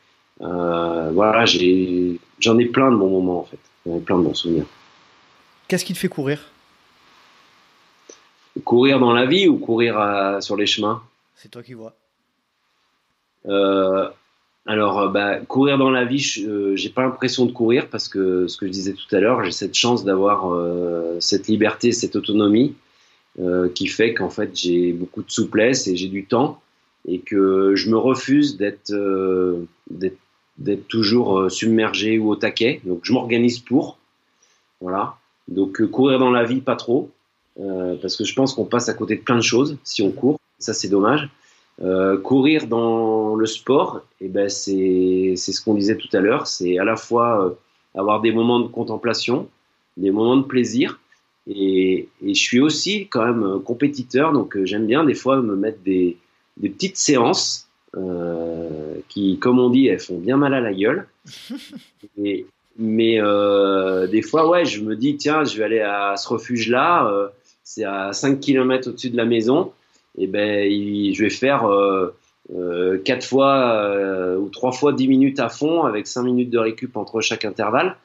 [0.41, 4.35] Euh, voilà, j'en ai, plein de bons moments en fait, j'en ai plein de bons
[4.35, 4.66] souvenirs.
[5.69, 6.41] Qu'est-ce qui te fait courir?
[8.65, 11.03] Courir dans la vie ou courir sur les chemins?
[11.35, 11.95] C'est toi qui vois.
[13.47, 14.09] Euh,
[14.66, 18.57] alors, euh, bah, courir dans la vie, j'ai pas l'impression de courir parce que ce
[18.57, 20.57] que je disais tout à l'heure, j'ai cette chance d'avoir
[21.20, 22.74] cette liberté, cette autonomie
[23.74, 26.62] qui fait qu'en fait j'ai beaucoup de souplesse et j'ai du temps
[27.07, 28.95] et que je me refuse d'être
[29.91, 30.19] d'être
[30.59, 32.81] d'être toujours euh, submergé ou au taquet.
[32.85, 33.99] Donc je m'organise pour.
[34.81, 35.16] Voilà.
[35.49, 37.11] Donc euh, courir dans la vie, pas trop.
[37.61, 40.11] Euh, parce que je pense qu'on passe à côté de plein de choses si on
[40.11, 40.39] court.
[40.59, 41.28] Ça, c'est dommage.
[41.83, 46.47] Euh, courir dans le sport, et eh ben c'est ce qu'on disait tout à l'heure.
[46.47, 47.57] C'est à la fois
[47.97, 49.49] avoir des moments de contemplation,
[49.97, 51.01] des moments de plaisir.
[51.49, 55.83] Et, et je suis aussi quand même compétiteur, donc j'aime bien des fois me mettre
[55.83, 56.17] des,
[56.57, 61.07] des petites séances euh, qui, comme on dit, elles font bien mal à la gueule.
[62.79, 67.09] mais euh, des fois, ouais, je me dis, tiens, je vais aller à ce refuge-là,
[67.09, 67.29] euh,
[67.63, 69.73] c'est à 5 km au-dessus de la maison,
[70.19, 70.70] et ben,
[71.12, 72.15] je vais faire euh,
[72.55, 76.97] euh, 4 fois ou 3 fois 10 minutes à fond avec 5 minutes de récup
[76.97, 77.97] entre chaque intervalle.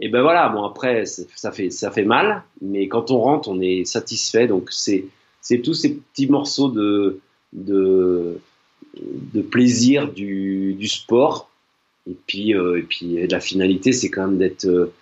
[0.00, 3.60] Et ben voilà, bon après, ça fait, ça fait mal, mais quand on rentre, on
[3.60, 4.48] est satisfait.
[4.48, 5.04] Donc c'est,
[5.40, 7.20] c'est tous ces petits morceaux de,
[7.52, 8.40] de,
[9.00, 11.48] de plaisir du, du sport.
[12.10, 14.92] Et puis, euh, et puis la finalité, c'est quand même d'être, euh,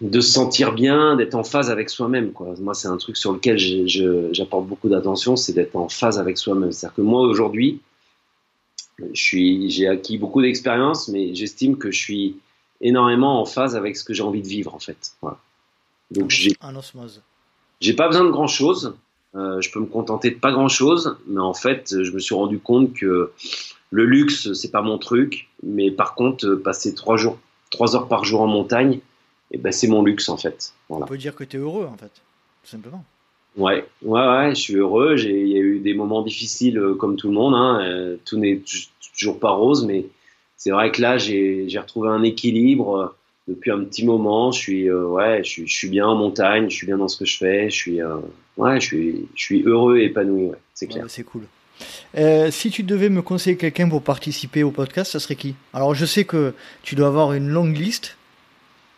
[0.00, 2.32] de se sentir bien, d'être en phase avec soi-même.
[2.32, 2.54] Quoi.
[2.60, 3.58] Moi, c'est un truc sur lequel
[4.32, 6.72] j'apporte beaucoup d'attention, c'est d'être en phase avec soi-même.
[6.72, 7.80] C'est-à-dire que moi, aujourd'hui,
[9.12, 12.36] j'ai acquis beaucoup d'expérience, mais j'estime que je suis
[12.80, 15.12] énormément en phase avec ce que j'ai envie de vivre, en fait.
[15.22, 15.38] Voilà.
[16.10, 16.52] Donc, j'ai,
[17.80, 18.94] j'ai pas besoin de grand chose.
[19.34, 22.34] Euh, je peux me contenter de pas grand chose, mais en fait, je me suis
[22.34, 23.32] rendu compte que
[23.90, 27.38] le luxe, c'est pas mon truc, mais par contre, passer trois jours,
[27.70, 29.00] trois heures par jour en montagne,
[29.52, 30.72] eh ben, c'est mon luxe en fait.
[30.88, 32.12] On peut dire que tu es heureux en fait,
[32.62, 33.04] tout simplement.
[33.56, 35.16] Ouais, ouais, ouais, je suis heureux.
[35.18, 37.54] Il y a eu des moments difficiles euh, comme tout le monde.
[37.54, 37.80] Hein.
[37.82, 38.60] Euh, tout n'est
[39.18, 40.06] toujours pas rose, mais
[40.58, 43.14] c'est vrai que là, j'ai retrouvé un équilibre
[43.48, 44.52] depuis un petit moment.
[44.52, 47.16] Je suis, ouais, je suis, je suis, bien en montagne, je suis bien dans ce
[47.16, 47.70] que je fais.
[47.70, 48.00] Je suis,
[48.58, 51.04] ouais, je suis, je suis heureux et épanoui, ouais, c'est clair.
[51.08, 51.46] c'est cool.
[52.16, 55.54] Euh, si tu devais me conseiller quelqu'un pour participer au podcast, ça serait qui?
[55.72, 58.15] Alors, je sais que tu dois avoir une longue liste,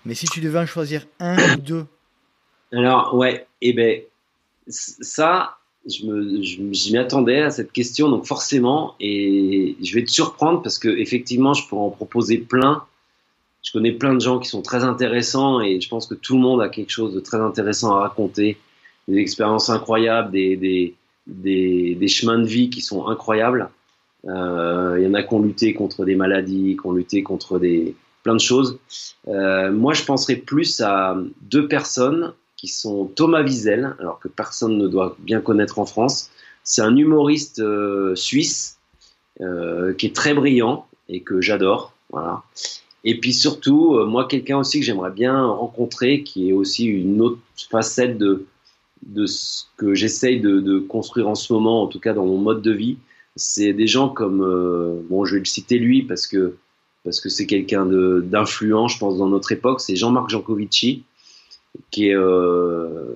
[0.04, 1.86] mais si tu devais en choisir un ou deux.
[2.72, 4.00] Alors, ouais, et eh ben,
[4.68, 5.56] ça,
[5.86, 10.78] je me, j'y m'attendais à cette question, donc forcément, et je vais te surprendre parce
[10.78, 12.84] que effectivement, je pourrais en proposer plein.
[13.62, 16.40] Je connais plein de gens qui sont très intéressants et je pense que tout le
[16.40, 18.56] monde a quelque chose de très intéressant à raconter
[19.08, 20.94] des expériences incroyables, des, des,
[21.26, 23.70] des, des, chemins de vie qui sont incroyables.
[24.26, 27.58] Euh, il y en a qui ont lutté contre des maladies, qui ont lutté contre
[27.58, 27.94] des,
[28.28, 28.78] plein de choses.
[29.28, 34.76] Euh, moi, je penserais plus à deux personnes qui sont Thomas Wiesel, alors que personne
[34.76, 36.28] ne doit bien connaître en France.
[36.62, 38.76] C'est un humoriste euh, suisse
[39.40, 41.94] euh, qui est très brillant et que j'adore.
[42.10, 42.42] Voilà.
[43.04, 47.38] Et puis surtout, moi, quelqu'un aussi que j'aimerais bien rencontrer, qui est aussi une autre
[47.70, 48.44] facette de,
[49.06, 52.60] de ce que j'essaye de, construire en ce moment, en tout cas dans mon mode
[52.60, 52.98] de vie,
[53.36, 54.40] c'est des gens comme,
[55.08, 56.56] bon, je vais le citer lui parce que
[57.04, 61.04] parce que c'est quelqu'un d'influent, je pense, dans notre époque, c'est Jean-Marc Jancovici,
[61.90, 63.12] qui euh,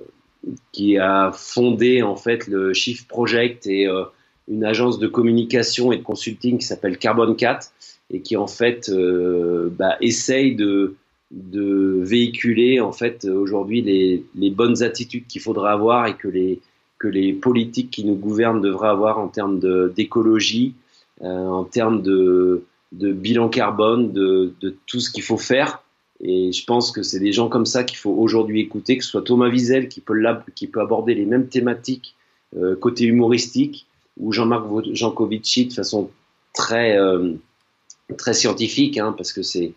[0.72, 4.04] qui a fondé en fait le Shift Project et euh,
[4.48, 7.72] une agence de communication et de consulting qui s'appelle Carbon 4
[8.10, 8.90] et qui en fait
[9.78, 10.96] bah, essaye de
[11.30, 16.60] de véhiculer en fait aujourd'hui les, les, bonnes attitudes qu'il faudra avoir et que les,
[17.02, 19.58] que les politiques qui nous gouvernent devraient avoir en termes
[19.90, 20.74] d'écologie,
[21.22, 25.82] euh, en termes de, de bilan carbone, de, de tout ce qu'il faut faire.
[26.20, 29.10] Et je pense que c'est des gens comme ça qu'il faut aujourd'hui écouter, que ce
[29.10, 30.22] soit Thomas Wiesel qui peut,
[30.54, 32.14] qui peut aborder les mêmes thématiques
[32.56, 33.86] euh, côté humoristique,
[34.18, 36.10] ou Jean-Marc Jancovici de façon
[36.52, 37.32] très, euh,
[38.18, 39.74] très scientifique, hein, parce que c'est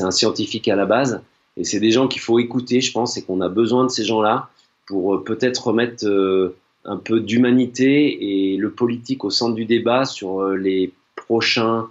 [0.00, 1.20] un scientifique à la base.
[1.56, 4.04] Et c'est des gens qu'il faut écouter, je pense, et qu'on a besoin de ces
[4.04, 4.48] gens-là
[4.86, 10.04] pour euh, peut-être remettre euh, un peu d'humanité et le politique au centre du débat
[10.04, 11.88] sur euh, les prochains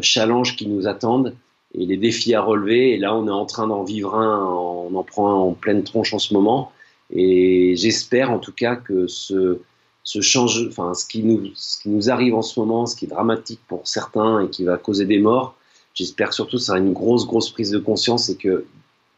[0.00, 1.34] challenges qui nous attendent
[1.74, 2.92] et les défis à relever.
[2.92, 5.82] Et là, on est en train d'en vivre un, on en prend un en pleine
[5.82, 6.72] tronche en ce moment.
[7.10, 9.60] Et j'espère en tout cas que ce,
[10.04, 13.06] ce change, enfin, ce qui, nous, ce qui nous arrive en ce moment, ce qui
[13.06, 15.56] est dramatique pour certains et qui va causer des morts,
[15.94, 18.66] j'espère surtout que ça sera une grosse, grosse prise de conscience et que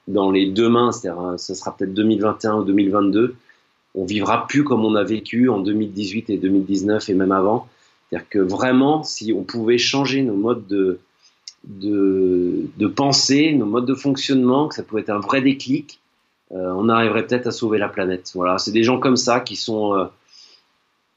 [0.09, 3.35] dans les deux mains, c'est-à-dire ce sera peut-être 2021 ou 2022,
[3.97, 7.67] on vivra plus comme on a vécu en 2018 et 2019 et même avant.
[8.09, 11.01] C'est-à-dire que vraiment, si on pouvait changer nos modes de,
[11.65, 16.01] de, de pensée, nos modes de fonctionnement, que ça pouvait être un vrai déclic,
[16.53, 18.31] euh, on arriverait peut-être à sauver la planète.
[18.35, 20.05] Voilà, c'est des gens comme ça qui sont, euh,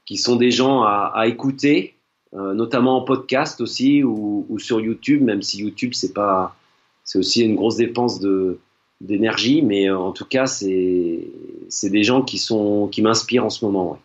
[0.04, 1.94] qui sont des gens à, à écouter,
[2.34, 6.56] euh, notamment en podcast aussi ou, ou, sur YouTube, même si YouTube c'est pas,
[7.04, 8.20] c'est aussi une grosse dépense
[9.00, 11.26] d'énergie, mais euh, en tout cas, c'est
[11.68, 13.98] c'est des gens qui sont qui m'inspirent en ce moment.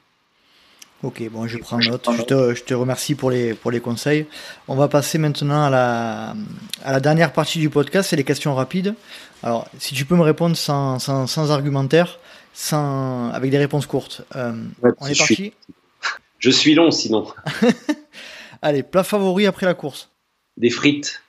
[1.03, 2.07] Ok, bon, je prends note.
[2.17, 4.25] Je te, je te, remercie pour les, pour les conseils.
[4.67, 6.35] On va passer maintenant à la,
[6.83, 8.95] à la dernière partie du podcast, c'est les questions rapides.
[9.43, 12.19] Alors, si tu peux me répondre sans, sans, sans argumentaire,
[12.53, 14.21] sans, avec des réponses courtes.
[14.35, 14.53] Euh,
[14.99, 15.53] on est parti
[16.39, 17.27] Je suis long sinon.
[18.61, 20.09] Allez, plat favori après la course
[20.57, 21.21] Des frites.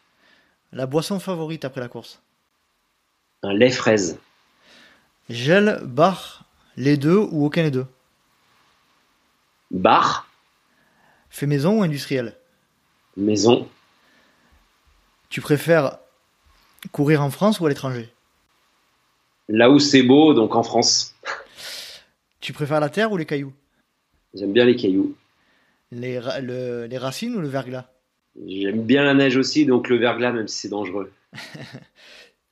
[0.72, 2.20] La boisson favorite après la course
[3.46, 4.18] un lait fraise.
[5.28, 6.44] Gel, bar,
[6.76, 7.86] les deux ou aucun des deux?
[9.70, 10.28] Bar.
[11.30, 12.36] Fait maison ou industriel?
[13.16, 13.68] Maison.
[15.28, 15.98] Tu préfères
[16.92, 18.08] courir en France ou à l'étranger?
[19.48, 21.14] Là où c'est beau, donc en France.
[22.40, 23.52] Tu préfères la terre ou les cailloux?
[24.34, 25.16] J'aime bien les cailloux.
[25.90, 27.88] Les, les racines ou le verglas?
[28.46, 31.12] J'aime bien la neige aussi, donc le verglas, même si c'est dangereux.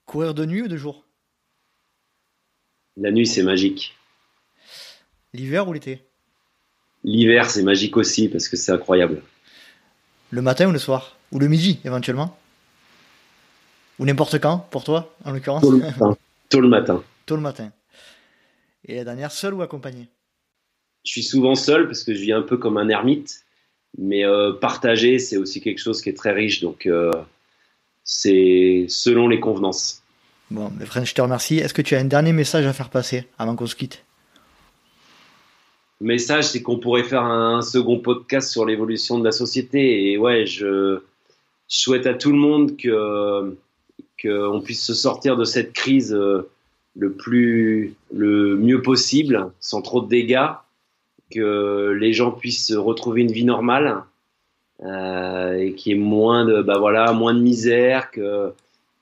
[0.06, 1.04] Courir de nuit ou de jour?
[2.96, 3.96] La nuit, c'est magique.
[5.32, 6.04] L'hiver ou l'été?
[7.04, 9.22] L'hiver, c'est magique aussi parce que c'est incroyable.
[10.30, 11.16] Le matin ou le soir?
[11.32, 12.36] Ou le midi, éventuellement?
[13.98, 15.62] Ou n'importe quand, pour toi, en l'occurrence?
[15.62, 16.16] Tôt le matin.
[16.48, 17.02] Tôt le matin.
[17.26, 17.72] Tôt le matin.
[18.86, 20.08] Et la dernière, seul ou accompagné?
[21.04, 23.44] Je suis souvent seul parce que je vis un peu comme un ermite.
[23.96, 26.60] Mais euh, partager, c'est aussi quelque chose qui est très riche.
[26.60, 27.12] Donc, euh,
[28.02, 30.02] c'est selon les convenances.
[30.50, 31.58] Bon, mais Fred, je te remercie.
[31.58, 34.04] Est-ce que tu as un dernier message à faire passer avant qu'on se quitte?
[36.00, 40.12] Message, c'est qu'on pourrait faire un second podcast sur l'évolution de la société.
[40.12, 41.00] Et ouais, je,
[41.68, 43.56] souhaite à tout le monde que
[44.22, 46.48] qu'on puisse se sortir de cette crise euh,
[46.96, 50.48] le plus le mieux possible, sans trop de dégâts,
[51.30, 54.04] que les gens puissent retrouver une vie normale
[54.82, 58.52] euh, et qui est moins de bah voilà moins de misère que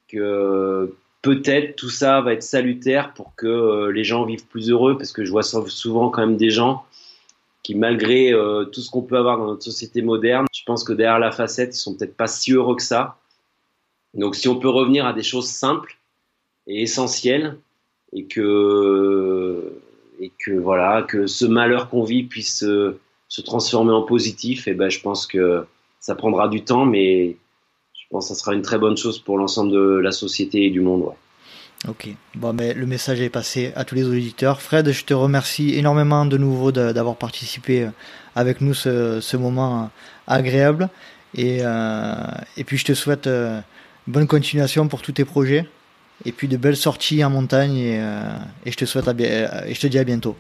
[0.08, 4.98] que peut-être tout ça va être salutaire pour que euh, les gens vivent plus heureux
[4.98, 6.84] parce que je vois souvent quand même des gens
[7.62, 10.92] qui malgré euh, tout ce qu'on peut avoir dans notre société moderne, je pense que
[10.92, 13.18] derrière la facette, ils sont peut-être pas si heureux que ça.
[14.14, 15.96] Donc si on peut revenir à des choses simples
[16.66, 17.56] et essentielles
[18.12, 19.72] et que
[20.20, 24.90] et que voilà que ce malheur qu'on vit puisse se transformer en positif, et ben
[24.90, 25.64] je pense que
[26.00, 27.36] ça prendra du temps, mais
[28.20, 31.04] que ça sera une très bonne chose pour l'ensemble de la société et du monde.
[31.88, 34.62] Ok, bon, mais le message est passé à tous les auditeurs.
[34.62, 37.88] Fred, je te remercie énormément de nouveau d'avoir participé
[38.36, 39.90] avec nous ce, ce moment
[40.26, 40.88] agréable.
[41.34, 42.14] Et, euh,
[42.56, 43.60] et puis je te souhaite euh,
[44.06, 45.66] bonne continuation pour tous tes projets.
[46.24, 47.76] Et puis de belles sorties en montagne.
[47.76, 48.20] Et, euh,
[48.64, 50.36] et je te souhaite à, et je te dis à bientôt.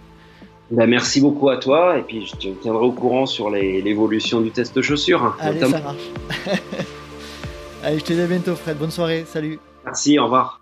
[0.70, 4.50] Ben, merci beaucoup à toi et puis je te tiendrai au courant sur l'évolution du
[4.50, 5.36] test de chaussures.
[5.40, 5.96] Allez, ça marche.
[7.82, 9.58] Allez, je te dis à bientôt Fred, bonne soirée, salut.
[9.84, 10.60] Merci, au revoir.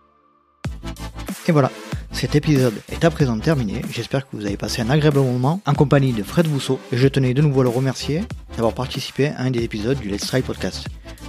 [1.47, 1.71] Et voilà,
[2.13, 3.83] cet épisode est à présent terminé.
[3.91, 7.09] J'espère que vous avez passé un agréable moment en compagnie de Fred Bousseau et je
[7.09, 8.23] tenais de nouveau à le remercier
[8.57, 10.87] d'avoir participé à un des épisodes du Let's Try Podcast.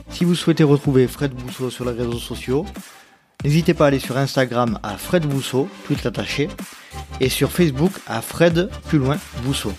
[0.09, 2.65] Si vous souhaitez retrouver Fred Bousseau sur les réseaux sociaux,
[3.43, 6.47] N'hésitez pas à aller sur Instagram à Fred Bousseau, tout attaché,
[7.19, 9.73] et sur Facebook à Fred plus loin Bousseau.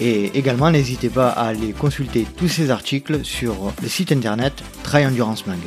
[0.00, 4.52] Et également, n'hésitez pas à aller consulter tous ces articles sur le site internet
[4.82, 5.58] Try Endurance Mag.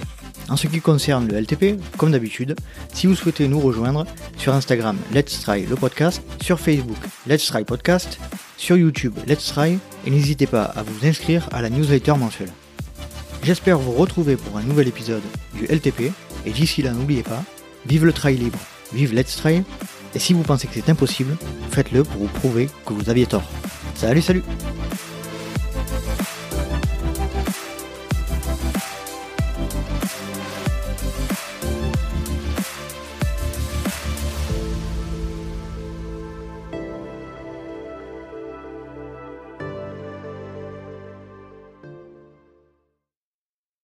[0.49, 2.55] En ce qui concerne le LTP, comme d'habitude,
[2.93, 4.05] si vous souhaitez nous rejoindre,
[4.37, 6.97] sur Instagram Let's Try le podcast, sur Facebook
[7.27, 8.17] Let's Try Podcast,
[8.55, 12.51] sur YouTube Let's Try, et n'hésitez pas à vous inscrire à la newsletter mensuelle.
[13.43, 15.23] J'espère vous retrouver pour un nouvel épisode
[15.53, 16.11] du LTP,
[16.45, 17.43] et d'ici là n'oubliez pas,
[17.85, 18.59] vive le trail libre,
[18.93, 19.63] vive Let's Trail,
[20.15, 21.37] et si vous pensez que c'est impossible,
[21.71, 23.49] faites-le pour vous prouver que vous aviez tort.
[23.97, 24.43] Salut, salut.